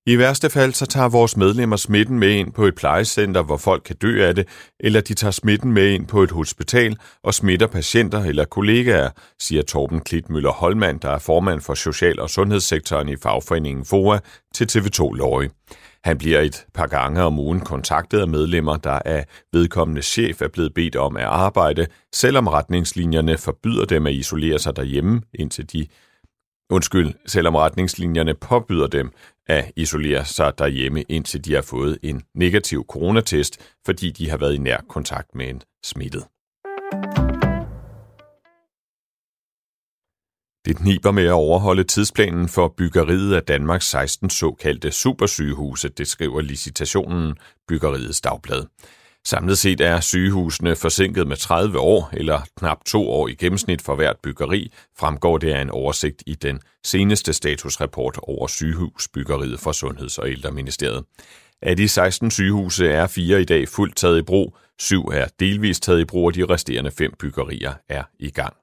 I 0.07 0.17
værste 0.17 0.49
fald 0.49 0.73
så 0.73 0.85
tager 0.85 1.09
vores 1.09 1.37
medlemmer 1.37 1.75
smitten 1.75 2.19
med 2.19 2.29
ind 2.29 2.51
på 2.51 2.65
et 2.65 2.75
plejecenter, 2.75 3.41
hvor 3.43 3.57
folk 3.57 3.83
kan 3.85 3.95
dø 3.95 4.27
af 4.27 4.35
det, 4.35 4.47
eller 4.79 5.01
de 5.01 5.13
tager 5.13 5.31
smitten 5.31 5.71
med 5.73 5.89
ind 5.89 6.07
på 6.07 6.23
et 6.23 6.31
hospital 6.31 6.97
og 7.23 7.33
smitter 7.33 7.67
patienter 7.67 8.23
eller 8.23 8.45
kollegaer, 8.45 9.09
siger 9.39 9.61
Torben 9.61 9.99
Klitmøller 9.99 10.51
Holmand, 10.51 10.99
der 10.99 11.09
er 11.09 11.19
formand 11.19 11.61
for 11.61 11.73
Social- 11.73 12.19
og 12.19 12.29
Sundhedssektoren 12.29 13.09
i 13.09 13.15
fagforeningen 13.15 13.85
FOA 13.85 14.19
til 14.55 14.67
TV2 14.71 15.13
Løje. 15.13 15.49
Han 16.03 16.17
bliver 16.17 16.39
et 16.39 16.65
par 16.73 16.87
gange 16.87 17.21
om 17.21 17.39
ugen 17.39 17.59
kontaktet 17.59 18.19
af 18.19 18.27
medlemmer, 18.27 18.77
der 18.77 18.99
af 19.05 19.25
vedkommende 19.53 20.01
chef 20.01 20.41
er 20.41 20.47
blevet 20.47 20.73
bedt 20.73 20.95
om 20.95 21.17
at 21.17 21.25
arbejde, 21.25 21.87
selvom 22.13 22.47
retningslinjerne 22.47 23.37
forbyder 23.37 23.85
dem 23.85 24.07
at 24.07 24.13
isolere 24.13 24.59
sig 24.59 24.75
derhjemme, 24.75 25.21
indtil 25.33 25.73
de 25.73 25.87
Undskyld, 26.69 27.13
selvom 27.25 27.55
retningslinjerne 27.55 28.33
påbyder 28.33 28.87
dem 28.87 29.11
at 29.47 29.71
isolere 29.75 30.25
sig 30.25 30.53
derhjemme, 30.57 31.01
indtil 31.09 31.45
de 31.45 31.53
har 31.53 31.61
fået 31.61 31.97
en 32.03 32.21
negativ 32.35 32.85
coronatest, 32.89 33.59
fordi 33.85 34.11
de 34.11 34.29
har 34.29 34.37
været 34.37 34.55
i 34.55 34.57
nær 34.57 34.77
kontakt 34.89 35.35
med 35.35 35.49
en 35.49 35.61
smittet. 35.83 36.23
Det 40.65 40.77
kniber 40.77 41.11
med 41.11 41.25
at 41.25 41.31
overholde 41.31 41.83
tidsplanen 41.83 42.49
for 42.49 42.73
byggeriet 42.77 43.35
af 43.35 43.43
Danmarks 43.43 43.89
16 43.89 44.29
såkaldte 44.29 44.91
supersygehuse, 44.91 45.89
det 45.89 46.07
skriver 46.07 46.41
licitationen 46.41 47.37
Byggeriets 47.67 48.21
Dagblad. 48.21 48.65
Samlet 49.27 49.57
set 49.57 49.81
er 49.81 49.99
sygehusene 49.99 50.75
forsinket 50.75 51.27
med 51.27 51.37
30 51.37 51.79
år, 51.79 52.09
eller 52.13 52.41
knap 52.57 52.85
to 52.85 53.09
år 53.09 53.27
i 53.27 53.33
gennemsnit 53.33 53.81
for 53.81 53.95
hvert 53.95 54.17
byggeri, 54.23 54.71
fremgår 54.99 55.37
det 55.37 55.53
af 55.53 55.61
en 55.61 55.69
oversigt 55.69 56.23
i 56.25 56.35
den 56.35 56.59
seneste 56.83 57.33
statusrapport 57.33 58.19
over 58.23 58.47
sygehusbyggeriet 58.47 59.59
for 59.59 59.71
Sundheds- 59.71 60.17
og 60.17 60.29
Ældreministeriet. 60.29 61.03
Af 61.61 61.77
de 61.77 61.87
16 61.87 62.31
sygehuse 62.31 62.87
er 62.87 63.07
fire 63.07 63.41
i 63.41 63.45
dag 63.45 63.67
fuldt 63.67 63.95
taget 63.95 64.19
i 64.19 64.23
brug, 64.23 64.57
syv 64.79 65.05
er 65.05 65.27
delvist 65.39 65.83
taget 65.83 66.01
i 66.01 66.05
brug, 66.05 66.25
og 66.25 66.35
de 66.35 66.45
resterende 66.45 66.91
fem 66.91 67.13
byggerier 67.19 67.73
er 67.89 68.03
i 68.19 68.29
gang. 68.29 68.53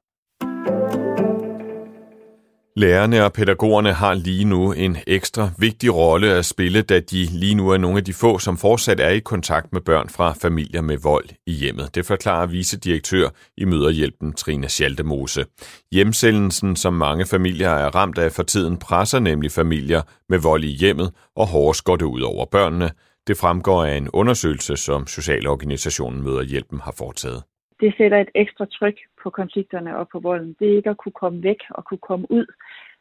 Lærerne 2.76 3.24
og 3.24 3.32
pædagogerne 3.32 3.92
har 3.92 4.14
lige 4.14 4.44
nu 4.44 4.72
en 4.72 4.96
ekstra 5.06 5.50
vigtig 5.58 5.94
rolle 5.94 6.32
at 6.32 6.44
spille, 6.44 6.82
da 6.82 7.00
de 7.00 7.24
lige 7.24 7.54
nu 7.54 7.68
er 7.68 7.76
nogle 7.76 7.98
af 7.98 8.04
de 8.04 8.12
få, 8.12 8.38
som 8.38 8.58
fortsat 8.58 9.00
er 9.00 9.08
i 9.08 9.18
kontakt 9.18 9.72
med 9.72 9.80
børn 9.80 10.08
fra 10.08 10.32
familier 10.42 10.80
med 10.80 10.98
vold 10.98 11.28
i 11.46 11.52
hjemmet. 11.52 11.94
Det 11.94 12.06
forklarer 12.06 12.46
vicedirektør 12.46 13.28
i 13.56 13.64
Møderhjælpen 13.64 14.32
Trine 14.32 14.68
Schaldemose. 14.68 15.44
Hjemsendelsen, 15.92 16.76
som 16.76 16.94
mange 16.94 17.26
familier 17.26 17.70
er 17.70 17.94
ramt 17.94 18.18
af 18.18 18.32
for 18.32 18.42
tiden, 18.42 18.76
presser 18.76 19.18
nemlig 19.18 19.52
familier 19.52 20.02
med 20.28 20.38
vold 20.38 20.64
i 20.64 20.76
hjemmet, 20.76 21.12
og 21.36 21.46
hårdest 21.46 21.84
går 21.84 21.96
det 21.96 22.04
ud 22.04 22.20
over 22.20 22.46
børnene. 22.46 22.90
Det 23.26 23.36
fremgår 23.36 23.84
af 23.84 23.96
en 23.96 24.08
undersøgelse, 24.12 24.76
som 24.76 25.06
Socialorganisationen 25.06 26.22
Møderhjælpen 26.22 26.80
har 26.80 26.94
foretaget 26.98 27.42
det 27.82 27.94
sætter 27.96 28.18
et 28.20 28.30
ekstra 28.34 28.64
tryk 28.66 28.98
på 29.22 29.30
konflikterne 29.30 29.96
og 29.96 30.08
på 30.08 30.18
volden. 30.20 30.56
Det 30.58 30.66
er 30.72 30.76
ikke 30.76 30.90
at 30.90 30.96
kunne 30.96 31.18
komme 31.22 31.42
væk 31.42 31.60
og 31.70 31.84
kunne 31.84 32.04
komme 32.08 32.26
ud 32.30 32.46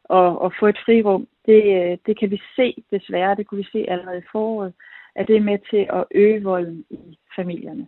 og, 0.04 0.42
og 0.42 0.54
få 0.60 0.68
et 0.68 0.80
frirum. 0.86 1.28
Det, 1.46 1.62
øh, 1.78 1.98
det 2.06 2.20
kan 2.20 2.32
vi 2.32 2.42
se 2.56 2.84
desværre, 2.92 3.36
det 3.36 3.48
kunne 3.48 3.64
vi 3.64 3.70
se 3.72 3.86
allerede 3.90 4.18
i 4.18 4.32
foråret, 4.32 4.74
at 5.16 5.28
det 5.28 5.36
er 5.36 5.50
med 5.52 5.60
til 5.70 5.88
at 5.98 6.04
øge 6.12 6.44
volden 6.44 6.86
i 6.90 7.18
familierne. 7.36 7.88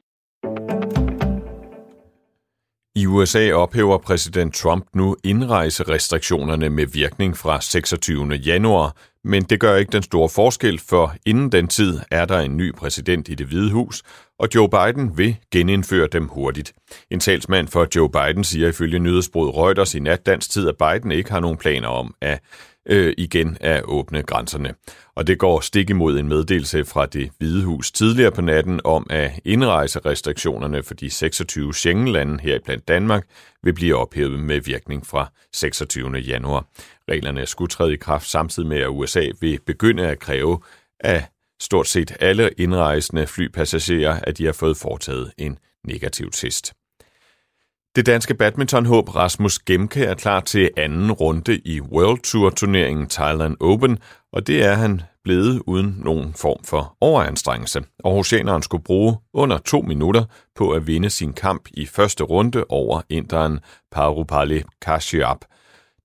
I 2.96 3.06
USA 3.08 3.52
ophæver 3.52 3.98
præsident 3.98 4.56
Trump 4.56 4.86
nu 4.96 5.16
indrejserestriktionerne 5.24 6.70
med 6.70 6.86
virkning 6.86 7.38
fra 7.38 7.62
26. 7.62 8.34
januar, 8.34 8.96
men 9.24 9.44
det 9.44 9.60
gør 9.60 9.76
ikke 9.76 9.92
den 9.92 10.04
store 10.04 10.30
forskel, 10.30 10.80
for 10.80 11.16
inden 11.26 11.52
den 11.52 11.68
tid 11.68 12.00
er 12.12 12.26
der 12.26 12.40
en 12.40 12.58
ny 12.58 12.76
præsident 12.76 13.30
i 13.30 13.36
det 13.36 13.48
hvide 13.48 13.72
hus, 13.72 14.04
og 14.40 14.48
Joe 14.56 14.70
Biden 14.70 15.18
vil 15.18 15.38
genindføre 15.52 16.08
dem 16.08 16.28
hurtigt. 16.28 16.74
En 17.12 17.20
talsmand 17.20 17.68
for 17.68 17.88
Joe 17.96 18.10
Biden 18.10 18.44
siger 18.44 18.68
ifølge 18.68 19.00
nyhedsbrud 19.00 19.50
Reuters 19.50 19.96
i 19.96 20.00
nat 20.00 20.26
dansk 20.26 20.50
tid, 20.50 20.68
at 20.70 20.78
Biden 20.78 21.12
ikke 21.12 21.32
har 21.32 21.40
nogen 21.40 21.58
planer 21.58 21.88
om 21.88 22.16
at 22.22 22.40
øh, 22.86 23.14
igen 23.18 23.58
at 23.62 23.84
åbne 23.84 24.24
grænserne. 24.24 24.74
Og 25.16 25.28
det 25.28 25.40
går 25.40 25.60
stik 25.60 25.90
imod 25.90 26.20
en 26.20 26.28
meddelelse 26.28 26.86
fra 26.86 27.06
det 27.06 27.32
Hvide 27.38 27.64
Hus 27.64 27.92
tidligere 27.92 28.32
på 28.32 28.42
natten 28.42 28.82
om, 28.84 29.08
at 29.10 29.32
indrejserestriktionerne 29.46 30.84
for 30.84 30.94
de 30.94 31.10
26 31.10 31.74
Schengen-lande 31.74 32.40
her 32.42 32.60
blandt 32.66 32.88
Danmark 32.88 33.28
vil 33.64 33.74
blive 33.74 33.96
ophævet 33.96 34.40
med 34.40 34.62
virkning 34.62 35.08
fra 35.08 35.32
26. 35.54 36.18
januar. 36.18 36.66
Reglerne 37.10 37.46
skulle 37.46 37.70
træde 37.70 37.94
i 37.94 37.98
kraft 37.98 38.30
samtidig 38.30 38.70
med, 38.70 38.78
at 38.78 38.90
USA 38.90 39.28
vil 39.42 39.60
begynde 39.66 40.08
at 40.08 40.20
kræve, 40.20 40.60
at 41.00 41.24
stort 41.60 41.88
set 41.88 42.18
alle 42.20 42.50
indrejsende 42.58 43.28
flypassagerer, 43.28 44.20
at 44.24 44.38
de 44.38 44.46
har 44.46 44.54
fået 44.54 44.78
foretaget 44.78 45.32
en 45.38 45.58
negativ 45.84 46.32
test. 46.32 46.74
Det 47.96 48.06
danske 48.06 48.34
badmintonhåb 48.34 49.16
Rasmus 49.16 49.60
Gemke 49.60 50.06
er 50.06 50.14
klar 50.14 50.40
til 50.40 50.72
anden 50.78 51.12
runde 51.12 51.58
i 51.66 51.82
World 51.82 52.20
Tour 52.20 52.50
turneringen 52.50 53.08
Thailand 53.08 53.58
Open, 53.60 54.00
og 54.32 54.48
det 54.48 54.64
er 54.64 54.74
han 54.74 55.02
blevet 55.24 55.62
uden 55.68 55.96
nogen 56.00 56.34
form 56.34 56.64
for 56.64 56.98
overanstrengelse. 57.02 57.84
Aarhusianeren 58.06 58.62
skulle 58.62 58.84
bruge 58.84 59.18
under 59.34 59.58
to 59.58 59.82
minutter 59.82 60.24
på 60.56 60.72
at 60.72 60.88
vinde 60.88 61.10
sin 61.10 61.34
kamp 61.34 61.70
i 61.74 61.86
første 61.86 62.24
runde 62.24 62.66
over 62.70 63.02
inderen 63.10 63.60
Parupali 63.92 64.64
Kashyap. 64.82 65.46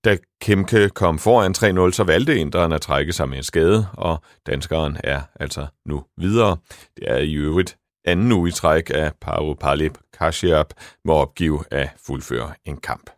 Da 0.05 0.17
Kemke 0.41 0.89
kom 0.89 1.19
foran 1.19 1.55
3-0, 1.87 1.91
så 1.91 2.03
valgte 2.03 2.37
inderen 2.37 2.71
at 2.71 2.81
trække 2.81 3.13
sig 3.13 3.29
med 3.29 3.37
en 3.37 3.43
skade, 3.43 3.87
og 3.93 4.21
danskeren 4.47 4.97
er 5.03 5.21
altså 5.39 5.67
nu 5.85 6.03
videre. 6.17 6.57
Det 6.97 7.03
er 7.11 7.17
i 7.17 7.33
øvrigt 7.33 7.77
anden 8.11 8.31
uge 8.31 8.49
i 8.49 8.51
træk, 8.51 8.89
af 8.89 8.99
at 8.99 9.13
Parupali 9.21 9.89
Kashyap 10.19 10.73
må 11.05 11.13
opgive 11.13 11.63
at 11.71 11.89
fuldføre 12.05 12.53
en 12.65 12.77
kamp. 12.77 13.09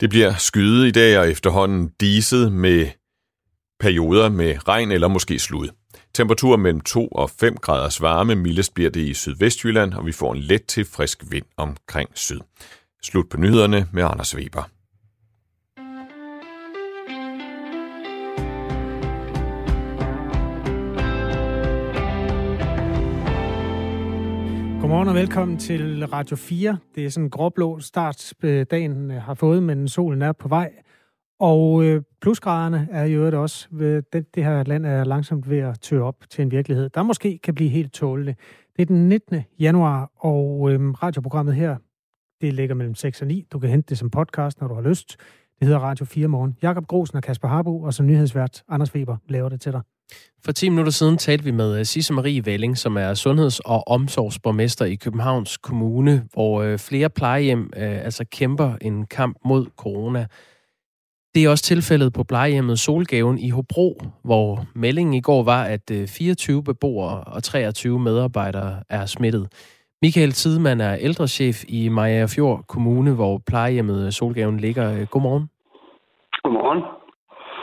Det 0.00 0.10
bliver 0.10 0.34
skyde 0.34 0.88
i 0.88 0.90
dag 0.90 1.18
og 1.18 1.30
efterhånden 1.30 1.90
diset 2.00 2.52
med 2.52 2.86
perioder 3.80 4.28
med 4.28 4.68
regn 4.68 4.90
eller 4.90 5.08
måske 5.08 5.38
slud. 5.38 5.68
Temperatur 6.14 6.56
mellem 6.56 6.80
2 6.80 7.08
og 7.08 7.30
5 7.30 7.56
graders 7.56 8.00
varme, 8.00 8.34
mildest 8.34 8.74
bliver 8.74 8.90
det 8.90 9.00
i 9.00 9.14
Sydvestjylland, 9.14 9.94
og 9.94 10.06
vi 10.06 10.12
får 10.12 10.32
en 10.32 10.40
let 10.40 10.66
til 10.66 10.84
frisk 10.84 11.24
vind 11.30 11.46
omkring 11.56 12.10
syd. 12.14 12.40
Slut 13.02 13.28
på 13.28 13.36
nyhederne 13.36 13.88
med 13.92 14.02
Anders 14.02 14.36
Weber. 14.36 14.79
Godmorgen 24.80 25.08
og 25.08 25.14
velkommen 25.14 25.58
til 25.58 26.06
Radio 26.06 26.36
4. 26.36 26.78
Det 26.94 27.04
er 27.04 27.10
sådan 27.10 27.24
en 27.24 27.30
gråblå 27.30 27.80
start, 27.80 28.32
øh, 28.42 28.66
dagen 28.70 29.10
øh, 29.10 29.22
har 29.22 29.34
fået, 29.34 29.62
men 29.62 29.88
solen 29.88 30.22
er 30.22 30.32
på 30.32 30.48
vej. 30.48 30.72
Og 31.40 31.84
øh, 31.84 32.02
plusgraderne 32.20 32.88
er 32.90 33.04
jo 33.04 33.18
øvrigt 33.18 33.36
også, 33.36 33.68
det, 34.12 34.34
det 34.34 34.44
her 34.44 34.64
land 34.64 34.86
er 34.86 35.04
langsomt 35.04 35.50
ved 35.50 35.58
at 35.58 35.80
tørre 35.80 36.02
op 36.02 36.16
til 36.30 36.42
en 36.42 36.50
virkelighed, 36.50 36.88
der 36.88 37.02
måske 37.02 37.38
kan 37.38 37.54
blive 37.54 37.70
helt 37.70 37.92
tålende. 37.92 38.34
Det 38.76 38.82
er 38.82 38.86
den 38.86 39.08
19. 39.08 39.42
januar, 39.58 40.10
og 40.16 40.70
øhm, 40.72 40.92
radioprogrammet 40.92 41.54
her, 41.54 41.76
det 42.40 42.54
ligger 42.54 42.74
mellem 42.74 42.94
6 42.94 43.20
og 43.20 43.26
9. 43.26 43.46
Du 43.52 43.58
kan 43.58 43.70
hente 43.70 43.88
det 43.88 43.98
som 43.98 44.10
podcast, 44.10 44.60
når 44.60 44.68
du 44.68 44.74
har 44.74 44.82
lyst. 44.82 45.16
Det 45.58 45.66
hedder 45.66 45.80
Radio 45.80 46.04
4 46.04 46.28
Morgen. 46.28 46.56
Jakob 46.62 46.86
Grosen 46.86 47.16
og 47.16 47.22
Kasper 47.22 47.48
Harbo, 47.48 47.82
og 47.82 47.94
som 47.94 48.06
nyhedsvært 48.06 48.62
Anders 48.68 48.94
Weber 48.94 49.16
laver 49.28 49.48
det 49.48 49.60
til 49.60 49.72
dig. 49.72 49.80
For 50.44 50.52
10 50.52 50.68
minutter 50.68 50.92
siden 50.92 51.18
talte 51.18 51.44
vi 51.44 51.50
med 51.50 51.78
øh, 51.78 51.84
Sisse 51.84 52.12
Marie 52.12 52.46
Velling, 52.46 52.78
som 52.78 52.96
er 52.96 53.14
sundheds- 53.14 53.60
og 53.60 53.88
omsorgsborgmester 53.88 54.84
i 54.84 54.94
Københavns 54.94 55.56
Kommune, 55.56 56.28
hvor 56.32 56.62
øh, 56.62 56.78
flere 56.78 57.10
plejehjem 57.10 57.70
øh, 57.76 58.04
altså 58.04 58.24
kæmper 58.32 58.72
en 58.80 59.06
kamp 59.06 59.36
mod 59.44 59.66
corona. 59.76 60.26
Det 61.34 61.44
er 61.44 61.48
også 61.48 61.64
tilfældet 61.64 62.12
på 62.12 62.24
plejehjemmet 62.24 62.78
Solgaven 62.78 63.38
i 63.38 63.50
Hobro, 63.50 64.02
hvor 64.24 64.66
meldingen 64.74 65.14
i 65.14 65.20
går 65.20 65.42
var, 65.42 65.64
at 65.64 65.90
24 66.06 66.64
beboere 66.64 67.24
og 67.24 67.42
23 67.42 68.00
medarbejdere 68.00 68.82
er 68.88 69.06
smittet. 69.06 69.48
Michael 70.02 70.32
Tidemand 70.32 70.82
er 70.82 70.96
ældrechef 71.00 71.64
i 71.68 71.88
Maja 71.88 72.26
Fjord 72.26 72.64
Kommune, 72.68 73.14
hvor 73.14 73.38
plejehjemmet 73.46 74.14
Solgaven 74.14 74.60
ligger. 74.60 75.04
Godmorgen. 75.04 75.48
Godmorgen. 76.42 76.82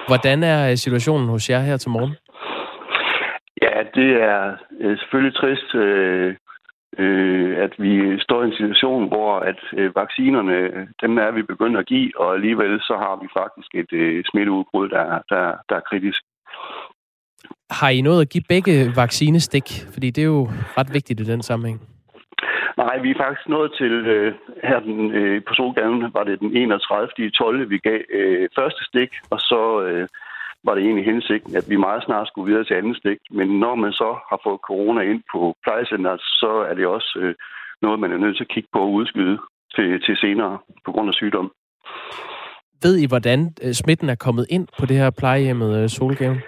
Hvordan 0.07 0.43
er 0.43 0.75
situationen 0.75 1.29
hos 1.29 1.49
jer 1.49 1.59
her 1.59 1.77
til 1.77 1.89
morgen? 1.89 2.15
Det 3.97 4.11
er 4.33 4.55
øh, 4.81 4.97
selvfølgelig 4.97 5.35
trist, 5.35 5.75
øh, 5.75 6.35
øh, 6.97 7.57
at 7.65 7.73
vi 7.77 8.19
står 8.19 8.43
i 8.43 8.47
en 8.47 8.57
situation, 8.59 9.07
hvor 9.07 9.39
at 9.39 9.59
øh, 9.73 9.95
vaccinerne, 9.95 10.87
dem 11.01 11.17
er 11.17 11.31
vi 11.31 11.41
begyndt 11.41 11.77
at 11.77 11.85
give, 11.85 12.11
og 12.21 12.33
alligevel 12.33 12.79
så 12.81 12.95
har 13.03 13.15
vi 13.21 13.27
faktisk 13.39 13.69
et 13.81 13.91
øh, 13.93 14.23
smitteudbrud, 14.29 14.89
der, 14.89 15.05
der, 15.29 15.43
der 15.69 15.75
er 15.75 15.87
kritisk. 15.89 16.21
Har 17.69 17.89
I 17.89 18.01
nået 18.01 18.21
at 18.21 18.29
give 18.29 18.43
begge 18.49 18.75
vaccinestik? 18.95 19.67
Fordi 19.93 20.09
det 20.09 20.21
er 20.21 20.33
jo 20.37 20.47
ret 20.77 20.93
vigtigt 20.93 21.19
i 21.19 21.23
den 21.23 21.41
sammenhæng. 21.41 21.79
Nej, 22.77 22.97
vi 23.03 23.09
er 23.11 23.23
faktisk 23.23 23.49
nået 23.49 23.71
til, 23.79 23.93
øh, 24.13 24.33
her 24.63 24.79
den, 24.79 25.11
øh, 25.11 25.41
på 25.47 25.53
Solgaden 25.53 26.13
var 26.13 26.23
det 26.23 26.39
den 26.39 26.57
31. 26.57 27.29
12. 27.29 27.69
vi 27.69 27.77
gav 27.77 28.01
øh, 28.09 28.49
første 28.57 28.83
stik, 28.89 29.11
og 29.29 29.39
så 29.39 29.61
øh, 29.87 30.07
var 30.67 30.75
det 30.75 30.83
egentlig 30.83 31.05
hensigten, 31.05 31.55
at 31.59 31.65
vi 31.71 31.75
meget 31.87 32.03
snart 32.03 32.27
skulle 32.27 32.49
videre 32.49 32.65
til 32.65 32.79
anden 32.79 32.95
stik. 32.95 33.19
Men 33.31 33.47
når 33.63 33.75
man 33.75 33.91
så 34.01 34.09
har 34.29 34.39
fået 34.45 34.65
corona 34.69 35.01
ind 35.11 35.21
på 35.33 35.39
plejecenteret, 35.65 36.21
så 36.41 36.51
er 36.69 36.73
det 36.73 36.85
også 36.87 37.11
øh, 37.21 37.35
noget, 37.81 37.99
man 37.99 38.11
er 38.11 38.17
nødt 38.17 38.35
til 38.37 38.47
at 38.47 38.53
kigge 38.53 38.69
på 38.73 38.79
og 38.79 38.93
udskyde 38.99 39.37
til, 39.75 39.87
til 40.05 40.15
senere 40.17 40.57
på 40.85 40.91
grund 40.91 41.09
af 41.09 41.13
sygdom. 41.13 41.51
Ved 42.83 42.95
I, 43.03 43.05
hvordan 43.07 43.39
øh, 43.63 43.73
smitten 43.73 44.09
er 44.09 44.23
kommet 44.25 44.45
ind 44.49 44.67
på 44.79 44.85
det 44.85 44.97
her 44.97 45.09
plejehjemmet 45.19 45.71
øh, 45.83 45.89
Solgaven? 45.89 46.41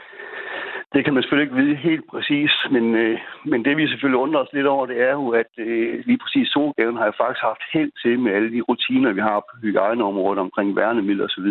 Det 0.93 1.03
kan 1.03 1.13
man 1.13 1.23
selvfølgelig 1.23 1.47
ikke 1.47 1.61
vide 1.61 1.75
helt 1.89 2.05
præcis, 2.13 2.51
men, 2.71 2.95
øh, 2.95 3.19
men 3.45 3.65
det 3.65 3.77
vi 3.77 3.87
selvfølgelig 3.87 4.19
undrer 4.19 4.41
os 4.41 4.53
lidt 4.53 4.67
over, 4.67 4.85
det 4.85 5.01
er 5.09 5.11
jo, 5.11 5.29
at 5.29 5.51
øh, 5.57 6.03
lige 6.05 6.21
præcis 6.23 6.47
solgaven 6.47 6.97
har 6.97 7.05
jeg 7.05 7.19
faktisk 7.21 7.43
haft 7.49 7.63
held 7.73 7.91
til 8.03 8.19
med 8.19 8.31
alle 8.31 8.51
de 8.55 8.61
rutiner, 8.61 9.11
vi 9.13 9.21
har 9.21 9.39
på 9.39 9.53
hygiejneområdet 9.63 10.39
omkring 10.39 10.75
værnemidler 10.75 11.25
osv., 11.25 11.49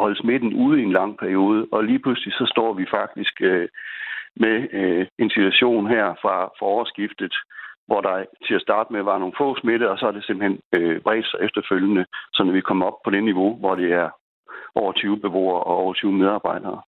holde 0.00 0.20
smitten 0.20 0.54
ude 0.54 0.80
i 0.80 0.84
en 0.84 0.92
lang 0.92 1.18
periode. 1.18 1.66
Og 1.72 1.84
lige 1.84 1.98
pludselig 1.98 2.32
så 2.34 2.46
står 2.54 2.72
vi 2.72 2.86
faktisk 2.90 3.34
øh, 3.40 3.68
med 4.36 4.56
øh, 4.72 5.06
en 5.18 5.30
situation 5.30 5.86
her 5.86 6.06
fra 6.22 6.36
forårsskiftet, 6.58 7.34
hvor 7.86 8.00
der 8.00 8.24
til 8.46 8.54
at 8.54 8.62
starte 8.66 8.92
med 8.92 9.02
var 9.02 9.18
nogle 9.18 9.38
få 9.38 9.56
smitte, 9.60 9.90
og 9.90 9.98
så 9.98 10.06
er 10.06 10.12
det 10.12 10.24
simpelthen 10.24 10.60
øh, 10.76 11.00
bredt 11.00 11.26
sig 11.26 11.40
efterfølgende, 11.40 12.04
så 12.32 12.44
når 12.44 12.52
vi 12.52 12.60
kommer 12.60 12.86
op 12.86 13.02
på 13.04 13.10
det 13.10 13.24
niveau, 13.24 13.56
hvor 13.56 13.74
det 13.74 13.92
er 13.92 14.08
over 14.74 14.92
20 14.92 15.20
beboere 15.20 15.62
og 15.62 15.76
over 15.76 15.94
20 15.94 16.12
medarbejdere. 16.12 16.80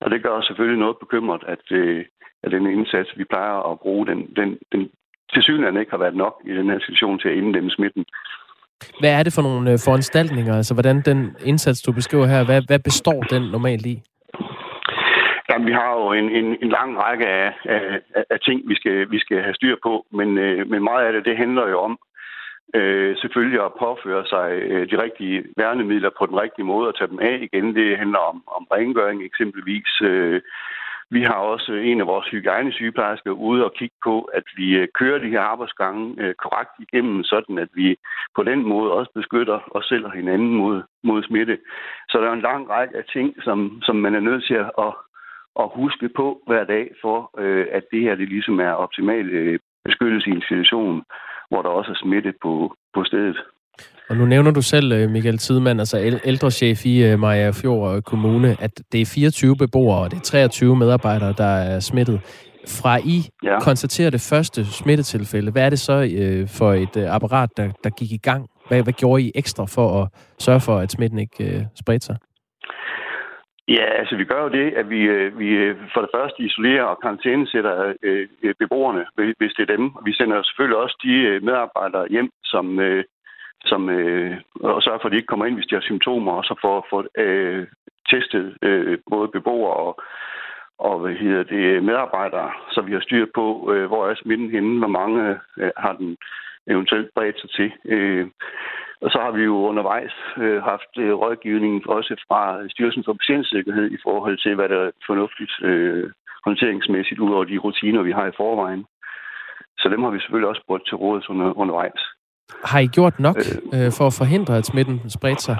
Og 0.00 0.10
det 0.10 0.22
gør 0.22 0.30
os 0.30 0.46
selvfølgelig 0.46 0.80
noget 0.80 0.98
bekymret, 0.98 1.42
at, 1.46 1.72
øh, 1.72 2.04
at 2.42 2.50
den 2.50 2.66
indsats, 2.66 3.18
vi 3.18 3.24
plejer 3.24 3.72
at 3.72 3.80
bruge, 3.80 4.06
den, 4.06 4.36
den, 4.36 4.58
den 4.72 4.90
til 5.32 5.42
synligheden 5.42 5.80
ikke 5.80 5.90
har 5.90 6.04
været 6.04 6.16
nok 6.16 6.42
i 6.44 6.52
den 6.54 6.70
her 6.70 6.78
situation 6.78 7.18
til 7.18 7.28
at 7.28 7.36
inddæmme 7.36 7.70
smitten. 7.70 8.04
Hvad 9.00 9.12
er 9.18 9.22
det 9.22 9.32
for 9.32 9.42
nogle 9.42 9.72
øh, 9.72 9.78
foranstaltninger? 9.84 10.54
Altså, 10.56 10.74
hvordan 10.74 11.00
den 11.00 11.36
indsats, 11.44 11.82
du 11.82 11.92
beskriver 11.92 12.26
her, 12.26 12.44
hvad, 12.44 12.62
hvad 12.66 12.78
består 12.78 13.20
den 13.22 13.42
normalt 13.42 13.86
i? 13.86 14.02
Jamen, 15.48 15.66
vi 15.66 15.72
har 15.72 15.92
jo 16.00 16.12
en, 16.12 16.28
en, 16.38 16.46
en 16.62 16.68
lang 16.68 16.90
række 17.02 17.26
af, 17.26 17.52
af, 17.64 18.00
af 18.30 18.40
ting, 18.40 18.68
vi 18.68 18.74
skal, 18.74 19.10
vi 19.10 19.18
skal 19.18 19.42
have 19.42 19.54
styr 19.54 19.76
på, 19.82 20.06
men, 20.12 20.38
øh, 20.38 20.70
men 20.70 20.84
meget 20.84 21.06
af 21.06 21.12
det, 21.12 21.24
det 21.24 21.36
handler 21.36 21.68
jo 21.68 21.78
om 21.80 21.98
øh, 22.74 23.16
selvfølgelig 23.16 23.60
at 23.64 23.78
påføre 23.78 24.24
sig 24.26 24.48
øh, 24.52 24.90
de 24.90 25.02
rigtige 25.02 25.44
værnemidler 25.56 26.10
på 26.18 26.26
den 26.26 26.36
rigtige 26.40 26.64
måde 26.72 26.88
og 26.88 26.96
tage 26.98 27.10
dem 27.10 27.18
af 27.18 27.38
igen. 27.42 27.74
Det 27.74 27.98
handler 27.98 28.18
om, 28.18 28.42
om 28.56 28.66
rengøring 28.72 29.24
eksempelvis. 29.24 29.92
Øh, 30.02 30.40
vi 31.10 31.22
har 31.22 31.34
også 31.34 31.72
en 31.72 32.00
af 32.00 32.06
vores 32.06 32.28
hygiejnesygeplejersker 32.28 33.30
ude 33.30 33.64
og 33.64 33.74
kigge 33.74 33.96
på, 34.04 34.20
at 34.20 34.44
vi 34.56 34.76
øh, 34.76 34.88
kører 34.94 35.18
de 35.18 35.28
her 35.28 35.40
arbejdsgange 35.40 36.14
øh, 36.22 36.34
korrekt 36.34 36.70
igennem, 36.78 37.24
sådan 37.24 37.58
at 37.58 37.68
vi 37.74 37.96
på 38.36 38.42
den 38.42 38.62
måde 38.62 38.92
også 38.92 39.10
beskytter 39.14 39.58
os 39.76 39.84
selv 39.84 40.04
og 40.04 40.12
hinanden 40.12 40.54
mod, 40.54 40.82
mod 41.02 41.22
smitte. 41.22 41.58
Så 42.08 42.18
der 42.20 42.28
er 42.28 42.32
en 42.32 42.48
lang 42.50 42.70
række 42.70 42.96
af 42.96 43.04
ting, 43.12 43.34
som, 43.42 43.80
som 43.82 43.96
man 43.96 44.14
er 44.14 44.20
nødt 44.20 44.44
til 44.44 44.54
at, 44.54 44.92
at 45.60 45.70
huske 45.74 46.08
på 46.08 46.42
hver 46.46 46.64
dag, 46.64 46.94
for 47.02 47.30
øh, 47.38 47.66
at 47.72 47.84
det 47.92 48.00
her 48.00 48.14
det 48.14 48.28
ligesom 48.28 48.60
er 48.60 48.72
optimal 48.72 49.58
beskyttelse 49.84 50.30
i 50.30 50.32
en 50.32 50.42
situation, 50.48 51.04
hvor 51.50 51.62
der 51.62 51.68
også 51.68 51.90
er 51.90 52.02
smitte 52.02 52.34
på, 52.42 52.74
på 52.94 53.04
stedet. 53.04 53.38
Og 54.08 54.16
nu 54.16 54.26
nævner 54.26 54.50
du 54.50 54.62
selv, 54.62 54.92
øh, 54.92 55.10
Michael 55.10 55.38
Tidemand, 55.38 55.80
altså 55.80 56.20
ældrechef 56.24 56.86
i 56.86 57.04
øh, 57.04 57.18
Maja 57.18 57.50
Fjord 57.50 58.02
Kommune, 58.02 58.56
at 58.60 58.82
det 58.92 59.00
er 59.00 59.12
24 59.14 59.56
beboere, 59.56 59.98
og 59.98 60.10
det 60.10 60.16
er 60.16 60.22
23 60.22 60.76
medarbejdere, 60.76 61.34
der 61.38 61.52
er 61.72 61.80
smittet. 61.80 62.20
Fra 62.80 62.98
I 62.98 63.18
ja. 63.44 63.60
konstaterer 63.60 64.10
det 64.10 64.28
første 64.30 64.64
smittetilfælde, 64.64 65.52
hvad 65.52 65.62
er 65.62 65.70
det 65.70 65.78
så 65.78 66.08
øh, 66.20 66.48
for 66.58 66.72
et 66.72 66.96
apparat, 66.96 67.50
der, 67.56 67.68
der 67.84 67.90
gik 67.90 68.12
i 68.12 68.20
gang? 68.22 68.48
Hvad, 68.68 68.82
hvad 68.82 68.92
gjorde 68.92 69.22
I 69.22 69.32
ekstra 69.34 69.64
for 69.64 70.02
at 70.02 70.08
sørge 70.38 70.60
for, 70.60 70.78
at 70.78 70.90
smitten 70.92 71.18
ikke 71.18 71.44
øh, 71.44 71.62
spredte 71.80 72.06
sig? 72.06 72.16
Ja, 73.68 73.86
altså 74.00 74.16
vi 74.16 74.24
gør 74.24 74.42
jo 74.42 74.48
det, 74.48 74.66
at 74.80 74.90
vi, 74.90 75.00
vi 75.40 75.48
for 75.94 76.00
det 76.00 76.10
første 76.16 76.42
isolerer 76.42 76.84
og 76.92 77.00
karantænesætter 77.02 77.94
øh, 78.02 78.54
beboerne, 78.58 79.02
hvis 79.38 79.52
det 79.56 79.62
er 79.62 79.76
dem. 79.76 79.84
Vi 80.04 80.12
sender 80.12 80.42
selvfølgelig 80.42 80.78
også 80.84 80.96
de 81.04 81.40
medarbejdere 81.48 82.06
hjem, 82.10 82.30
som, 82.44 82.80
øh, 82.80 83.04
som, 83.64 83.90
øh, 83.90 84.36
og 84.60 84.82
sørge 84.82 84.98
for, 85.00 85.06
at 85.06 85.12
de 85.12 85.16
ikke 85.16 85.26
kommer 85.32 85.46
ind, 85.46 85.54
hvis 85.54 85.66
de 85.66 85.74
har 85.74 85.82
symptomer, 85.82 86.32
og 86.32 86.44
så 86.44 86.54
få 86.62 86.84
for, 86.90 87.06
øh, 87.18 87.66
testet 88.10 88.56
øh, 88.62 88.98
både 89.10 89.28
beboere 89.28 89.72
og, 89.72 90.02
og 90.78 90.98
hvad 90.98 91.14
hedder 91.14 91.42
det, 91.42 91.84
medarbejdere, 91.84 92.50
så 92.70 92.80
vi 92.80 92.92
har 92.92 93.00
styr 93.00 93.26
på, 93.34 93.72
øh, 93.72 93.86
hvor 93.86 94.08
er 94.08 94.14
smitten 94.14 94.50
henne, 94.50 94.78
hvor 94.78 94.88
mange 94.88 95.38
øh, 95.58 95.70
har 95.76 95.92
den 95.92 96.16
eventuelt 96.66 97.14
bredt 97.14 97.40
sig 97.40 97.50
til. 97.50 97.72
Øh, 97.84 98.26
og 99.00 99.10
så 99.10 99.18
har 99.18 99.30
vi 99.30 99.42
jo 99.42 99.54
undervejs 99.70 100.14
øh, 100.36 100.62
haft 100.62 100.92
øh, 100.98 101.14
rådgivning 101.14 101.90
også 101.90 102.24
fra 102.28 102.68
Styrelsen 102.68 103.04
for 103.04 103.12
Patientsikkerhed 103.12 103.90
i 103.90 103.98
forhold 104.02 104.38
til, 104.38 104.54
hvad 104.54 104.68
der 104.68 104.80
er 104.86 104.90
fornuftigt 105.06 105.52
øh, 105.62 106.10
håndteringsmæssigt 106.44 107.20
ud 107.20 107.32
over 107.34 107.44
de 107.44 107.58
rutiner, 107.58 108.02
vi 108.02 108.12
har 108.12 108.26
i 108.26 108.36
forvejen. 108.36 108.86
Så 109.78 109.88
dem 109.88 110.02
har 110.02 110.10
vi 110.10 110.20
selvfølgelig 110.20 110.48
også 110.48 110.62
brugt 110.66 110.86
til 110.86 110.96
rådet 110.96 111.28
under, 111.28 111.58
undervejs. 111.58 112.02
Har 112.64 112.78
I 112.78 112.86
gjort 112.86 113.20
nok 113.20 113.36
øh, 113.38 113.86
øh, 113.86 113.90
for 113.98 114.06
at 114.06 114.16
forhindre, 114.20 114.56
at 114.56 114.66
smitten 114.66 115.10
spredte 115.10 115.42
sig? 115.42 115.56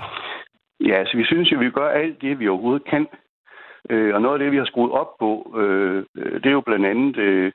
Ja, 0.80 0.94
så 0.94 0.98
altså, 1.00 1.16
vi 1.16 1.24
synes 1.24 1.52
jo, 1.52 1.58
vi 1.58 1.70
gør 1.70 1.88
alt 1.88 2.20
det, 2.20 2.38
vi 2.38 2.48
overhovedet 2.48 2.84
kan. 2.84 3.06
Øh, 3.90 4.14
og 4.14 4.20
noget 4.22 4.34
af 4.34 4.38
det, 4.38 4.52
vi 4.52 4.56
har 4.56 4.64
skruet 4.64 4.92
op 4.92 5.10
på, 5.18 5.30
øh, 5.60 6.04
det 6.42 6.46
er 6.46 6.58
jo 6.58 6.60
blandt 6.60 6.86
andet, 6.86 7.16
øh, 7.16 7.52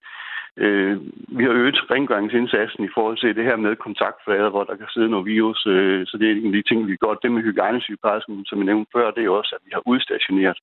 øh, 0.57 0.97
vi 1.37 1.43
har 1.43 1.53
øget 1.61 1.91
rengøringsindsatsen 1.91 2.83
i 2.85 2.93
forhold 2.93 3.17
til 3.17 3.35
det 3.35 3.45
her 3.45 3.55
med 3.55 3.75
kontaktflader, 3.75 4.49
hvor 4.49 4.63
der 4.63 4.75
kan 4.75 4.87
sidde 4.93 5.09
noget 5.09 5.25
virus. 5.25 5.65
Øh, 5.67 6.07
så 6.07 6.17
det 6.17 6.27
er 6.27 6.35
en 6.35 6.55
af 6.55 6.57
de 6.57 6.67
ting, 6.69 6.87
vi 6.87 6.95
gjort. 6.95 7.19
Det 7.23 7.31
med 7.31 7.43
hygiejnesygeplejersken, 7.43 8.45
som 8.45 8.59
jeg 8.59 8.65
nævnte 8.65 8.91
før, 8.95 9.11
det 9.11 9.25
er 9.25 9.29
også, 9.29 9.55
at 9.55 9.65
vi 9.65 9.71
har 9.73 9.83
udstationeret 9.85 10.57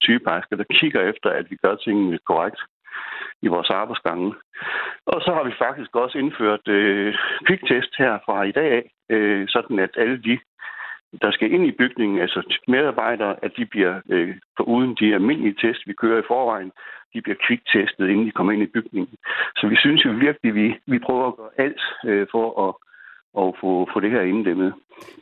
sygeplejersker, 0.00 0.56
der 0.56 0.64
kigger 0.78 1.00
efter, 1.10 1.30
at 1.30 1.46
vi 1.50 1.56
gør 1.64 1.74
tingene 1.74 2.18
korrekt 2.26 2.60
i 3.42 3.48
vores 3.48 3.70
arbejdsgange. 3.70 4.34
Og 5.06 5.20
så 5.20 5.30
har 5.34 5.44
vi 5.44 5.52
faktisk 5.58 5.96
også 5.96 6.18
indført 6.18 6.68
øh, 6.68 7.14
kviktest 7.46 7.92
her 7.98 8.18
fra 8.24 8.42
i 8.42 8.52
dag 8.52 8.70
af, 8.72 8.84
øh, 9.10 9.48
sådan 9.48 9.78
at 9.78 9.90
alle 9.96 10.22
de, 10.22 10.38
der 11.22 11.30
skal 11.30 11.52
ind 11.52 11.66
i 11.66 11.78
bygningen, 11.78 12.18
altså 12.18 12.58
medarbejdere, 12.68 13.36
at 13.42 13.52
de 13.56 13.66
bliver, 13.66 14.00
øh, 14.10 14.34
for 14.56 14.64
uden 14.64 14.96
de 15.00 15.14
almindelige 15.14 15.56
test, 15.60 15.80
vi 15.86 15.92
kører 15.92 16.18
i 16.22 16.28
forvejen, 16.28 16.72
de 17.14 17.22
bliver 17.22 17.36
kviktestet, 17.46 18.08
inden 18.08 18.26
de 18.26 18.30
kommer 18.30 18.52
ind 18.52 18.62
i 18.62 18.74
bygningen. 18.76 19.16
Så 19.56 19.66
vi 19.68 19.76
synes 19.76 20.04
jo 20.04 20.10
virkelig, 20.10 20.54
vi, 20.54 20.76
vi 20.86 20.98
prøver 20.98 21.26
at 21.28 21.36
gøre 21.36 21.50
alt 21.58 21.82
øh, 22.04 22.26
for 22.32 22.68
at, 22.68 22.74
og 23.42 23.56
få, 23.60 23.88
få 23.92 24.00
det 24.00 24.10
her 24.10 24.22
inddæmmet. 24.32 24.72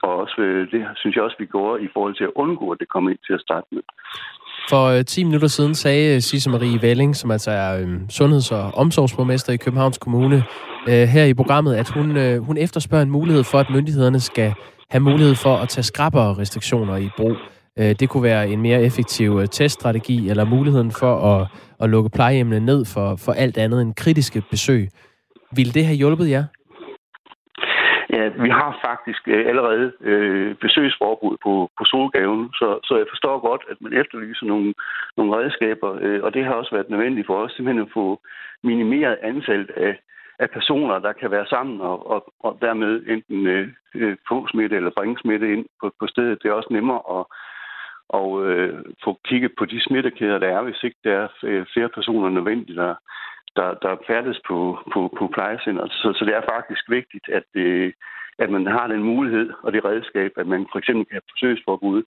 Og 0.02 0.16
også, 0.22 0.40
øh, 0.40 0.70
det 0.72 0.80
synes 0.96 1.16
jeg 1.16 1.24
også, 1.24 1.36
vi 1.38 1.46
går 1.46 1.76
i 1.76 1.88
forhold 1.92 2.14
til 2.16 2.24
at 2.24 2.30
undgå, 2.34 2.70
at 2.70 2.78
det 2.80 2.88
kommer 2.88 3.10
ind 3.10 3.18
til 3.26 3.32
at 3.32 3.40
starte 3.40 3.66
med. 3.70 3.82
For 4.70 4.84
øh, 4.98 5.04
10 5.04 5.24
minutter 5.24 5.48
siden 5.48 5.74
sagde 5.74 6.14
øh, 6.14 6.20
Sisse 6.20 6.50
Marie 6.50 6.82
Velling, 6.82 7.16
som 7.16 7.30
altså 7.30 7.50
er 7.50 7.80
øhm, 7.80 8.10
sundheds- 8.10 8.52
og 8.52 8.64
omsorgsborgmester 8.74 9.52
i 9.52 9.56
Københavns 9.56 9.98
Kommune, 9.98 10.42
her 10.86 11.24
i 11.24 11.34
programmet, 11.34 11.74
at 11.74 11.88
hun, 11.90 12.38
hun 12.38 12.56
efterspørger 12.56 13.02
en 13.02 13.10
mulighed 13.10 13.44
for, 13.44 13.58
at 13.58 13.70
myndighederne 13.70 14.20
skal 14.20 14.54
have 14.90 15.00
mulighed 15.00 15.34
for 15.34 15.56
at 15.56 15.68
tage 15.68 15.84
skrappere 15.84 16.34
restriktioner 16.38 16.96
i 16.96 17.08
brug. 17.16 17.36
Det 17.76 18.08
kunne 18.08 18.22
være 18.22 18.48
en 18.48 18.60
mere 18.60 18.82
effektiv 18.82 19.46
teststrategi, 19.46 20.28
eller 20.28 20.44
muligheden 20.44 20.90
for 20.90 21.14
at, 21.16 21.46
at 21.80 21.90
lukke 21.90 22.10
plejehjemmene 22.10 22.66
ned 22.66 22.84
for, 22.84 23.16
for 23.16 23.32
alt 23.32 23.58
andet 23.58 23.82
end 23.82 23.94
kritiske 23.94 24.42
besøg. 24.50 24.88
Vil 25.56 25.74
det 25.74 25.86
have 25.86 25.96
hjulpet 25.96 26.30
jer? 26.30 26.38
Ja, 26.38 26.63
vi 28.44 28.48
har 28.48 28.78
faktisk 28.84 29.22
øh, 29.26 29.46
allerede 29.46 29.92
øh, 30.00 30.54
besøgsforbud 30.54 31.36
på, 31.42 31.70
på 31.78 31.84
solgaven, 31.84 32.52
så, 32.52 32.78
så 32.84 32.96
jeg 32.96 33.06
forstår 33.08 33.38
godt, 33.48 33.62
at 33.70 33.76
man 33.80 33.92
efterlyser 33.92 34.46
nogle, 34.46 34.74
nogle 35.16 35.36
redskaber, 35.36 35.98
øh, 36.00 36.22
og 36.22 36.34
det 36.34 36.44
har 36.44 36.52
også 36.54 36.74
været 36.74 36.90
nødvendigt 36.90 37.26
for 37.26 37.36
os 37.44 37.52
simpelthen 37.52 37.86
at 37.86 37.94
få 37.94 38.20
minimeret 38.62 39.18
antallet 39.22 39.70
af, 39.70 39.98
af 40.38 40.50
personer, 40.50 40.98
der 40.98 41.12
kan 41.12 41.30
være 41.30 41.46
sammen 41.46 41.80
og, 41.80 42.10
og, 42.10 42.32
og 42.40 42.58
dermed 42.60 43.02
enten 43.06 43.46
øh, 43.46 43.68
øh 43.94 44.16
få 44.28 44.48
smitte 44.48 44.76
eller 44.76 44.90
bringe 44.96 45.18
smitte 45.18 45.52
ind 45.52 45.66
på, 45.80 45.92
på 46.00 46.06
stedet. 46.06 46.42
Det 46.42 46.48
er 46.48 46.52
også 46.52 46.72
nemmere 46.72 47.02
at 47.18 47.24
og 48.08 48.46
øh, 48.46 48.84
få 49.04 49.18
kigget 49.24 49.52
på 49.58 49.64
de 49.64 49.84
smittekæder, 49.84 50.38
der 50.38 50.48
er, 50.48 50.62
hvis 50.62 50.82
ikke 50.82 50.96
der 51.04 51.14
er 51.22 51.28
øh, 51.42 51.66
flere 51.72 51.88
personer 51.88 52.28
nødvendigt, 52.28 52.76
der, 52.76 52.94
der, 53.56 53.68
der 53.84 54.02
færdes 54.06 54.38
på, 54.48 54.58
på, 54.92 55.00
på 55.18 55.24
plejecenteret. 55.34 55.90
Så, 55.90 56.08
så 56.16 56.24
det 56.24 56.34
er 56.34 56.50
faktisk 56.54 56.84
vigtigt, 56.90 57.26
at, 57.38 57.48
øh, 57.54 57.92
at 58.38 58.50
man 58.50 58.66
har 58.66 58.86
den 58.86 59.02
mulighed 59.02 59.50
og 59.62 59.72
det 59.72 59.84
redskab, 59.84 60.30
at 60.36 60.46
man 60.46 60.66
for 60.72 60.78
eksempel 60.78 61.04
kan 61.06 61.14
have 61.14 61.30
forsøgsforbud. 61.32 62.02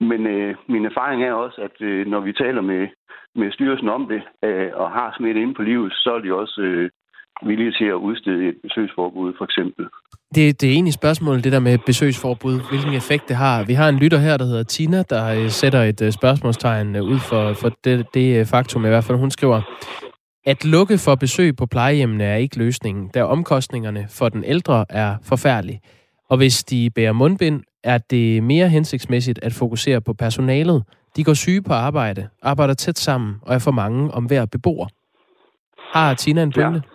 Men 0.00 0.26
øh, 0.26 0.54
min 0.68 0.84
erfaring 0.84 1.24
er 1.24 1.32
også, 1.32 1.58
at 1.60 1.76
øh, 1.80 2.06
når 2.06 2.20
vi 2.20 2.32
taler 2.32 2.60
med, 2.60 2.88
med 3.34 3.52
styrelsen 3.52 3.88
om 3.88 4.08
det, 4.12 4.22
øh, 4.48 4.70
og 4.74 4.90
har 4.90 5.14
smidt 5.16 5.36
ind 5.36 5.54
på 5.54 5.62
livet, 5.62 5.92
så 5.92 6.10
er 6.14 6.20
de 6.20 6.32
også 6.32 6.60
øh, 6.60 6.90
villige 7.42 7.72
til 7.72 7.84
at 7.84 8.02
udstede 8.08 8.48
et 8.48 8.56
besøgsforbud, 8.62 9.32
for 9.38 9.44
eksempel. 9.44 9.88
Det, 10.34 10.60
det 10.60 10.68
er 10.68 10.72
egentlig 10.72 10.94
spørgsmålet, 10.94 11.44
det 11.44 11.52
der 11.52 11.60
med 11.60 11.78
besøgsforbud, 11.86 12.56
hvilken 12.70 12.94
effekt 12.94 13.28
det 13.28 13.36
har. 13.36 13.64
Vi 13.64 13.72
har 13.72 13.88
en 13.88 13.98
lytter 13.98 14.18
her, 14.18 14.36
der 14.36 14.44
hedder 14.44 14.62
Tina, 14.62 15.02
der 15.02 15.24
øh, 15.36 15.48
sætter 15.50 15.82
et 15.82 16.02
øh, 16.02 16.12
spørgsmålstegn 16.12 16.96
øh, 16.96 17.02
ud 17.02 17.18
for, 17.18 17.52
for 17.52 17.68
det, 17.84 18.06
det 18.14 18.48
faktum 18.48 18.84
i 18.84 18.88
hvert 18.88 19.04
fald. 19.04 19.18
Hun 19.18 19.30
skriver, 19.30 19.60
at 20.46 20.64
lukke 20.64 20.98
for 21.04 21.14
besøg 21.14 21.56
på 21.56 21.66
plejehjemmene 21.66 22.24
er 22.24 22.36
ikke 22.36 22.58
løsningen, 22.58 23.10
da 23.14 23.24
omkostningerne 23.24 24.06
for 24.18 24.28
den 24.28 24.44
ældre 24.44 24.84
er 24.90 25.16
forfærdelige. 25.28 25.80
Og 26.30 26.36
hvis 26.36 26.64
de 26.64 26.90
bærer 26.94 27.12
mundbind, 27.12 27.62
er 27.84 27.98
det 27.98 28.42
mere 28.42 28.68
hensigtsmæssigt 28.68 29.38
at 29.42 29.52
fokusere 29.52 30.00
på 30.00 30.12
personalet. 30.12 30.84
De 31.16 31.24
går 31.24 31.34
syge 31.34 31.62
på 31.62 31.72
arbejde, 31.72 32.28
arbejder 32.42 32.74
tæt 32.74 32.98
sammen 32.98 33.34
og 33.42 33.54
er 33.54 33.58
for 33.58 33.70
mange 33.70 34.10
om 34.10 34.24
hver 34.24 34.46
beboer. 34.52 34.86
Har 35.92 36.14
Tina 36.14 36.42
en 36.42 36.52
pointe? 36.52 36.82
Ja. 36.84 36.90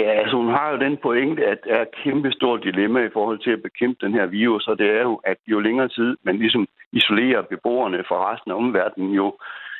Ja, 0.00 0.10
altså 0.20 0.36
hun 0.36 0.50
har 0.56 0.70
jo 0.72 0.78
den 0.86 0.96
pointe, 1.02 1.46
at 1.52 1.58
det 1.64 1.72
er 1.72 1.82
et 1.82 1.94
kæmpe 2.04 2.32
stort 2.32 2.60
dilemma 2.62 3.00
i 3.04 3.12
forhold 3.12 3.38
til 3.38 3.50
at 3.50 3.62
bekæmpe 3.62 4.06
den 4.06 4.12
her 4.14 4.26
virus, 4.26 4.66
og 4.66 4.78
det 4.78 4.88
er 4.98 5.02
jo, 5.02 5.14
at 5.24 5.36
jo 5.46 5.60
længere 5.60 5.88
tid 5.88 6.16
man 6.24 6.36
ligesom 6.38 6.66
isolerer 6.92 7.42
beboerne 7.42 8.04
fra 8.08 8.32
resten 8.32 8.50
af 8.50 8.56
omverdenen, 8.56 9.10
jo, 9.10 9.26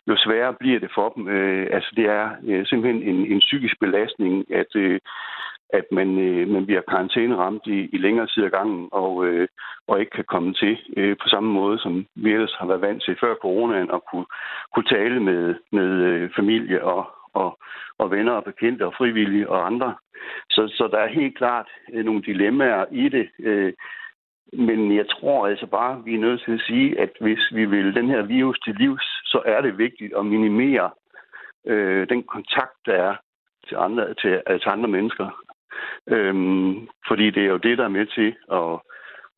jo 0.08 0.16
sværere 0.16 0.54
bliver 0.54 0.80
det 0.80 0.90
for 0.94 1.08
dem. 1.08 1.28
Øh, 1.28 1.66
altså 1.70 1.92
det 1.96 2.04
er 2.04 2.30
øh, 2.46 2.66
simpelthen 2.66 3.02
en, 3.02 3.32
en 3.32 3.38
psykisk 3.38 3.80
belastning, 3.80 4.54
at, 4.54 4.76
øh, 4.76 5.00
at 5.72 5.84
man, 5.92 6.18
øh, 6.18 6.48
man 6.48 6.66
bliver 6.66 6.80
karantæneramt 6.88 7.66
i, 7.66 7.88
i 7.92 7.98
længere 7.98 8.26
tid 8.26 8.44
af 8.44 8.50
gangen, 8.50 8.88
og, 8.92 9.26
øh, 9.26 9.48
og 9.88 10.00
ikke 10.00 10.10
kan 10.10 10.24
komme 10.24 10.54
til 10.54 10.78
øh, 10.96 11.16
på 11.22 11.28
samme 11.28 11.52
måde, 11.52 11.78
som 11.78 12.06
vi 12.14 12.32
ellers 12.32 12.56
har 12.58 12.66
været 12.66 12.80
vant 12.80 13.02
til 13.02 13.16
før 13.20 13.34
coronaen, 13.34 13.90
og 13.90 14.04
kunne, 14.10 14.26
kunne 14.74 14.88
tale 14.96 15.20
med, 15.20 15.54
med 15.72 15.90
øh, 16.08 16.30
familie 16.36 16.84
og, 16.84 17.06
og, 17.34 17.58
og 17.98 18.10
venner 18.10 18.32
og 18.32 18.44
bekendte 18.44 18.86
og 18.86 18.94
frivillige 18.98 19.50
og 19.50 19.66
andre. 19.66 19.94
Så, 20.50 20.68
så 20.68 20.88
der 20.92 20.98
er 20.98 21.18
helt 21.20 21.38
klart 21.38 21.68
øh, 21.92 22.04
nogle 22.04 22.22
dilemmaer 22.22 22.84
i 22.90 23.08
det. 23.08 23.28
Øh, 23.38 23.72
men 24.58 24.96
jeg 24.96 25.06
tror 25.08 25.46
altså 25.46 25.66
bare, 25.66 26.02
vi 26.04 26.14
er 26.14 26.18
nødt 26.18 26.42
til 26.44 26.52
at 26.52 26.64
sige, 26.66 27.00
at 27.00 27.10
hvis 27.20 27.42
vi 27.52 27.64
vil 27.64 27.94
den 27.94 28.08
her 28.08 28.22
virus 28.22 28.58
til 28.60 28.74
livs, 28.74 29.04
så 29.24 29.42
er 29.46 29.60
det 29.60 29.78
vigtigt 29.78 30.12
at 30.18 30.26
minimere 30.26 30.90
øh, 31.66 32.08
den 32.08 32.22
kontakt, 32.22 32.76
der 32.86 32.92
er 32.92 33.14
til 33.68 33.76
andre, 33.76 34.14
til, 34.14 34.42
øh, 34.50 34.60
til 34.60 34.68
andre 34.68 34.88
mennesker. 34.88 35.44
Øhm, 36.08 36.88
fordi 37.08 37.30
det 37.30 37.42
er 37.42 37.48
jo 37.48 37.56
det, 37.56 37.78
der 37.78 37.84
er 37.84 37.96
med 37.98 38.06
til 38.06 38.34
at, 38.52 38.80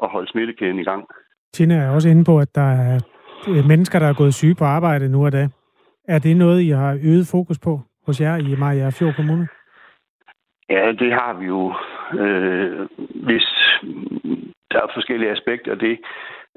at 0.02 0.08
holde 0.08 0.30
smittekæden 0.30 0.78
i 0.78 0.84
gang. 0.84 1.04
Tina 1.52 1.74
er 1.74 1.90
også 1.90 2.08
inde 2.08 2.24
på, 2.24 2.38
at 2.38 2.54
der 2.54 2.70
er 2.70 3.00
mennesker, 3.68 3.98
der 3.98 4.06
er 4.06 4.14
gået 4.14 4.34
syge 4.34 4.54
på 4.54 4.64
arbejde 4.64 5.08
nu 5.08 5.24
og 5.24 5.32
da. 5.32 5.48
Er 6.08 6.18
det 6.18 6.36
noget, 6.36 6.60
I 6.62 6.68
har 6.68 6.98
øget 7.04 7.28
fokus 7.30 7.58
på 7.58 7.80
hos 8.06 8.20
jer 8.20 8.36
i 8.36 8.56
Maja 8.58 8.90
Fjord 8.90 9.14
Kommune? 9.14 9.48
Ja, 10.70 10.92
det 10.92 11.12
har 11.12 11.38
vi 11.38 11.46
jo. 11.46 11.74
Øh, 12.20 12.88
hvis 13.26 13.46
der 14.70 14.78
er 14.82 14.94
forskellige 14.94 15.30
aspekter 15.30 15.72
af 15.72 15.78
det. 15.78 15.98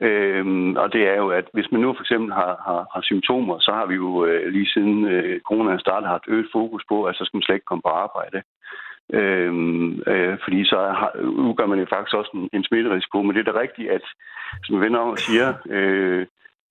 Øhm, 0.01 0.75
og 0.75 0.93
det 0.93 1.03
er 1.07 1.15
jo, 1.15 1.29
at 1.29 1.45
hvis 1.53 1.71
man 1.71 1.81
nu 1.81 1.93
for 1.93 2.03
eksempel 2.03 2.33
har, 2.33 2.53
har, 2.67 2.81
har 2.93 3.01
symptomer, 3.01 3.59
så 3.59 3.71
har 3.71 3.85
vi 3.85 3.95
jo 3.95 4.25
øh, 4.25 4.53
lige 4.53 4.69
siden 4.73 5.05
øh, 5.05 5.39
corona 5.41 5.77
startede 5.77 6.09
haft 6.09 6.27
øget 6.27 6.49
fokus 6.51 6.83
på, 6.89 7.03
at 7.03 7.15
så 7.15 7.25
skal 7.25 7.37
man 7.37 7.43
slet 7.43 7.55
ikke 7.55 7.65
komme 7.65 7.81
på 7.81 7.89
arbejde. 8.05 8.41
Øhm, 9.13 10.01
øh, 10.07 10.37
fordi 10.43 10.65
så 10.65 10.77
har, 10.99 11.11
udgør 11.19 11.65
man 11.65 11.79
jo 11.79 11.85
faktisk 11.89 12.15
også 12.15 12.31
en, 12.33 12.49
en 12.53 12.63
smitterisiko. 12.63 13.21
Men 13.21 13.35
det 13.35 13.47
er 13.47 13.51
da 13.51 13.59
rigtigt, 13.59 13.91
at 13.91 14.01
som 14.63 14.81
venner 14.81 14.99
om 14.99 15.17
siger, 15.17 15.53
øh, 15.69 16.25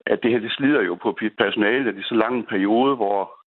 at 0.07 0.23
det 0.23 0.31
her 0.31 0.39
det 0.39 0.53
slider 0.53 0.83
jo 0.83 0.95
på 0.95 1.19
personalet. 1.39 1.95
Det 1.95 2.01
er 2.01 2.09
så 2.09 2.15
lang 2.15 2.37
en 2.37 2.47
periode, 2.55 2.97
hvor 2.97 3.39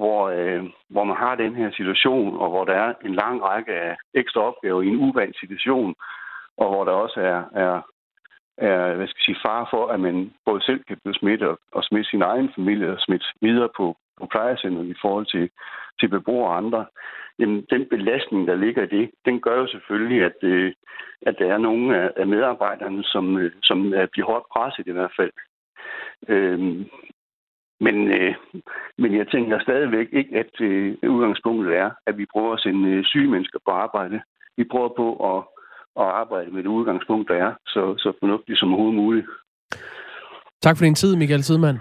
hvor, 0.00 0.28
øh, 0.28 0.64
hvor 0.88 1.04
man 1.04 1.16
har 1.16 1.34
den 1.34 1.54
her 1.54 1.70
situation, 1.70 2.38
og 2.38 2.48
hvor 2.50 2.64
der 2.64 2.72
er 2.72 2.94
en 3.04 3.14
lang 3.14 3.42
række 3.42 3.72
af 3.72 3.96
ekstra 4.14 4.40
opgaver 4.40 4.82
i 4.82 4.86
en 4.86 4.96
uvandt 4.96 5.36
situation, 5.40 5.94
og 6.62 6.68
hvor 6.68 6.84
der 6.84 6.92
også 6.92 7.20
er, 7.20 7.40
er, 7.64 7.74
er 8.56 8.94
hvad 8.96 9.06
skal 9.06 9.20
jeg 9.20 9.24
sige, 9.24 9.44
far 9.46 9.68
for, 9.70 9.86
at 9.86 10.00
man 10.00 10.32
både 10.46 10.62
selv 10.62 10.84
kan 10.88 10.98
blive 11.04 11.14
smittet 11.14 11.48
og, 11.48 11.58
og 11.72 11.84
smitte 11.84 12.10
sin 12.10 12.22
egen 12.22 12.50
familie 12.54 12.92
og 12.92 13.00
smitte 13.00 13.26
videre 13.40 13.68
på, 13.76 13.96
på 14.18 14.26
plejecenteret 14.26 14.86
i 14.86 14.94
forhold 15.02 15.26
til, 15.26 15.50
til 16.00 16.08
beboere 16.08 16.48
og 16.48 16.56
andre. 16.56 16.86
Jamen, 17.38 17.66
den 17.70 17.86
belastning, 17.90 18.48
der 18.48 18.54
ligger 18.54 18.82
i 18.82 18.96
det, 18.96 19.10
den 19.24 19.40
gør 19.40 19.56
jo 19.60 19.66
selvfølgelig, 19.66 20.24
at, 20.24 20.38
øh, 20.42 20.72
at 21.22 21.34
der 21.38 21.52
er 21.54 21.58
nogle 21.58 21.98
af, 21.98 22.10
af 22.16 22.26
medarbejderne, 22.26 23.04
som, 23.04 23.38
øh, 23.38 23.52
som 23.62 23.94
er, 23.94 24.06
bliver 24.12 24.26
hårdt 24.26 24.46
presset 24.52 24.86
i 24.86 24.92
hvert 24.92 25.12
fald. 25.16 25.32
Øhm, 26.28 26.84
men, 27.80 27.96
øh, 28.10 28.34
men 28.98 29.16
jeg 29.16 29.28
tænker 29.28 29.58
stadigvæk 29.58 30.08
ikke, 30.12 30.38
at 30.38 30.60
øh, 30.60 30.96
udgangspunktet 31.08 31.76
er, 31.76 31.90
at 32.06 32.18
vi 32.18 32.26
prøver 32.32 32.52
at 32.52 32.60
sende 32.60 32.90
øh, 32.90 33.04
syge 33.04 33.30
mennesker 33.30 33.58
på 33.64 33.70
arbejde. 33.70 34.22
Vi 34.56 34.64
prøver 34.64 34.88
på 34.88 35.06
at, 35.30 35.44
at 36.00 36.08
arbejde 36.22 36.50
med 36.50 36.62
det 36.62 36.68
udgangspunkt, 36.68 37.28
der 37.28 37.34
er, 37.46 37.52
så, 37.66 37.94
så 37.98 38.12
fornuftigt 38.20 38.58
som 38.58 38.68
overhovedet 38.68 39.00
muligt. 39.02 39.26
Tak 40.62 40.76
for 40.76 40.84
din 40.84 40.94
tid, 40.94 41.16
Michael 41.16 41.42
Tidemand. 41.42 41.78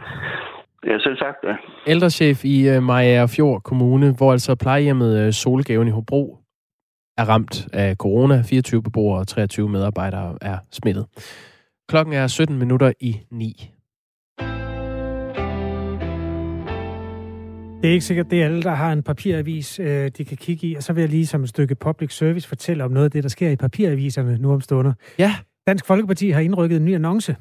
Ja, 0.85 0.99
selv 0.99 1.17
tak. 1.17 1.35
Ja. 1.43 1.55
Ældrechef 1.87 2.45
i 2.45 2.77
uh, 2.77 2.83
Maja 2.83 3.25
Fjord 3.25 3.61
Kommune, 3.61 4.15
hvor 4.17 4.31
altså 4.31 4.55
plejehjemmet 4.55 5.27
uh, 5.27 5.33
Solgaven 5.33 5.87
i 5.87 5.91
Hobro 5.91 6.37
er 7.17 7.25
ramt 7.29 7.67
af 7.73 7.95
corona. 7.95 8.41
24 8.49 8.83
beboere 8.83 9.19
og 9.19 9.27
23 9.27 9.69
medarbejdere 9.69 10.37
er 10.41 10.57
smittet. 10.71 11.05
Klokken 11.89 12.13
er 12.13 12.27
17 12.27 12.59
minutter 12.59 12.93
i 12.99 13.15
9. 13.31 13.71
Det 17.81 17.89
er 17.89 17.93
ikke 17.93 18.05
sikkert, 18.05 18.31
det 18.31 18.41
er 18.41 18.45
alle, 18.45 18.61
der 18.61 18.71
har 18.71 18.93
en 18.93 19.03
papiravis, 19.03 19.79
øh, 19.79 20.11
de 20.17 20.25
kan 20.25 20.37
kigge 20.37 20.67
i. 20.67 20.75
Og 20.75 20.83
så 20.83 20.93
vil 20.93 21.01
jeg 21.01 21.09
lige 21.09 21.27
som 21.27 21.43
et 21.43 21.49
stykke 21.49 21.75
public 21.75 22.13
service 22.17 22.47
fortælle 22.47 22.83
om 22.83 22.91
noget 22.91 23.05
af 23.05 23.11
det, 23.11 23.23
der 23.23 23.29
sker 23.29 23.49
i 23.49 23.55
papiraviserne 23.55 24.37
nu 24.37 24.53
om 24.53 24.61
stunder. 24.61 24.93
Ja. 25.19 25.35
Dansk 25.67 25.85
Folkeparti 25.85 26.29
har 26.29 26.41
indrykket 26.41 26.77
en 26.77 26.85
ny 26.85 26.95
annonce. 26.95 27.35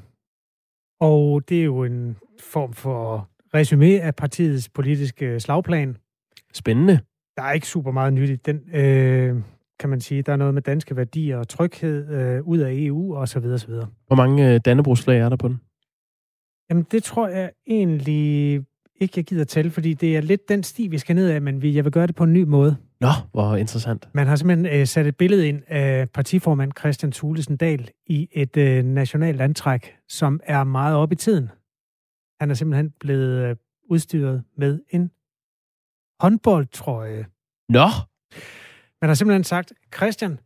Og 1.01 1.49
det 1.49 1.61
er 1.61 1.65
jo 1.65 1.85
en 1.85 2.17
form 2.41 2.73
for 2.73 3.29
resume 3.55 4.01
af 4.01 4.15
partiets 4.15 4.69
politiske 4.69 5.41
slagplan. 5.41 5.97
Spændende. 6.55 7.01
Der 7.37 7.43
er 7.43 7.53
ikke 7.53 7.67
super 7.67 7.91
meget 7.91 8.13
nyt 8.13 8.31
i 8.31 8.37
den, 8.37 8.61
øh, 8.75 9.37
kan 9.81 9.91
man 9.91 10.01
sige. 10.01 10.23
Der 10.23 10.33
er 10.33 10.37
noget 10.37 10.55
med 10.55 10.63
danske 10.63 10.97
værdier 10.97 11.39
og 11.39 11.49
tryghed 11.49 12.11
øh, 12.11 12.43
ud 12.43 12.59
af 12.59 12.73
EU 12.73 13.17
og 13.17 13.29
så 13.29 13.41
videre, 13.41 13.59
så 13.59 13.67
videre. 13.67 13.87
Hvor 14.07 14.17
mange 14.17 14.55
øh, 14.55 14.61
Dannebrogsflag 14.65 15.19
er 15.19 15.29
der 15.29 15.37
på 15.37 15.49
den? 15.49 15.61
Jamen, 16.71 16.87
det 16.91 17.03
tror 17.03 17.29
jeg 17.29 17.51
egentlig 17.67 18.65
ikke, 19.01 19.13
jeg 19.17 19.25
gider 19.25 19.45
tælle, 19.45 19.71
fordi 19.71 19.95
det 19.95 20.17
er 20.17 20.21
lidt 20.21 20.49
den 20.49 20.63
sti, 20.63 20.89
vi 20.89 20.99
skal 20.99 21.17
ned 21.17 21.31
af, 21.31 21.43
men 21.43 21.75
jeg 21.75 21.85
vil 21.85 21.93
gøre 21.93 22.07
det 22.07 22.15
på 22.15 22.25
en 22.25 22.33
ny 22.33 22.43
måde. 22.43 22.77
Nå, 23.01 23.09
hvor 23.33 23.57
interessant. 23.57 24.09
Man 24.13 24.27
har 24.27 24.37
simpelthen 24.37 24.81
øh, 24.81 24.87
sat 24.87 25.07
et 25.07 25.17
billede 25.17 25.49
ind 25.49 25.63
af 25.67 26.11
partiformand 26.11 26.73
Christian 26.79 27.13
Thulesen 27.13 27.57
Dahl 27.57 27.91
i 28.07 28.29
et 28.33 28.57
øh, 28.57 28.85
nationalt 28.85 29.41
antræk, 29.41 29.97
som 30.09 30.41
er 30.45 30.65
meget 30.65 30.97
op 30.97 31.13
i 31.13 31.15
tiden. 31.15 31.51
Han 32.41 32.51
er 32.51 32.55
simpelthen 32.55 32.91
blevet 33.01 33.49
øh, 33.49 33.57
udstyret 33.91 34.43
med 34.57 34.81
en 34.91 35.11
håndboldtrøje. 36.21 37.27
Nå! 37.69 37.87
Man 39.01 39.09
har 39.09 39.15
simpelthen 39.15 39.45
sagt, 39.45 39.73
Christian, 39.97 40.39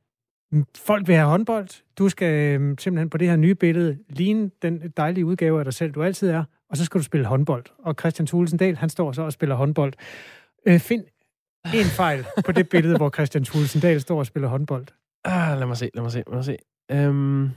folk 0.77 1.09
vil 1.09 1.17
have 1.17 1.29
håndbold. 1.29 1.69
Du 1.99 2.09
skal 2.09 2.61
øh, 2.61 2.77
simpelthen 2.79 3.11
på 3.11 3.19
det 3.19 3.29
her 3.29 3.37
nye 3.37 3.55
billede 3.55 3.99
ligne 4.09 4.51
den 4.63 4.93
dejlige 4.97 5.27
udgave 5.27 5.59
af 5.59 5.65
dig 5.65 5.75
selv, 5.75 5.93
du 5.93 6.03
altid 6.03 6.29
er, 6.29 6.45
og 6.71 6.77
så 6.77 6.85
skal 6.85 6.99
du 6.99 7.05
spille 7.05 7.27
håndbold. 7.27 7.65
Og 7.79 7.95
Christian 8.01 8.27
Thulesen 8.27 8.59
Dahl, 8.59 8.77
han 8.77 8.89
står 8.89 9.13
så 9.13 9.23
og 9.23 9.33
spiller 9.33 9.55
håndbold. 9.55 9.93
Øh, 10.67 10.81
find 10.81 11.05
en 11.75 11.85
fejl 11.85 12.27
på 12.47 12.53
det 12.53 12.69
billede, 12.69 12.97
hvor 12.97 13.11
Christian 13.11 13.45
Thulesen 13.45 13.81
Dahl 13.81 14.01
står 14.01 14.19
og 14.19 14.27
spiller 14.27 14.49
håndbold. 14.49 14.87
Ah, 15.25 15.59
lad 15.59 15.67
mig 15.67 15.77
se, 15.77 15.91
lad 15.95 16.03
mig 16.03 16.13
se, 16.13 16.23
lad 16.27 16.35
mig 16.35 16.45
se. 16.45 16.57
Um... 17.09 17.51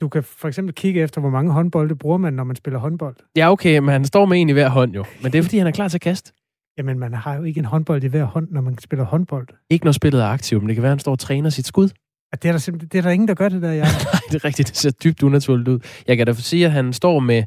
Du 0.00 0.08
kan 0.08 0.22
for 0.22 0.48
eksempel 0.48 0.74
kigge 0.74 1.00
efter, 1.00 1.20
hvor 1.20 1.30
mange 1.30 1.52
håndbolde 1.52 1.96
bruger 1.96 2.16
man, 2.16 2.32
når 2.32 2.44
man 2.44 2.56
spiller 2.56 2.78
håndbold. 2.78 3.16
Ja, 3.36 3.52
okay, 3.52 3.78
men 3.78 3.88
han 3.88 4.04
står 4.04 4.26
med 4.26 4.40
en 4.40 4.48
i 4.48 4.52
hver 4.52 4.68
hånd 4.68 4.94
jo. 4.94 5.04
Men 5.22 5.32
det 5.32 5.38
er, 5.38 5.42
fordi 5.46 5.58
han 5.58 5.66
er 5.66 5.70
klar 5.70 5.88
til 5.88 5.96
at 5.96 6.00
kaste. 6.00 6.32
Jamen, 6.78 6.98
man 6.98 7.14
har 7.14 7.34
jo 7.34 7.42
ikke 7.42 7.58
en 7.58 7.64
håndbold 7.64 8.04
i 8.04 8.06
hver 8.06 8.24
hånd, 8.24 8.48
når 8.50 8.60
man 8.60 8.78
spiller 8.78 9.04
håndbold. 9.04 9.48
Ikke 9.70 9.84
når 9.84 9.92
spillet 9.92 10.22
er 10.22 10.26
aktivt, 10.26 10.62
men 10.62 10.68
det 10.68 10.76
kan 10.76 10.82
være, 10.82 10.90
at 10.90 10.96
han 10.96 10.98
står 10.98 11.12
og 11.12 11.18
træner 11.18 11.50
sit 11.50 11.66
skud. 11.66 11.88
Det 12.32 12.44
er 12.44 12.52
der, 12.52 12.58
simpelthen, 12.58 12.88
det 12.88 12.98
er 12.98 13.02
der 13.02 13.10
ingen, 13.10 13.28
der 13.28 13.34
gør 13.34 13.48
det 13.48 13.62
der, 13.62 13.72
jeg. 13.72 13.86
Nej, 14.12 14.20
det 14.30 14.34
er 14.34 14.44
rigtigt. 14.44 14.68
Det 14.68 14.76
ser 14.76 14.90
dybt 14.90 15.22
unaturligt 15.22 15.68
ud. 15.68 15.78
Jeg 16.06 16.16
kan 16.16 16.26
da 16.26 16.32
sige, 16.32 16.66
at 16.66 16.72
han 16.72 16.92
står 16.92 17.18
med 17.20 17.42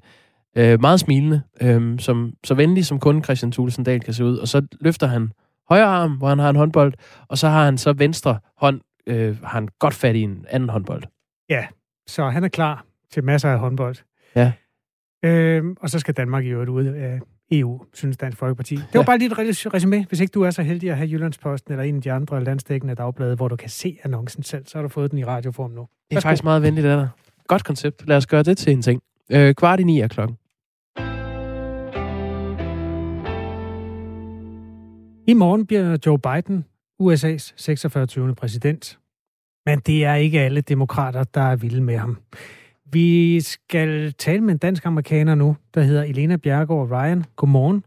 øh, 0.58 0.82
meget 0.82 1.00
smilende, 1.00 1.42
øh, 1.62 2.00
som, 2.00 2.34
så 2.44 2.54
venlig 2.54 2.86
som 2.86 3.00
kun 3.00 3.24
Christian 3.24 3.52
Thulesen 3.52 3.84
Dahl 3.84 4.00
kan 4.00 4.14
se 4.14 4.26
ud. 4.26 4.38
Og 4.38 4.48
så 4.48 4.68
løfter 4.82 5.08
han 5.08 5.32
højre 5.70 5.86
arm, 5.86 6.12
hvor 6.12 6.30
han 6.30 6.40
har 6.40 6.50
en 6.50 6.56
håndbold, 6.56 6.94
og 7.28 7.38
så 7.38 7.48
har 7.48 7.66
han 7.66 7.78
så 7.78 7.94
venstre 7.94 8.40
hånd, 8.58 8.82
øh, 9.08 9.42
har 9.44 9.50
han 9.50 9.68
godt 9.80 9.94
fat 9.94 10.16
i 10.16 10.22
en 10.22 10.46
anden 10.50 10.70
håndbold. 10.70 11.04
Ja, 11.50 11.66
så 12.08 12.30
han 12.30 12.44
er 12.44 12.48
klar 12.48 12.86
til 13.12 13.24
masser 13.24 13.50
af 13.50 13.60
håndbold. 13.60 13.96
Ja. 14.36 14.52
Øh, 15.24 15.64
og 15.80 15.90
så 15.90 16.00
skal 16.00 16.14
Danmark 16.14 16.46
i 16.46 16.48
øvrigt 16.48 16.70
ud 16.70 16.86
af 16.86 17.20
EU, 17.52 17.82
synes 17.94 18.18
Dansk 18.18 18.38
Folkeparti. 18.38 18.76
Det 18.76 18.94
var 18.94 19.04
bare 19.04 19.18
lige 19.18 19.32
et 19.32 19.74
resume. 19.74 20.06
Hvis 20.10 20.20
ikke 20.20 20.32
du 20.32 20.42
er 20.42 20.52
så 20.52 20.62
heldig 20.64 20.92
at 20.92 20.98
have 20.98 21.10
Jyllandsposten 21.10 21.74
eller 21.74 21.84
en 21.84 21.96
af 21.96 22.02
de 22.02 22.12
andre 22.12 22.44
landsdækkende 22.44 22.96
dagblade, 22.96 23.36
hvor 23.36 23.48
du 23.48 23.56
kan 23.56 23.70
se 23.70 23.98
annoncen 24.04 24.44
selv, 24.44 24.66
så 24.68 24.78
har 24.78 24.84
du 24.84 24.90
fået 24.90 25.12
den 25.12 25.20
i 25.20 25.24
radioform 25.24 25.72
nu. 25.72 25.88
Det 26.10 26.18
er 26.18 26.22
faktisk 26.22 26.44
meget 26.44 26.62
venligt 26.62 26.84
dig. 26.84 27.10
Godt 27.48 27.64
koncept. 27.64 28.08
Lad 28.08 28.18
os 28.18 28.28
gøre 28.28 28.44
det 28.44 28.58
til 28.58 28.74
en 28.74 28.82
ting. 28.82 29.02
Øh, 29.32 29.56
kvart 29.56 29.80
i 29.80 29.84
ni 29.84 30.00
er 30.00 30.08
klokken. 30.08 30.38
I 35.28 35.34
morgen 35.34 35.66
bliver 35.66 35.98
Joe 36.06 36.20
Biden 36.20 36.66
USA's 37.04 37.54
46. 37.56 38.36
præsident. 38.36 39.00
Men 39.66 39.80
det 39.80 40.06
er 40.06 40.16
ikke 40.16 40.40
alle 40.40 40.62
demokrater, 40.62 41.24
der 41.24 41.42
er 41.42 41.56
vilde 41.56 41.82
med 41.82 41.98
ham. 41.98 42.18
Vi 42.92 43.42
skal 43.42 44.14
tale 44.14 44.42
med 44.42 44.52
en 44.54 44.58
dansk 44.58 44.86
amerikaner 44.86 45.36
nu, 45.36 45.58
der 45.74 45.82
hedder 45.82 46.04
Elena 46.04 46.38
Bjergård 46.38 46.90
Ryan. 46.92 47.26
Godmorgen. 47.36 47.84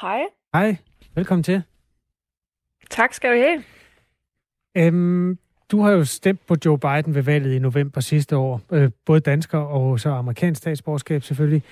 Hej. 0.00 0.20
Hej. 0.54 0.76
Velkommen 1.14 1.42
til. 1.42 1.62
Tak 2.90 3.14
skal 3.14 3.30
du 3.30 3.36
have. 3.36 3.62
Øhm, 4.76 5.38
du 5.70 5.80
har 5.80 5.90
jo 5.90 6.04
stemt 6.04 6.46
på 6.46 6.56
Joe 6.64 6.78
Biden 6.78 7.14
ved 7.14 7.22
valget 7.22 7.52
i 7.54 7.58
november 7.58 8.00
sidste 8.00 8.36
år. 8.36 8.60
Øh, 8.72 8.90
både 9.04 9.20
dansker 9.20 9.58
og 9.58 10.00
så 10.00 10.10
amerikansk 10.10 10.58
statsborgerskab 10.58 11.22
selvfølgelig. 11.22 11.62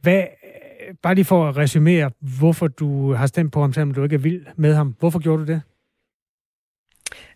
Hvad, 0.00 0.24
bare 1.02 1.14
lige 1.14 1.24
for 1.24 1.48
at 1.48 1.56
resumere, 1.56 2.10
hvorfor 2.38 2.68
du 2.68 3.12
har 3.12 3.26
stemt 3.26 3.52
på 3.52 3.60
ham, 3.60 3.72
selvom 3.72 3.94
du 3.94 4.02
ikke 4.02 4.14
er 4.14 4.20
vild 4.20 4.46
med 4.56 4.74
ham. 4.74 4.94
Hvorfor 4.98 5.18
gjorde 5.18 5.46
du 5.46 5.52
det? 5.52 5.62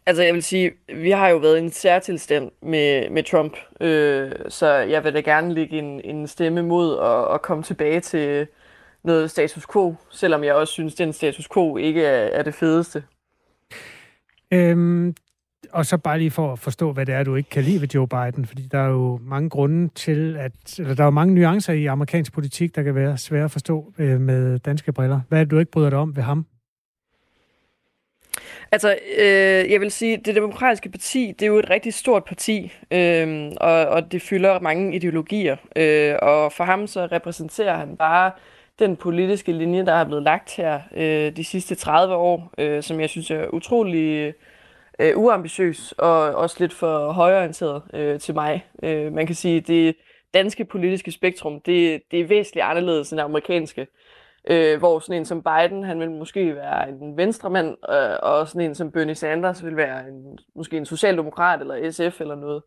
Altså, 0.06 0.22
jeg 0.22 0.34
vil 0.34 0.42
sige, 0.42 0.72
vi 0.94 1.10
har 1.10 1.28
jo 1.28 1.36
været 1.36 1.56
i 1.56 1.62
en 1.62 1.70
særtilstand 1.70 2.50
med, 2.62 3.10
med 3.10 3.22
Trump, 3.22 3.56
øh, 3.80 4.32
så 4.48 4.72
jeg 4.72 5.04
vil 5.04 5.14
da 5.14 5.20
gerne 5.20 5.54
lægge 5.54 5.78
en, 5.78 6.00
en 6.04 6.26
stemme 6.26 6.62
mod 6.62 6.98
at, 6.98 7.34
at 7.34 7.42
komme 7.42 7.64
tilbage 7.64 8.00
til 8.00 8.46
noget 9.04 9.30
status 9.30 9.66
quo, 9.72 9.94
selvom 10.10 10.44
jeg 10.44 10.54
også 10.54 10.72
synes, 10.72 10.94
den 10.94 11.12
status 11.12 11.48
quo 11.54 11.76
ikke 11.76 12.04
er, 12.04 12.38
er 12.38 12.42
det 12.42 12.54
fedeste. 12.54 13.02
Øhm, 14.50 15.14
og 15.72 15.86
så 15.86 15.98
bare 15.98 16.18
lige 16.18 16.30
for 16.30 16.52
at 16.52 16.58
forstå, 16.58 16.92
hvad 16.92 17.06
det 17.06 17.14
er, 17.14 17.22
du 17.22 17.34
ikke 17.34 17.50
kan 17.50 17.62
lide 17.64 17.80
ved 17.80 17.88
Joe 17.88 18.08
Biden, 18.08 18.46
fordi 18.46 18.62
der 18.62 18.78
er 18.78 18.88
jo 18.88 19.20
mange 19.22 19.50
grunde 19.50 19.88
til, 19.94 20.36
at 20.36 20.78
eller 20.78 20.94
der 20.94 21.02
er 21.02 21.06
jo 21.06 21.10
mange 21.10 21.34
nuancer 21.34 21.72
i 21.72 21.86
amerikansk 21.86 22.32
politik, 22.32 22.74
der 22.74 22.82
kan 22.82 22.94
være 22.94 23.18
svære 23.18 23.44
at 23.44 23.50
forstå 23.50 23.92
øh, 23.98 24.20
med 24.20 24.58
danske 24.58 24.92
briller. 24.92 25.20
Hvad 25.28 25.40
er 25.40 25.44
det, 25.44 25.50
du 25.50 25.58
ikke 25.58 25.70
bryder 25.70 25.90
dig 25.90 25.98
om 25.98 26.16
ved 26.16 26.22
ham? 26.22 26.46
Altså, 28.72 28.98
øh, 29.18 29.70
jeg 29.70 29.80
vil 29.80 29.90
sige, 29.90 30.16
det 30.16 30.34
demokratiske 30.34 30.90
parti, 30.90 31.32
det 31.38 31.42
er 31.42 31.46
jo 31.46 31.58
et 31.58 31.70
rigtig 31.70 31.94
stort 31.94 32.24
parti, 32.24 32.72
øh, 32.90 33.52
og, 33.60 33.86
og 33.86 34.12
det 34.12 34.22
fylder 34.22 34.60
mange 34.60 34.96
ideologier. 34.96 35.56
Øh, 35.76 36.14
og 36.22 36.52
for 36.52 36.64
ham 36.64 36.86
så 36.86 37.06
repræsenterer 37.06 37.76
han 37.76 37.96
bare 37.96 38.30
den 38.78 38.96
politiske 38.96 39.52
linje, 39.52 39.86
der 39.86 39.92
er 39.92 40.04
blevet 40.04 40.22
lagt 40.22 40.56
her 40.56 40.80
øh, 40.94 41.36
de 41.36 41.44
sidste 41.44 41.74
30 41.74 42.14
år, 42.14 42.52
øh, 42.58 42.82
som 42.82 43.00
jeg 43.00 43.10
synes 43.10 43.30
er 43.30 43.48
utrolig 43.48 44.34
øh, 44.98 45.18
uambitiøs 45.18 45.92
og 45.98 46.20
også 46.20 46.56
lidt 46.58 46.72
for 46.72 47.12
højorienteret 47.12 47.82
øh, 47.94 48.20
til 48.20 48.34
mig. 48.34 48.66
Øh, 48.82 49.12
man 49.12 49.26
kan 49.26 49.34
sige, 49.34 49.60
det 49.60 49.96
danske 50.34 50.64
politiske 50.64 51.12
spektrum, 51.12 51.60
det, 51.60 52.02
det 52.10 52.20
er 52.20 52.24
væsentligt 52.24 52.64
anderledes 52.64 53.10
end 53.10 53.18
det 53.18 53.24
amerikanske. 53.24 53.80
Øh, 53.80 53.86
Øh, 54.50 54.78
hvor 54.78 54.98
sådan 54.98 55.20
en 55.20 55.24
som 55.24 55.42
Biden, 55.42 55.84
han 55.84 56.00
vil 56.00 56.10
måske 56.10 56.56
være 56.56 56.88
en 56.88 57.16
venstremand, 57.16 57.76
øh, 57.90 58.16
og 58.22 58.48
sådan 58.48 58.60
en 58.60 58.74
som 58.74 58.90
Bernie 58.90 59.14
Sanders 59.14 59.64
vil 59.64 59.76
være 59.76 60.08
en, 60.08 60.38
måske 60.54 60.76
en 60.76 60.86
socialdemokrat 60.86 61.60
eller 61.60 61.90
SF 61.90 62.20
eller 62.20 62.34
noget. 62.34 62.62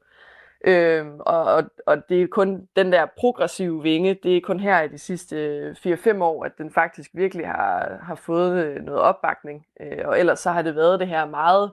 Øh, 0.65 1.05
og, 1.19 1.43
og, 1.43 1.63
og 1.85 2.09
det 2.09 2.21
er 2.21 2.27
kun 2.27 2.67
den 2.75 2.91
der 2.91 3.05
progressive 3.17 3.83
vinge, 3.83 4.13
det 4.23 4.37
er 4.37 4.41
kun 4.41 4.59
her 4.59 4.81
i 4.81 4.87
de 4.87 4.97
sidste 4.97 5.35
øh, 5.35 5.75
4-5 5.85 6.23
år, 6.23 6.45
at 6.45 6.57
den 6.57 6.71
faktisk 6.71 7.11
virkelig 7.13 7.47
har, 7.47 7.99
har 8.01 8.15
fået 8.15 8.65
øh, 8.65 8.83
noget 8.83 9.01
opbakning. 9.01 9.65
Øh, 9.79 10.01
og 10.05 10.19
ellers 10.19 10.39
så 10.39 10.51
har 10.51 10.61
det 10.61 10.75
været 10.75 10.99
det 10.99 11.07
her 11.07 11.25
meget 11.25 11.71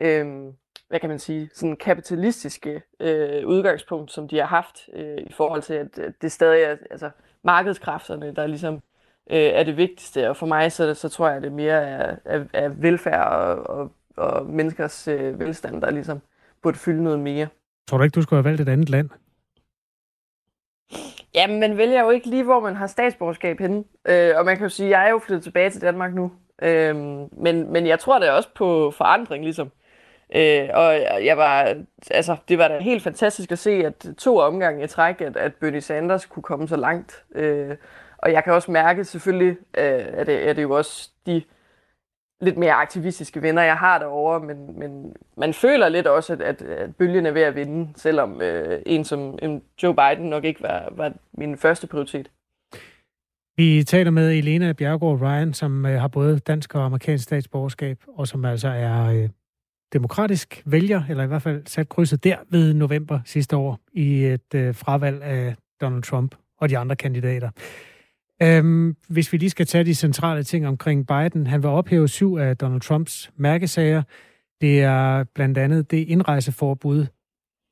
øh, 0.00 0.52
hvad 0.88 1.00
kan 1.00 1.08
man 1.08 1.18
sige, 1.18 1.50
sådan 1.54 1.76
kapitalistiske 1.76 2.82
øh, 3.00 3.46
udgangspunkt, 3.46 4.12
som 4.12 4.28
de 4.28 4.38
har 4.38 4.46
haft 4.46 4.88
øh, 4.92 5.18
i 5.18 5.32
forhold 5.32 5.62
til, 5.62 5.74
at, 5.74 5.98
at 5.98 6.12
det 6.22 6.32
stadig 6.32 6.62
er 6.62 6.76
altså, 6.90 7.10
markedskræfterne, 7.42 8.34
der 8.34 8.46
ligesom 8.46 8.82
øh, 9.30 9.36
er 9.36 9.62
det 9.62 9.76
vigtigste. 9.76 10.30
Og 10.30 10.36
for 10.36 10.46
mig, 10.46 10.72
så, 10.72 10.94
så 10.94 11.08
tror 11.08 11.28
jeg, 11.28 11.36
at 11.36 11.42
det 11.42 11.52
mere 11.52 11.82
er, 11.82 12.16
er, 12.24 12.44
er 12.52 12.68
velfærd 12.68 13.28
og, 13.28 13.78
og, 13.78 13.92
og 14.16 14.46
menneskers 14.46 15.08
øh, 15.08 15.40
velstand, 15.40 15.82
der 15.82 15.90
ligesom 15.90 16.20
burde 16.62 16.78
fylde 16.78 17.02
noget 17.02 17.20
mere. 17.20 17.48
Tror 17.88 17.98
du 17.98 18.04
ikke, 18.04 18.14
du 18.14 18.22
skulle 18.22 18.38
have 18.38 18.50
valgt 18.50 18.60
et 18.60 18.68
andet 18.68 18.90
land? 18.90 19.10
Jamen, 21.34 21.60
man 21.60 21.76
vælger 21.76 22.02
jo 22.02 22.10
ikke 22.10 22.26
lige, 22.26 22.44
hvor 22.44 22.60
man 22.60 22.76
har 22.76 22.86
statsborgerskab 22.86 23.58
henne. 23.58 23.84
Øh, 24.08 24.32
og 24.36 24.44
man 24.44 24.56
kan 24.56 24.64
jo 24.64 24.68
sige, 24.68 24.86
at 24.86 24.90
jeg 24.90 25.06
er 25.06 25.10
jo 25.10 25.18
flyttet 25.18 25.42
tilbage 25.42 25.70
til 25.70 25.80
Danmark 25.80 26.14
nu. 26.14 26.32
Øh, 26.62 26.96
men, 27.32 27.72
men 27.72 27.86
jeg 27.86 27.98
tror 27.98 28.18
det 28.18 28.28
er 28.28 28.32
også 28.32 28.48
på 28.54 28.90
forandring, 28.90 29.44
ligesom. 29.44 29.70
Øh, 30.36 30.68
og 30.74 30.94
jeg 31.24 31.36
var, 31.36 31.74
altså, 32.10 32.36
det 32.48 32.58
var 32.58 32.68
da 32.68 32.78
helt 32.78 33.02
fantastisk 33.02 33.52
at 33.52 33.58
se, 33.58 33.70
at 33.70 34.06
to 34.18 34.38
omgange 34.38 34.84
i 34.84 34.86
træk, 34.86 35.20
at, 35.20 35.36
at 35.36 35.54
Bernie 35.54 35.80
Sanders 35.80 36.26
kunne 36.26 36.42
komme 36.42 36.68
så 36.68 36.76
langt. 36.76 37.24
Øh, 37.34 37.76
og 38.24 38.32
jeg 38.32 38.44
kan 38.44 38.52
også 38.52 38.70
mærke, 38.70 39.04
selvfølgelig, 39.04 39.56
øh, 39.78 40.04
at, 40.12 40.26
det, 40.26 40.48
er 40.48 40.52
det 40.52 40.62
jo 40.62 40.70
også 40.70 41.10
de 41.26 41.42
lidt 42.40 42.56
mere 42.56 42.72
aktivistiske 42.72 43.42
venner, 43.42 43.62
jeg 43.62 43.76
har 43.76 43.98
derovre, 43.98 44.40
men, 44.40 44.78
men 44.78 45.16
man 45.36 45.54
føler 45.54 45.88
lidt 45.88 46.06
også, 46.06 46.32
at, 46.32 46.40
at, 46.40 46.62
at 46.62 46.96
bølgen 46.96 47.26
er 47.26 47.30
ved 47.30 47.42
at 47.42 47.54
vinde, 47.54 47.88
selvom 47.96 48.42
øh, 48.42 48.82
en 48.86 49.04
som 49.04 49.38
en 49.42 49.62
Joe 49.82 49.94
Biden 49.94 50.30
nok 50.30 50.44
ikke 50.44 50.62
var, 50.62 50.92
var 50.92 51.12
min 51.32 51.58
første 51.58 51.86
prioritet. 51.86 52.30
Vi 53.56 53.84
taler 53.84 54.10
med 54.10 54.32
Elena 54.32 54.72
Bjergård 54.72 55.20
Ryan, 55.20 55.54
som 55.54 55.86
øh, 55.86 56.00
har 56.00 56.08
både 56.08 56.38
dansk 56.38 56.74
og 56.74 56.84
amerikansk 56.84 57.24
statsborgerskab, 57.24 57.98
og 58.08 58.28
som 58.28 58.44
altså 58.44 58.68
er 58.68 59.04
øh, 59.04 59.28
demokratisk 59.92 60.62
vælger, 60.66 61.02
eller 61.08 61.24
i 61.24 61.26
hvert 61.26 61.42
fald 61.42 61.66
sat 61.66 61.88
krydset 61.88 62.24
der 62.24 62.36
ved 62.50 62.74
november 62.74 63.20
sidste 63.24 63.56
år 63.56 63.78
i 63.92 64.24
et 64.24 64.54
øh, 64.54 64.74
fravalg 64.74 65.22
af 65.22 65.54
Donald 65.80 66.02
Trump 66.02 66.34
og 66.58 66.68
de 66.68 66.78
andre 66.78 66.96
kandidater. 66.96 67.50
Øhm, 68.44 68.96
hvis 69.08 69.32
vi 69.32 69.38
lige 69.38 69.50
skal 69.50 69.66
tage 69.66 69.84
de 69.84 69.94
centrale 69.94 70.42
ting 70.42 70.66
omkring 70.66 71.06
Biden. 71.06 71.46
Han 71.46 71.62
vil 71.62 71.70
ophæve 71.70 72.08
syv 72.08 72.34
af 72.34 72.56
Donald 72.56 72.80
Trumps 72.80 73.30
mærkesager. 73.36 74.02
Det 74.60 74.82
er 74.82 75.24
blandt 75.34 75.58
andet 75.58 75.90
det 75.90 76.08
indrejseforbud 76.08 77.06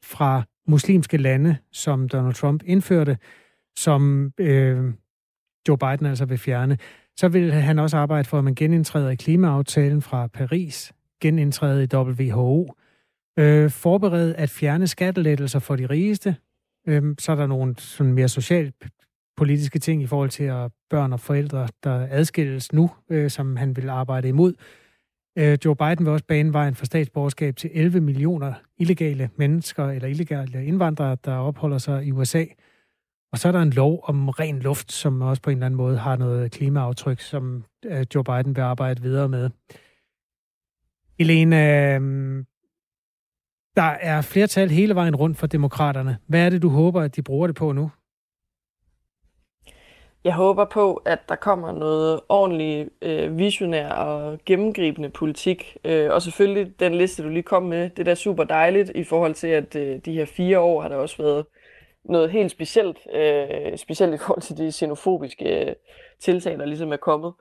fra 0.05 0.43
muslimske 0.69 1.17
lande, 1.17 1.57
som 1.73 2.09
Donald 2.09 2.35
Trump 2.35 2.63
indførte, 2.67 3.19
som 3.79 4.33
øh, 4.39 4.93
Joe 5.69 5.79
Biden 5.79 6.07
altså 6.07 6.25
vil 6.25 6.39
fjerne. 6.39 6.79
Så 7.17 7.29
vil 7.29 7.53
han 7.53 7.79
også 7.79 7.97
arbejde 7.97 8.29
for, 8.29 8.39
at 8.39 8.45
man 8.45 8.55
genindtræder 8.55 9.11
i 9.11 9.15
klimaaftalen 9.17 10.03
fra 10.03 10.27
Paris 10.27 10.93
genindtræde 11.23 11.85
i 11.85 11.97
WHO, 11.97 12.75
øh, 13.39 13.71
forberede 13.71 14.35
at 14.35 14.51
fjerne 14.51 14.87
skattelettelser 14.87 15.59
for 15.59 15.77
de 15.77 15.87
rigeste. 15.87 16.37
Øh, 16.87 17.03
så 17.19 17.33
er 17.33 17.37
der 17.37 17.47
nogle 17.47 17.75
sådan 17.79 18.13
mere 18.13 18.29
socialt 18.29 18.75
politiske 19.37 19.79
ting 19.79 20.03
i 20.03 20.07
forhold 20.07 20.31
til 20.31 20.45
at 20.45 20.73
børn 20.91 21.13
og 21.13 21.21
forældre, 21.21 21.69
der 21.85 22.07
adskilles 22.11 22.73
nu, 22.73 22.91
øh, 23.11 23.31
som 23.31 23.57
han 23.57 23.77
vil 23.77 23.89
arbejde 23.89 24.29
imod. 24.29 24.55
Øh, 25.39 25.59
Joe 25.65 25.77
Biden 25.77 25.99
vil 25.99 26.09
også 26.09 26.25
bane 26.25 26.53
vejen 26.53 26.75
for 26.75 26.85
statsborgerskab 26.87 27.57
til 27.57 27.71
11 27.75 28.01
millioner 28.01 28.55
illegale 28.79 29.31
mennesker 29.37 29.87
eller 29.87 30.09
illegale 30.09 30.65
indvandrere, 30.65 31.17
der 31.25 31.35
opholder 31.35 31.79
sig 31.79 32.05
i 32.05 32.13
USA. 32.13 32.45
Og 33.33 33.39
så 33.39 33.49
er 33.49 33.53
der 33.53 33.63
en 33.63 33.71
lov 33.71 34.01
om 34.05 34.29
ren 34.29 34.59
luft, 34.59 34.93
som 34.93 35.23
også 35.23 35.43
på 35.43 35.51
en 35.51 35.57
eller 35.57 35.67
anden 35.67 35.77
måde 35.77 35.99
har 35.99 36.17
noget 36.17 36.53
klimaaftryk, 36.53 37.21
som 37.21 37.65
øh, 37.85 38.07
Joe 38.15 38.25
Biden 38.25 38.57
vil 38.57 38.63
arbejde 38.63 39.03
videre 39.03 39.29
med. 39.29 39.51
Elena, 41.19 41.95
øh, 41.99 42.45
der 43.77 43.83
er 43.83 44.21
flertal 44.21 44.71
hele 44.71 44.95
vejen 44.95 45.17
rundt 45.17 45.39
for 45.39 45.47
demokraterne. 45.47 46.19
Hvad 46.27 46.47
er 46.47 46.51
det, 46.51 46.63
du 46.63 46.69
håber, 46.69 47.01
at 47.01 47.17
de 47.17 47.23
bruger 47.23 47.47
det 47.47 47.57
på 47.57 47.73
nu? 47.73 47.91
Jeg 50.25 50.35
håber 50.35 50.65
på, 50.65 50.95
at 50.95 51.19
der 51.29 51.37
kommer 51.37 51.73
noget 51.73 52.21
ordentlig 52.29 52.89
øh, 53.03 53.39
visionær 53.39 53.89
og 53.93 54.39
gennemgribende 54.47 55.09
politik. 55.09 55.77
Øh, 55.85 56.11
og 56.11 56.23
selvfølgelig 56.23 56.81
den 56.81 56.95
liste, 56.95 57.23
du 57.23 57.29
lige 57.29 57.43
kom 57.43 57.63
med, 57.63 57.91
det 57.91 57.99
er 57.99 58.05
da 58.05 58.15
super 58.15 58.45
dejligt 58.45 58.91
i 58.95 59.05
forhold 59.05 59.35
til, 59.35 59.47
at 59.47 59.77
øh, 59.77 59.99
de 60.05 60.13
her 60.13 60.25
fire 60.25 60.61
år 60.61 60.81
har 60.81 60.89
der 60.89 60.97
også 60.97 61.23
været 61.23 61.47
noget 62.05 62.31
helt 62.31 62.51
specielt, 62.51 62.99
øh, 63.15 63.79
specielt 63.79 64.15
i 64.15 64.19
forhold 64.19 64.41
til 64.41 64.59
de 64.59 64.73
xenofobiske 64.73 65.67
øh, 65.67 65.75
tiltag, 66.21 66.59
der 66.59 66.65
ligesom 66.65 66.93
er 66.93 66.97
kommet. 66.97 67.33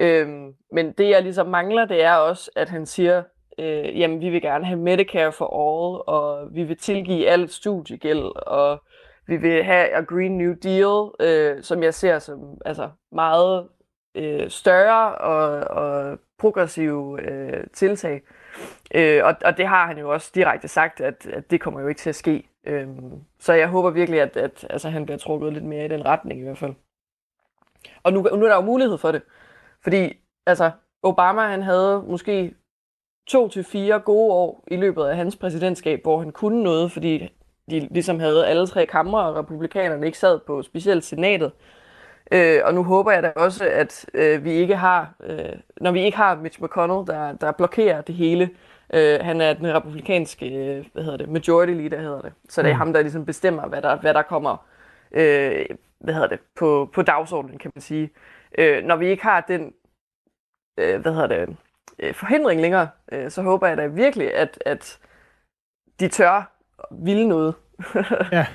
Øh, 0.00 0.28
men 0.72 0.92
det, 0.92 1.08
jeg 1.08 1.22
ligesom 1.22 1.46
mangler, 1.46 1.84
det 1.84 2.02
er 2.04 2.14
også, 2.14 2.50
at 2.56 2.68
han 2.68 2.86
siger, 2.86 3.22
øh, 3.58 4.00
jamen, 4.00 4.20
vi 4.20 4.30
vil 4.30 4.42
gerne 4.42 4.64
have 4.64 4.78
Medicare 4.78 5.32
for 5.32 5.46
all, 5.46 6.02
og 6.06 6.48
vi 6.54 6.62
vil 6.62 6.76
tilgive 6.76 7.28
alt 7.28 7.52
studiegæld, 7.52 8.46
og 8.46 8.82
vi 9.26 9.36
vil 9.36 9.64
have 9.64 9.88
a 9.94 10.00
Green 10.00 10.38
New 10.38 10.52
Deal, 10.52 11.10
øh, 11.20 11.62
som 11.62 11.82
jeg 11.82 11.94
ser 11.94 12.18
som 12.18 12.58
altså, 12.64 12.90
meget 13.12 13.68
øh, 14.14 14.50
større 14.50 15.14
og, 15.14 15.46
og 15.76 16.18
progressive 16.38 17.22
øh, 17.22 17.64
tiltag. 17.72 18.22
Øh, 18.94 19.24
og, 19.24 19.34
og 19.44 19.56
det 19.56 19.66
har 19.66 19.86
han 19.86 19.98
jo 19.98 20.12
også 20.12 20.30
direkte 20.34 20.68
sagt, 20.68 21.00
at, 21.00 21.26
at 21.26 21.50
det 21.50 21.60
kommer 21.60 21.80
jo 21.80 21.88
ikke 21.88 21.98
til 21.98 22.08
at 22.08 22.14
ske. 22.14 22.48
Øh, 22.66 22.88
så 23.38 23.52
jeg 23.52 23.68
håber 23.68 23.90
virkelig, 23.90 24.20
at, 24.20 24.36
at 24.36 24.66
altså, 24.70 24.88
han 24.88 25.04
bliver 25.04 25.18
trukket 25.18 25.52
lidt 25.52 25.64
mere 25.64 25.84
i 25.84 25.88
den 25.88 26.06
retning 26.06 26.40
i 26.40 26.42
hvert 26.42 26.58
fald. 26.58 26.74
Og 28.02 28.12
nu, 28.12 28.22
nu 28.22 28.44
er 28.44 28.48
der 28.48 28.56
jo 28.56 28.60
mulighed 28.60 28.98
for 28.98 29.12
det. 29.12 29.22
Fordi 29.82 30.12
altså, 30.46 30.70
Obama 31.02 31.42
han 31.42 31.62
havde 31.62 32.04
måske 32.08 32.54
to 33.26 33.48
til 33.48 33.64
fire 33.64 34.00
gode 34.00 34.32
år 34.32 34.64
i 34.66 34.76
løbet 34.76 35.04
af 35.04 35.16
hans 35.16 35.36
præsidentskab, 35.36 36.02
hvor 36.02 36.18
han 36.18 36.32
kunne 36.32 36.62
noget, 36.62 36.92
fordi 36.92 37.28
de 37.70 37.88
ligesom 37.90 38.20
havde 38.20 38.46
alle 38.46 38.66
tre 38.66 38.86
kamre, 38.86 39.22
og 39.22 39.36
republikanerne 39.36 40.06
ikke 40.06 40.18
sad 40.18 40.40
på 40.46 40.62
specielt 40.62 41.04
senatet. 41.04 41.52
Øh, 42.32 42.60
og 42.64 42.74
nu 42.74 42.82
håber 42.82 43.12
jeg 43.12 43.22
da 43.22 43.32
også, 43.36 43.68
at 43.68 44.06
øh, 44.14 44.44
vi 44.44 44.52
ikke 44.52 44.76
har, 44.76 45.14
øh, 45.24 45.52
når 45.80 45.92
vi 45.92 46.04
ikke 46.04 46.16
har 46.16 46.36
Mitch 46.36 46.62
McConnell, 46.62 47.06
der, 47.06 47.32
der 47.32 47.52
blokerer 47.52 48.00
det 48.00 48.14
hele. 48.14 48.50
Øh, 48.94 49.20
han 49.22 49.40
er 49.40 49.52
den 49.52 49.74
republikanske, 49.74 50.54
øh, 50.54 50.86
hvad 50.92 51.02
hedder 51.02 51.18
det, 51.18 51.28
majority 51.28 51.72
leader 51.72 52.00
hedder 52.00 52.20
det. 52.20 52.32
Så 52.48 52.62
det 52.62 52.68
er 52.68 52.74
mm. 52.74 52.78
ham, 52.78 52.92
der 52.92 53.02
ligesom 53.02 53.26
bestemmer, 53.26 53.66
hvad 53.66 53.82
der, 53.82 53.96
hvad 53.96 54.14
der 54.14 54.22
kommer, 54.22 54.66
øh, 55.12 55.66
hvad 56.00 56.14
hedder 56.14 56.28
det, 56.28 56.40
på, 56.56 56.90
på 56.94 57.02
dagsordenen, 57.02 57.58
kan 57.58 57.72
man 57.74 57.82
sige. 57.82 58.10
Øh, 58.58 58.84
når 58.84 58.96
vi 58.96 59.06
ikke 59.06 59.22
har 59.22 59.40
den, 59.40 59.72
øh, 60.78 61.00
hvad 61.00 61.12
hedder 61.12 61.26
det, 61.26 61.56
øh, 61.98 62.14
forhindring 62.14 62.60
længere, 62.60 62.88
øh, 63.12 63.30
så 63.30 63.42
håber 63.42 63.66
jeg 63.66 63.76
da 63.76 63.86
virkelig, 63.86 64.34
at, 64.34 64.62
at 64.66 64.98
de 66.00 66.08
tør 66.08 66.52
ville 67.04 67.28
noget. 67.28 67.54
ja. 68.32 68.46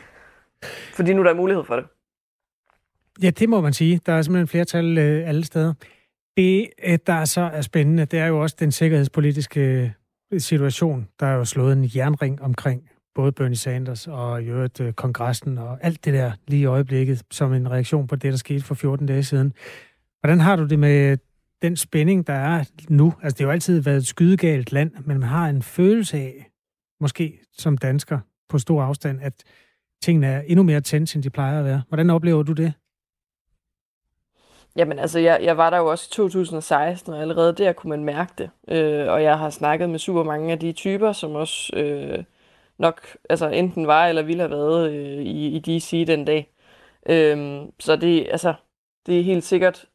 Fordi 0.96 1.14
nu 1.14 1.24
der 1.24 1.30
er 1.30 1.36
mulighed 1.36 1.64
for 1.64 1.76
det. 1.76 1.86
Ja, 3.24 3.30
det 3.30 3.50
må 3.50 3.62
man 3.62 3.74
sige. 3.74 4.02
Der 4.06 4.14
er 4.14 4.22
simpelthen 4.22 4.48
flertal 4.48 4.98
øh, 4.98 5.30
alle 5.30 5.46
steder. 5.46 5.74
Det, 6.38 6.70
øh, 6.84 7.00
der 7.08 7.26
så 7.26 7.42
er 7.42 7.62
spændende, 7.62 8.06
det 8.06 8.20
er 8.20 8.26
jo 8.26 8.42
også 8.42 8.56
den 8.60 8.72
sikkerhedspolitiske 8.72 9.94
øh, 10.32 10.40
situation. 10.40 11.08
Der 11.20 11.28
er 11.28 11.34
jo 11.34 11.46
slået 11.46 11.74
en 11.74 11.90
jernring 11.96 12.42
omkring 12.42 12.90
både 13.16 13.32
Bernie 13.32 13.56
Sanders 13.56 14.08
og 14.08 14.44
i 14.44 14.46
øvrigt 14.46 14.82
øh, 14.82 14.94
kongressen 14.94 15.58
og 15.58 15.78
alt 15.82 16.06
det 16.06 16.14
der 16.14 16.32
lige 16.48 16.62
i 16.62 16.66
øjeblikket 16.66 17.24
som 17.32 17.54
en 17.54 17.72
reaktion 17.72 18.08
på 18.08 18.16
det, 18.16 18.32
der 18.32 18.38
skete 18.38 18.64
for 18.64 18.76
14 18.76 19.06
dage 19.06 19.24
siden. 19.24 19.54
Hvordan 20.20 20.40
har 20.40 20.56
du 20.56 20.66
det 20.66 20.80
med 20.80 21.18
den 21.62 21.76
spænding, 21.76 22.28
der 22.28 22.34
er 22.34 22.64
nu? 22.90 23.14
Altså, 23.24 23.36
det 23.38 23.40
har 23.40 23.48
jo 23.48 23.52
altid 23.52 23.82
været 23.82 23.98
et 23.98 24.08
skydegalt 24.08 24.72
land, 24.72 24.92
men 25.06 25.20
man 25.20 25.30
har 25.30 25.50
en 25.50 25.62
følelse 25.62 26.18
af, 26.18 26.52
måske 27.00 27.40
som 27.58 27.78
dansker 27.78 28.20
på 28.50 28.60
stor 28.60 28.84
afstand, 28.84 29.22
at 29.22 29.44
tingene 30.02 30.28
er 30.28 30.42
endnu 30.42 30.64
mere 30.64 30.82
tændt, 30.82 31.16
end 31.16 31.24
de 31.24 31.30
plejer 31.30 31.60
at 31.60 31.66
være. 31.66 31.84
Hvordan 31.88 32.10
oplever 32.10 32.44
du 32.44 32.54
det? 32.54 32.74
Jamen 34.76 35.00
altså, 35.00 35.20
jeg, 35.20 35.40
jeg 35.44 35.58
var 35.58 35.70
der 35.70 35.78
jo 35.78 35.86
også 35.86 36.08
i 36.12 36.14
2016, 36.14 37.14
og 37.14 37.22
allerede 37.22 37.54
der 37.54 37.74
kunne 37.74 37.90
man 37.90 38.04
mærke 38.04 38.34
det. 38.38 38.50
Øh, 38.68 39.12
og 39.12 39.24
jeg 39.24 39.40
har 39.40 39.50
snakket 39.50 39.90
med 39.90 40.00
super 40.00 40.24
mange 40.24 40.52
af 40.52 40.60
de 40.60 40.72
typer, 40.72 41.12
som 41.12 41.36
også 41.36 41.76
øh, 41.76 42.24
nok 42.78 43.02
altså, 43.30 43.50
enten 43.50 43.88
var 43.88 44.08
eller 44.08 44.22
ville 44.22 44.42
have 44.42 44.52
været 44.52 44.92
øh, 44.92 45.24
i, 45.24 45.48
i 45.48 45.60
DC 45.60 46.08
den 46.08 46.26
dag. 46.26 46.54
Øh, 47.10 47.62
så 47.80 47.96
det, 47.96 48.28
altså, 48.32 48.54
det 49.06 49.20
er 49.20 49.24
helt 49.24 49.44
sikkert, 49.44 49.86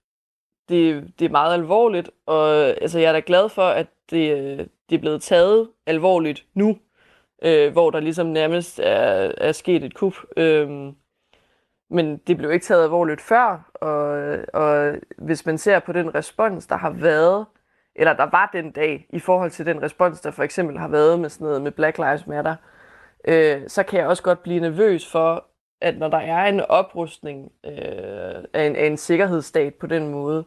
det, 0.69 1.13
det 1.19 1.25
er 1.25 1.31
meget 1.31 1.55
alvorligt, 1.55 2.11
og 2.27 2.55
altså, 2.55 2.99
jeg 2.99 3.09
er 3.09 3.13
da 3.13 3.23
glad 3.27 3.49
for, 3.49 3.63
at 3.63 3.87
det, 4.11 4.33
øh, 4.33 4.67
det 4.91 4.97
er 4.97 5.01
blevet 5.01 5.23
taget 5.23 5.71
alvorligt 5.87 6.47
nu, 6.55 6.79
øh, 7.43 7.73
hvor 7.73 7.91
der 7.91 8.01
ligesom 8.01 8.27
nærmest 8.27 8.81
er, 8.83 9.33
er 9.39 9.53
sket 9.53 9.85
et 9.85 9.95
kup. 9.95 10.15
Øh, 10.37 10.93
men 11.91 12.17
det 12.17 12.37
blev 12.37 12.53
ikke 12.53 12.65
taget 12.65 12.83
alvorligt 12.83 13.21
før, 13.21 13.71
og, 13.75 14.39
og 14.63 14.95
hvis 15.19 15.47
man 15.47 15.59
ser 15.59 15.79
på 15.79 15.93
den 15.93 16.15
respons, 16.15 16.67
der 16.67 16.77
har 16.77 16.91
været, 16.91 17.47
eller 17.95 18.13
der 18.13 18.29
var 18.31 18.51
den 18.53 18.71
dag, 18.71 19.07
i 19.11 19.19
forhold 19.19 19.51
til 19.51 19.67
den 19.67 19.83
respons, 19.83 20.21
der 20.21 20.31
for 20.31 20.43
eksempel 20.43 20.79
har 20.79 20.89
været 20.89 21.21
med 21.21 21.29
sådan 21.29 21.45
noget 21.45 21.63
med 21.63 21.73
Black 21.73 21.99
Lives 21.99 22.27
Matter, 22.27 22.57
øh, 23.29 23.63
så 23.69 23.83
kan 23.83 23.99
jeg 23.99 24.09
også 24.09 24.23
godt 24.23 24.43
blive 24.43 24.61
nervøs 24.61 25.11
for, 25.13 25.45
at 25.81 25.99
når 25.99 26.09
der 26.09 26.19
er 26.19 26.47
en 26.47 26.61
oprustning 26.61 27.53
øh, 27.65 28.45
af, 28.55 28.67
en, 28.67 28.77
af 28.77 28.87
en 28.87 28.97
sikkerhedsstat 28.97 29.75
på 29.75 29.87
den 29.87 30.09
måde, 30.09 30.45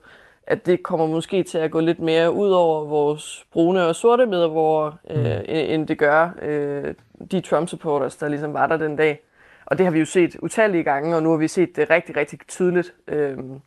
at 0.47 0.65
det 0.65 0.83
kommer 0.83 1.07
måske 1.07 1.43
til 1.43 1.57
at 1.57 1.71
gå 1.71 1.79
lidt 1.79 1.99
mere 1.99 2.31
ud 2.31 2.49
over 2.49 2.85
vores 2.85 3.45
brune 3.51 3.85
og 3.85 3.95
sorte 3.95 4.25
medborgere, 4.25 4.97
øh, 5.09 5.17
mm. 5.17 5.41
end 5.47 5.87
det 5.87 5.97
gør 5.97 6.29
øh, 6.41 6.93
de 7.31 7.41
Trump-supporters, 7.41 8.15
der 8.15 8.27
ligesom 8.27 8.53
var 8.53 8.67
der 8.67 8.77
den 8.77 8.95
dag. 8.95 9.21
Og 9.65 9.77
det 9.77 9.85
har 9.85 9.93
vi 9.93 9.99
jo 9.99 10.05
set 10.05 10.35
utallige 10.41 10.83
gange, 10.83 11.15
og 11.15 11.23
nu 11.23 11.29
har 11.29 11.37
vi 11.37 11.47
set 11.47 11.75
det 11.75 11.89
rigtig, 11.89 12.17
rigtig 12.17 12.39
tydeligt. 12.47 12.93
Øhm, 13.07 13.59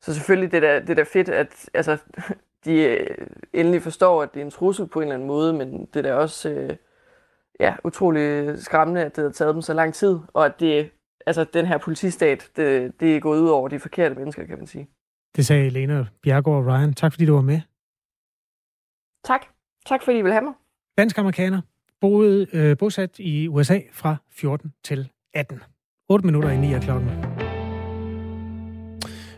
så 0.00 0.14
selvfølgelig 0.14 0.52
det 0.52 0.64
er 0.64 0.80
det 0.80 0.98
er 0.98 1.04
fedt, 1.04 1.28
at 1.28 1.68
altså, 1.74 1.96
de 2.64 2.82
øh, 2.82 3.26
endelig 3.52 3.82
forstår, 3.82 4.22
at 4.22 4.34
det 4.34 4.40
er 4.40 4.44
en 4.44 4.50
trussel 4.50 4.86
på 4.86 4.98
en 4.98 5.02
eller 5.02 5.14
anden 5.14 5.28
måde, 5.28 5.52
men 5.52 5.88
det 5.94 6.06
er 6.06 6.14
også 6.14 6.50
øh, 6.50 6.76
ja, 7.60 7.74
utrolig 7.84 8.58
skræmmende, 8.58 9.04
at 9.04 9.16
det 9.16 9.24
har 9.24 9.30
taget 9.30 9.54
dem 9.54 9.62
så 9.62 9.74
lang 9.74 9.94
tid, 9.94 10.18
og 10.34 10.46
at 10.46 10.60
det, 10.60 10.90
altså, 11.26 11.44
den 11.44 11.66
her 11.66 11.78
politistat, 11.78 12.50
det, 12.56 12.92
det 13.00 13.16
er 13.16 13.20
gået 13.20 13.40
ud 13.40 13.48
over 13.48 13.68
de 13.68 13.80
forkerte 13.80 14.14
mennesker, 14.14 14.46
kan 14.46 14.58
man 14.58 14.66
sige. 14.66 14.88
Det 15.36 15.46
sagde 15.46 15.66
Elena 15.66 16.06
Bjergård 16.22 16.64
Ryan. 16.64 16.94
Tak 16.94 17.12
fordi 17.12 17.26
du 17.26 17.34
var 17.34 17.40
med. 17.42 17.60
Tak. 19.24 19.40
Tak 19.86 20.02
fordi 20.04 20.18
I 20.18 20.22
vil 20.22 20.32
have 20.32 20.44
mig. 20.44 20.54
Dansk 20.98 21.18
amerikaner, 21.18 21.60
boede, 22.00 22.46
øh, 22.52 22.76
bosat 22.76 23.18
i 23.18 23.48
USA 23.48 23.80
fra 23.92 24.16
14 24.30 24.72
til 24.84 25.08
18. 25.34 25.60
8 26.08 26.26
minutter 26.26 26.50
i 26.50 26.56
9 26.56 26.72
af 26.74 26.80
klokken. 26.80 27.10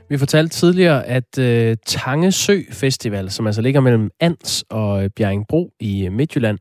Vi 0.08 0.18
fortalte 0.18 0.54
tidligere, 0.54 1.06
at 1.06 1.38
øh, 1.38 1.76
Tange 1.86 2.32
Sø 2.32 2.60
Festival, 2.70 3.30
som 3.30 3.46
altså 3.46 3.62
ligger 3.62 3.80
mellem 3.80 4.10
Ans 4.20 4.64
og 4.68 5.12
Bjerringbro 5.12 5.72
i 5.80 6.08
Midtjylland, 6.08 6.58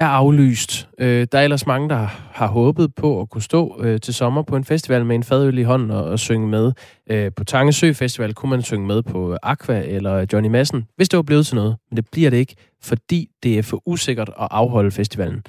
er 0.00 0.06
aflyst. 0.06 0.88
Øh, 0.98 1.26
der 1.32 1.38
er 1.38 1.42
ellers 1.42 1.66
mange, 1.66 1.88
der 1.88 2.06
har 2.32 2.46
håbet 2.46 2.94
på 2.94 3.20
at 3.20 3.30
kunne 3.30 3.42
stå 3.42 3.80
øh, 3.82 4.00
til 4.00 4.14
sommer 4.14 4.42
på 4.42 4.56
en 4.56 4.64
festival 4.64 5.04
med 5.06 5.14
en 5.16 5.22
fadøl 5.22 5.58
i 5.58 5.62
hånden 5.62 5.90
og, 5.90 6.04
og 6.04 6.18
synge 6.18 6.48
med. 6.48 6.72
Øh, 7.10 7.32
på 7.36 7.44
Tangesø 7.44 7.92
Festival 7.92 8.34
kunne 8.34 8.50
man 8.50 8.62
synge 8.62 8.86
med 8.86 9.02
på 9.02 9.36
Aqua 9.42 9.82
eller 9.82 10.26
Johnny 10.32 10.48
Madsen, 10.48 10.86
hvis 10.96 11.08
det 11.08 11.16
var 11.16 11.22
blevet 11.22 11.46
til 11.46 11.56
noget. 11.56 11.76
Men 11.90 11.96
det 11.96 12.06
bliver 12.12 12.30
det 12.30 12.36
ikke, 12.36 12.54
fordi 12.82 13.28
det 13.42 13.58
er 13.58 13.62
for 13.62 13.82
usikkert 13.86 14.28
at 14.28 14.48
afholde 14.50 14.90
festivalen. 14.90 15.42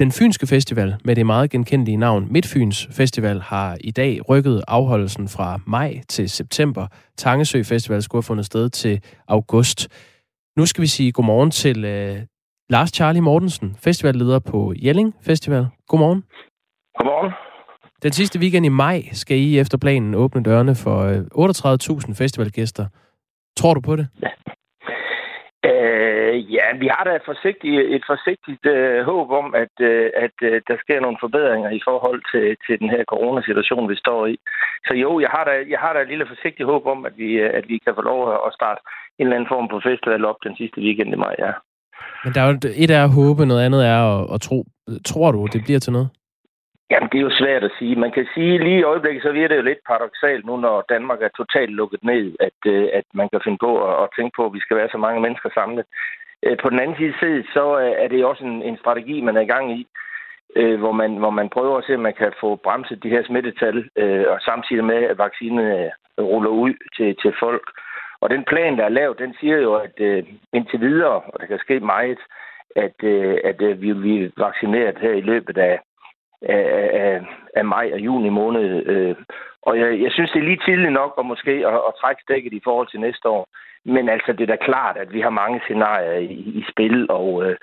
Den 0.00 0.12
Fynske 0.12 0.46
Festival 0.46 0.96
med 1.04 1.16
det 1.16 1.26
meget 1.26 1.50
genkendelige 1.50 1.96
navn 1.96 2.32
Midtfyns 2.32 2.88
Festival 2.90 3.40
har 3.40 3.78
i 3.80 3.90
dag 3.90 4.28
rykket 4.28 4.64
afholdelsen 4.68 5.28
fra 5.28 5.60
maj 5.66 6.00
til 6.08 6.30
september. 6.30 6.86
Tangesø 7.16 7.62
Festival 7.62 8.02
skulle 8.02 8.18
have 8.18 8.26
fundet 8.26 8.46
sted 8.46 8.70
til 8.70 9.00
august. 9.28 9.88
Nu 10.56 10.66
skal 10.66 10.82
vi 10.82 10.86
sige 10.86 11.12
godmorgen 11.12 11.50
til 11.50 11.84
øh, 11.84 12.20
Lars 12.74 12.90
Charlie 12.90 13.22
Mortensen, 13.22 13.76
festivalleder 13.84 14.40
på 14.50 14.58
Jelling 14.84 15.14
Festival. 15.26 15.64
Godmorgen. 15.88 16.22
Godmorgen. 16.98 17.32
Den 18.02 18.12
sidste 18.12 18.38
weekend 18.38 18.66
i 18.66 18.68
maj 18.68 18.98
skal 19.12 19.36
I 19.36 19.58
efter 19.58 19.78
planen 19.78 20.14
åbne 20.14 20.42
dørene 20.42 20.74
for 20.84 20.96
38.000 21.02 22.10
øh, 22.10 22.16
festivalgæster. 22.22 22.84
Tror 23.56 23.74
du 23.74 23.80
på 23.80 23.96
det? 23.96 24.06
Ja. 24.22 24.32
Øh, 25.70 26.52
ja, 26.54 26.66
vi 26.82 26.86
har 26.94 27.04
da 27.04 27.12
et 27.16 27.26
forsigtigt, 27.30 27.80
et 27.96 28.04
forsigtigt 28.12 28.64
øh, 28.66 29.04
håb 29.10 29.30
om, 29.30 29.54
at, 29.54 29.74
øh, 29.80 30.10
at 30.24 30.36
øh, 30.42 30.62
der 30.68 30.76
sker 30.84 31.00
nogle 31.00 31.18
forbedringer 31.20 31.70
i 31.70 31.80
forhold 31.88 32.20
til, 32.32 32.46
til 32.66 32.80
den 32.80 32.90
her 32.94 33.04
coronasituation, 33.04 33.88
vi 33.88 33.96
står 34.04 34.26
i. 34.26 34.36
Så 34.86 34.92
jo, 34.94 35.20
jeg 35.20 35.30
har 35.36 35.44
da, 35.44 35.54
jeg 35.72 35.78
har 35.84 35.92
da 35.92 36.00
et 36.00 36.12
lille 36.12 36.26
forsigtigt 36.32 36.70
håb 36.72 36.86
om, 36.86 37.06
at 37.08 37.14
vi, 37.16 37.30
at 37.58 37.64
vi 37.68 37.78
kan 37.84 37.94
få 37.94 38.02
lov 38.02 38.20
at 38.46 38.52
starte 38.58 38.80
en 39.18 39.26
eller 39.26 39.36
anden 39.36 39.52
form 39.54 39.68
på 39.68 39.80
festival 39.88 40.24
op 40.24 40.38
den 40.46 40.56
sidste 40.56 40.80
weekend 40.80 41.12
i 41.12 41.22
maj, 41.24 41.34
ja. 41.38 41.52
Men 42.24 42.32
der 42.34 42.40
er 42.40 42.48
jo 42.48 42.54
et 42.84 42.90
er 42.90 43.04
at 43.04 43.14
håbe, 43.20 43.46
noget 43.46 43.64
andet 43.66 43.86
er 43.86 44.00
at, 44.14 44.34
at 44.34 44.40
tro. 44.40 44.58
Tror 45.10 45.30
du, 45.32 45.46
det 45.52 45.60
bliver 45.64 45.80
til 45.80 45.92
noget? 45.92 46.08
Jamen, 46.90 47.08
det 47.12 47.18
er 47.18 47.28
jo 47.28 47.38
svært 47.42 47.64
at 47.64 47.76
sige. 47.78 48.02
Man 48.04 48.12
kan 48.16 48.26
sige, 48.34 48.64
lige 48.64 48.80
i 48.80 48.88
øjeblikket, 48.92 49.22
så 49.22 49.32
virker 49.32 49.48
det 49.48 49.56
jo 49.56 49.68
lidt 49.70 49.82
paradoxalt 49.88 50.46
nu, 50.46 50.56
når 50.56 50.84
Danmark 50.94 51.20
er 51.22 51.36
totalt 51.36 51.72
lukket 51.80 52.02
ned, 52.04 52.24
at, 52.40 52.58
øh, 52.66 52.88
at 52.92 53.06
man 53.14 53.28
kan 53.32 53.40
finde 53.44 53.58
på 53.66 53.72
at, 53.88 53.94
at 54.02 54.08
tænke 54.16 54.32
på, 54.36 54.46
at 54.46 54.54
vi 54.56 54.60
skal 54.60 54.76
være 54.76 54.92
så 54.92 54.98
mange 54.98 55.20
mennesker 55.20 55.50
samlet. 55.54 55.84
Øh, 56.44 56.56
på 56.62 56.70
den 56.70 56.80
anden 56.80 56.96
side, 57.20 57.44
så 57.54 57.64
øh, 57.82 57.92
er 58.02 58.08
det 58.08 58.24
også 58.24 58.44
en, 58.44 58.62
en 58.62 58.76
strategi, 58.82 59.20
man 59.20 59.36
er 59.36 59.40
i 59.40 59.52
gang 59.54 59.66
i, 59.80 59.86
hvor 60.82 60.92
man, 60.92 61.16
hvor 61.16 61.30
man 61.30 61.48
prøver 61.48 61.78
at 61.78 61.84
se, 61.86 61.94
om 61.94 62.00
man 62.00 62.14
kan 62.22 62.32
få 62.40 62.56
bremset 62.56 63.02
de 63.02 63.08
her 63.14 63.22
smittetal, 63.26 63.78
og 64.32 64.38
samtidig 64.40 64.84
med, 64.84 65.00
at 65.12 65.18
vaccinen 65.18 65.90
ruller 66.18 66.50
ud 66.50 66.74
til, 66.96 67.16
til 67.22 67.32
folk. 67.40 67.66
Og 68.20 68.30
den 68.30 68.44
plan, 68.44 68.78
der 68.78 68.84
er 68.84 68.88
lavet, 68.88 69.18
den 69.18 69.34
siger 69.40 69.56
jo, 69.56 69.74
at 69.74 70.00
øh, 70.00 70.24
indtil 70.52 70.80
videre, 70.80 71.20
og 71.20 71.40
det 71.40 71.48
kan 71.48 71.58
ske 71.58 71.80
meget, 71.80 72.18
at, 72.76 72.94
øh, 73.02 73.38
at 73.44 73.62
øh, 73.62 73.82
vi 73.82 73.92
vil 73.92 74.00
blive 74.00 74.32
vaccineret 74.36 74.98
her 74.98 75.12
i 75.12 75.20
løbet 75.20 75.58
af, 75.58 75.80
af, 76.42 76.90
af, 76.92 77.20
af 77.54 77.64
maj 77.64 77.90
og 77.92 78.00
juni 78.00 78.28
måned. 78.28 78.86
Øh. 78.86 79.16
Og 79.62 79.78
jeg, 79.78 80.00
jeg 80.02 80.12
synes, 80.12 80.30
det 80.30 80.38
er 80.38 80.44
lige 80.44 80.64
tidligt 80.64 80.92
nok 80.92 81.14
at 81.18 81.26
måske 81.26 81.50
at, 81.50 81.74
at 81.88 81.96
trække 82.00 82.22
stikket 82.22 82.52
i 82.52 82.60
forhold 82.64 82.88
til 82.88 83.00
næste 83.00 83.28
år. 83.28 83.46
Men 83.84 84.08
altså, 84.08 84.32
det 84.32 84.42
er 84.42 84.56
da 84.56 84.64
klart, 84.64 84.96
at 84.96 85.12
vi 85.12 85.20
har 85.20 85.30
mange 85.30 85.60
scenarier 85.64 86.12
i, 86.12 86.34
i 86.60 86.64
spil, 86.70 87.10
og, 87.10 87.44
øh, 87.44 87.56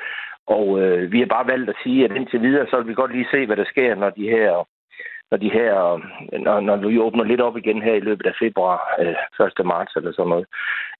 og 0.48 0.82
øh, 0.82 1.12
vi 1.12 1.20
har 1.20 1.26
bare 1.26 1.48
valgt 1.48 1.70
at 1.70 1.76
sige, 1.84 2.06
at 2.06 2.16
indtil 2.16 2.42
videre, 2.42 2.68
så 2.70 2.78
vil 2.78 2.88
vi 2.88 2.94
godt 2.94 3.12
lige 3.12 3.28
se, 3.32 3.46
hvad 3.46 3.58
der 3.58 3.66
sker, 3.66 3.96
når 3.96 4.10
de 4.10 4.30
her 4.30 4.68
når 5.32 5.38
de 5.38 5.50
her, 5.50 5.72
når, 6.40 6.60
når 6.60 6.76
vi 6.76 7.00
åbner 7.00 7.24
lidt 7.24 7.42
op 7.42 7.58
igen 7.58 7.82
her 7.82 7.94
i 7.94 8.00
løbet 8.00 8.26
af 8.26 8.36
februar, 8.40 8.80
øh, 9.00 9.48
1. 9.60 9.66
marts 9.66 9.96
eller 9.96 10.12
sådan 10.12 10.30
noget. 10.30 10.46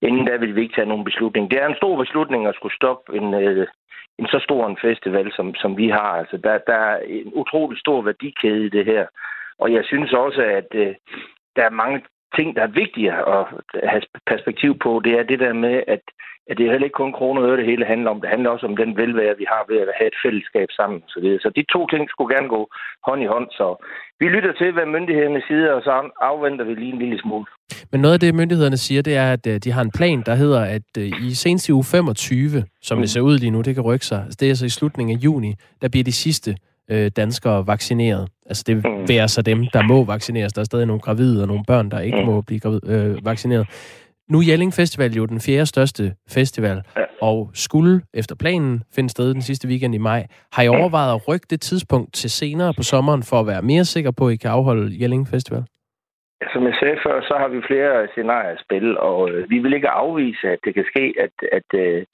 Inden 0.02 0.26
da 0.26 0.36
vil 0.36 0.54
vi 0.56 0.60
ikke 0.62 0.74
tage 0.74 0.88
nogen 0.88 1.04
beslutning. 1.04 1.50
Det 1.50 1.62
er 1.62 1.66
en 1.66 1.80
stor 1.80 1.96
beslutning 2.02 2.46
at 2.46 2.54
skulle 2.54 2.76
stoppe 2.76 3.16
en, 3.16 3.34
øh, 3.34 3.66
en 4.18 4.26
så 4.26 4.38
stor 4.44 4.66
en 4.66 4.78
festival, 4.80 5.32
som, 5.32 5.54
som 5.54 5.76
vi 5.76 5.88
har. 5.88 6.12
Altså, 6.20 6.36
der, 6.36 6.58
der 6.58 6.74
er 6.74 6.98
en 6.98 7.32
utrolig 7.34 7.78
stor 7.78 8.02
værdikæde 8.02 8.66
i 8.66 8.68
det 8.68 8.84
her. 8.84 9.06
Og 9.58 9.72
jeg 9.72 9.84
synes 9.84 10.12
også, 10.12 10.42
at 10.42 10.68
øh, 10.74 10.94
der 11.56 11.62
er 11.64 11.70
mange 11.70 12.02
ting, 12.36 12.56
der 12.56 12.62
er 12.62 12.78
vigtigere 12.82 13.20
at 13.36 13.44
have 13.92 14.02
perspektiv 14.32 14.78
på. 14.84 14.90
Det 15.04 15.12
er 15.18 15.22
det 15.22 15.38
der 15.44 15.52
med, 15.52 15.76
at, 15.94 16.02
at 16.48 16.54
det 16.58 16.64
er 16.66 16.70
heller 16.70 16.88
ikke 16.88 17.02
kun 17.02 17.18
kroner 17.18 17.42
og 17.42 17.48
øre, 17.48 17.56
det 17.56 17.70
hele 17.72 17.84
handler 17.92 18.10
om. 18.10 18.20
Det 18.20 18.30
handler 18.30 18.50
også 18.50 18.66
om 18.66 18.76
den 18.76 18.96
velvære, 18.96 19.38
vi 19.42 19.46
har 19.48 19.62
ved 19.68 19.78
at 19.80 19.96
have 19.98 20.08
et 20.12 20.22
fællesskab 20.24 20.68
sammen. 20.70 21.00
Så, 21.12 21.20
videre. 21.20 21.40
så 21.40 21.50
de 21.56 21.64
to 21.74 21.80
ting 21.86 22.10
skulle 22.10 22.34
gerne 22.34 22.48
gå 22.56 22.62
hånd 23.06 23.20
i 23.22 23.32
hånd. 23.34 23.48
Så 23.50 23.66
vi 24.20 24.26
lytter 24.28 24.52
til, 24.52 24.72
hvad 24.72 24.86
myndighederne 24.86 25.42
siger, 25.48 25.72
og 25.72 25.82
så 25.82 26.10
afventer 26.20 26.64
vi 26.64 26.74
lige 26.74 26.92
en 26.92 26.98
lille 26.98 27.18
smule. 27.20 27.46
Men 27.92 28.00
noget 28.00 28.14
af 28.14 28.20
det, 28.20 28.34
myndighederne 28.34 28.76
siger, 28.76 29.02
det 29.02 29.16
er, 29.16 29.32
at 29.32 29.46
øh, 29.46 29.56
de 29.64 29.70
har 29.72 29.82
en 29.82 29.92
plan, 29.98 30.22
der 30.26 30.34
hedder, 30.34 30.62
at 30.76 30.88
øh, 30.98 31.06
i 31.26 31.34
senest 31.34 31.68
i 31.68 31.72
uge 31.72 31.84
25, 31.84 32.64
som 32.82 32.98
mm. 32.98 33.02
det 33.02 33.10
ser 33.10 33.20
ud 33.20 33.38
lige 33.38 33.50
nu, 33.50 33.60
det 33.60 33.74
kan 33.74 33.84
rykke 33.84 34.06
sig, 34.06 34.20
det 34.40 34.42
er 34.42 34.50
altså 34.50 34.66
i 34.66 34.76
slutningen 34.78 35.16
af 35.16 35.20
juni, 35.24 35.54
der 35.82 35.88
bliver 35.88 36.04
de 36.04 36.12
sidste 36.12 36.56
øh, 36.90 37.10
danskere 37.16 37.66
vaccineret. 37.66 38.28
Altså 38.46 38.64
det 38.66 38.84
være 39.08 39.28
så 39.28 39.42
dem, 39.42 39.66
der 39.72 39.82
må 39.82 40.04
vaccineres. 40.04 40.52
Der 40.52 40.60
er 40.60 40.64
stadig 40.64 40.86
nogle 40.86 41.00
gravide 41.00 41.42
og 41.42 41.48
nogle 41.48 41.64
børn, 41.66 41.90
der 41.90 42.00
ikke 42.00 42.20
mm. 42.20 42.26
må 42.26 42.40
blive 42.40 42.60
gravid, 42.60 42.80
øh, 42.88 43.24
vaccineret. 43.24 43.66
Nu 44.30 44.38
er 44.38 44.46
Jelling 44.48 44.72
Festival 44.72 45.12
jo 45.12 45.26
den 45.26 45.40
fjerde 45.40 45.66
største 45.66 46.14
festival, 46.36 46.82
ja. 46.96 47.04
og 47.20 47.50
skulle 47.54 48.00
efter 48.14 48.34
planen 48.36 48.82
finde 48.94 49.10
sted 49.10 49.34
den 49.34 49.42
sidste 49.42 49.68
weekend 49.68 49.94
i 49.94 49.98
maj. 49.98 50.26
Har 50.52 50.62
I 50.62 50.68
overvejet 50.68 51.14
at 51.14 51.28
rykke 51.28 51.46
det 51.50 51.60
tidspunkt 51.60 52.14
til 52.14 52.30
senere 52.30 52.72
på 52.76 52.82
sommeren, 52.82 53.22
for 53.22 53.36
at 53.40 53.46
være 53.46 53.62
mere 53.62 53.84
sikker 53.84 54.10
på, 54.18 54.26
at 54.26 54.32
I 54.32 54.36
kan 54.36 54.50
afholde 54.50 54.96
Jelling 55.00 55.28
Festival? 55.28 55.62
Som 56.52 56.62
jeg 56.68 56.74
sagde 56.80 56.98
før, 57.06 57.20
så 57.20 57.34
har 57.38 57.48
vi 57.48 57.60
flere 57.70 58.08
scenarier 58.12 58.52
at 58.56 58.62
spille, 58.66 59.00
og 59.00 59.30
øh, 59.30 59.50
vi 59.50 59.58
vil 59.58 59.74
ikke 59.74 59.88
afvise, 59.88 60.48
at 60.48 60.58
det 60.64 60.74
kan 60.74 60.84
ske, 60.92 61.14
at, 61.24 61.34
at, 61.52 61.68
øh, 61.74 62.04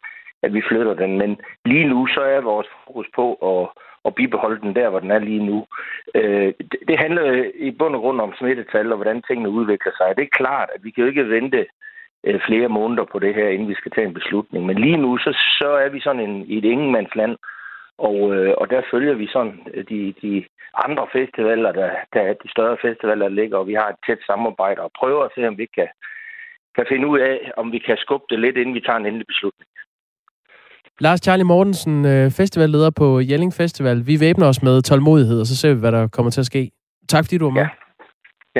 at 0.42 0.54
vi 0.54 0.62
flytter 0.68 0.94
den. 0.94 1.18
Men 1.18 1.30
lige 1.64 1.88
nu, 1.88 2.06
så 2.06 2.20
er 2.20 2.40
vores 2.40 2.68
fokus 2.86 3.06
på 3.14 3.26
at 3.34 3.62
og 4.04 4.14
bibeholde 4.14 4.60
den 4.60 4.74
der, 4.74 4.88
hvor 4.88 5.00
den 5.00 5.10
er 5.10 5.18
lige 5.18 5.46
nu. 5.46 5.66
Øh, 6.14 6.52
det, 6.88 6.98
handler 6.98 7.50
i 7.54 7.70
bund 7.70 7.94
og 7.94 8.00
grund 8.00 8.20
om 8.20 8.34
smittetal 8.38 8.92
og 8.92 8.96
hvordan 8.96 9.22
tingene 9.22 9.48
udvikler 9.48 9.92
sig. 9.96 10.16
Det 10.16 10.22
er 10.24 10.38
klart, 10.40 10.68
at 10.74 10.84
vi 10.84 10.90
kan 10.90 11.02
jo 11.02 11.08
ikke 11.08 11.28
vente 11.28 11.66
øh, 12.24 12.40
flere 12.46 12.68
måneder 12.68 13.04
på 13.04 13.18
det 13.18 13.34
her, 13.34 13.48
inden 13.48 13.68
vi 13.68 13.74
skal 13.74 13.92
tage 13.92 14.06
en 14.06 14.14
beslutning. 14.14 14.66
Men 14.66 14.78
lige 14.78 14.96
nu, 14.96 15.18
så, 15.18 15.30
så 15.60 15.68
er 15.68 15.88
vi 15.88 16.00
sådan 16.00 16.22
en, 16.28 16.46
i 16.46 16.58
et 16.58 16.64
ingenmandsland, 16.64 17.36
og, 17.98 18.34
øh, 18.36 18.54
og 18.58 18.70
der 18.70 18.82
følger 18.90 19.14
vi 19.14 19.26
sådan 19.26 19.60
øh, 19.74 19.84
de, 19.88 20.14
de 20.22 20.44
andre 20.84 21.06
festivaler, 21.12 21.72
der, 21.72 21.90
der 22.12 22.20
er 22.20 22.32
de 22.32 22.50
større 22.50 22.76
festivaler, 22.82 23.28
der 23.28 23.34
ligger, 23.34 23.58
og 23.58 23.68
vi 23.68 23.74
har 23.74 23.88
et 23.88 23.96
tæt 24.06 24.18
samarbejde 24.26 24.80
og 24.80 24.90
prøver 24.98 25.24
at 25.24 25.30
se, 25.34 25.48
om 25.48 25.58
vi 25.58 25.66
kan, 25.74 25.88
kan 26.76 26.86
finde 26.88 27.06
ud 27.06 27.18
af, 27.18 27.50
om 27.56 27.72
vi 27.72 27.78
kan 27.78 27.96
skubbe 27.96 28.26
det 28.30 28.38
lidt, 28.38 28.56
inden 28.56 28.74
vi 28.74 28.80
tager 28.80 28.98
en 28.98 29.06
endelig 29.06 29.26
beslutning. 29.26 29.68
Lars 31.00 31.20
Charlie 31.20 31.44
Mortensen, 31.44 32.04
øh, 32.04 32.30
festivalleder 32.30 32.90
på 32.90 33.20
Jelling 33.20 33.54
Festival. 33.54 34.06
Vi 34.06 34.20
væbner 34.20 34.46
os 34.46 34.62
med 34.62 34.82
tålmodighed, 34.82 35.40
og 35.40 35.46
så 35.46 35.56
ser 35.56 35.74
vi, 35.74 35.80
hvad 35.80 35.92
der 35.92 36.08
kommer 36.08 36.30
til 36.30 36.40
at 36.40 36.46
ske. 36.46 36.70
Tak 37.08 37.24
fordi 37.24 37.38
du 37.38 37.44
var 37.44 37.50
med. 37.50 37.62
Ja, 37.62 37.68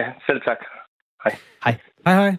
ja 0.01 0.07
selv 0.27 0.41
tak. 0.41 0.57
Hej. 1.25 1.37
Hej. 1.65 1.77
Hej, 2.07 2.15
hej. 2.15 2.37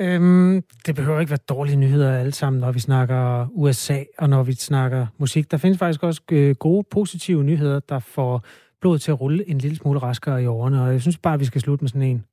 Øhm, 0.00 0.62
det 0.86 0.94
behøver 0.96 1.20
ikke 1.20 1.30
være 1.30 1.44
dårlige 1.48 1.76
nyheder 1.76 2.18
alle 2.18 2.32
sammen, 2.32 2.60
når 2.60 2.72
vi 2.72 2.80
snakker 2.80 3.46
USA 3.50 3.98
og 4.18 4.28
når 4.28 4.42
vi 4.42 4.52
snakker 4.52 5.06
musik. 5.18 5.50
Der 5.50 5.56
findes 5.56 5.78
faktisk 5.78 6.02
også 6.02 6.22
øh, 6.32 6.54
gode, 6.54 6.86
positive 6.90 7.44
nyheder, 7.44 7.80
der 7.80 7.98
får 7.98 8.44
blodet 8.80 9.00
til 9.00 9.10
at 9.10 9.20
rulle 9.20 9.48
en 9.48 9.58
lille 9.58 9.76
smule 9.76 9.98
raskere 9.98 10.42
i 10.42 10.46
årene, 10.46 10.82
og 10.82 10.92
jeg 10.92 11.00
synes 11.00 11.18
bare, 11.18 11.34
at 11.34 11.40
vi 11.40 11.44
skal 11.44 11.60
slutte 11.60 11.84
med 11.84 11.88
sådan 11.88 12.02
en. 12.02 12.24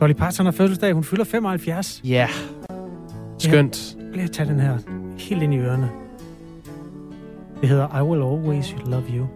Dolly 0.00 0.12
Parton 0.12 0.46
har 0.46 0.52
fødselsdag. 0.52 0.92
Hun 0.92 1.04
fylder 1.04 1.24
75. 1.24 2.00
Ja. 2.04 2.10
Yeah. 2.10 2.28
Skønt. 3.38 3.96
Ja, 3.98 4.10
bliver 4.12 4.26
tage 4.26 4.48
den 4.48 4.60
her 4.60 4.99
helt 5.20 5.42
ind 5.42 5.54
i 5.54 5.58
ørerne. 5.58 5.90
Det 7.60 7.68
hedder 7.68 7.98
I 7.98 8.02
Will 8.02 8.22
Always 8.22 8.74
Love 8.86 9.04
You. 9.16 9.26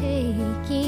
taking 0.00 0.85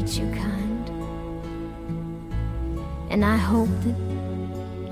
treats 0.00 0.16
you 0.16 0.26
kind. 0.34 0.88
And 3.10 3.22
I 3.22 3.36
hope 3.36 3.68
that 3.84 3.96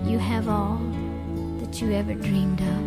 you 0.05 0.19
have 0.19 0.49
all 0.49 0.79
that 1.61 1.81
you 1.81 1.93
ever 1.93 2.13
dreamed 2.15 2.61
of. 2.61 2.83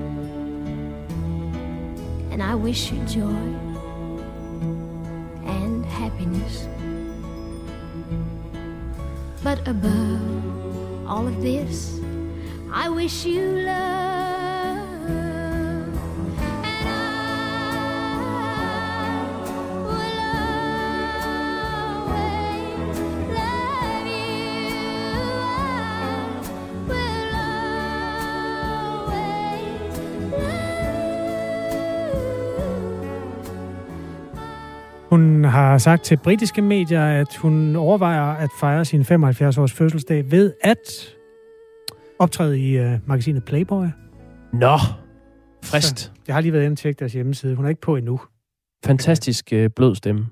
And 2.32 2.44
I 2.44 2.54
wish 2.54 2.92
you 2.92 3.00
joy 3.06 3.44
and 5.50 5.84
happiness. 5.86 6.68
But 9.44 9.68
above 9.68 11.08
all 11.08 11.28
of 11.28 11.42
this, 11.42 12.00
I 12.72 12.88
wish 12.90 13.26
you 13.26 13.42
love. 13.66 13.91
Har 35.52 35.78
sagt 35.78 36.04
til 36.04 36.18
britiske 36.18 36.62
medier, 36.62 37.06
at 37.06 37.36
hun 37.36 37.76
overvejer 37.76 38.24
at 38.24 38.50
fejre 38.60 38.86
sin 38.86 39.02
75-års 39.02 39.72
fødselsdag 39.72 40.32
ved 40.32 40.54
at 40.62 41.16
optræde 42.20 42.60
i 42.60 42.80
uh, 42.80 42.92
magasinet 43.06 43.44
Playboy. 43.44 43.86
Nå, 44.54 44.78
frist. 45.64 46.00
Så 46.00 46.12
jeg 46.28 46.36
har 46.36 46.42
lige 46.42 46.54
været 46.54 46.64
inde 46.64 46.74
og 46.74 46.78
tjekke 46.78 47.00
deres 47.00 47.14
hjemmeside. 47.14 47.56
Hun 47.56 47.66
er 47.66 47.70
ikke 47.70 47.82
på 47.82 47.96
endnu. 47.96 48.20
Fantastisk 48.86 49.54
øh, 49.54 49.70
blød 49.70 49.96
stemme. 49.96 50.28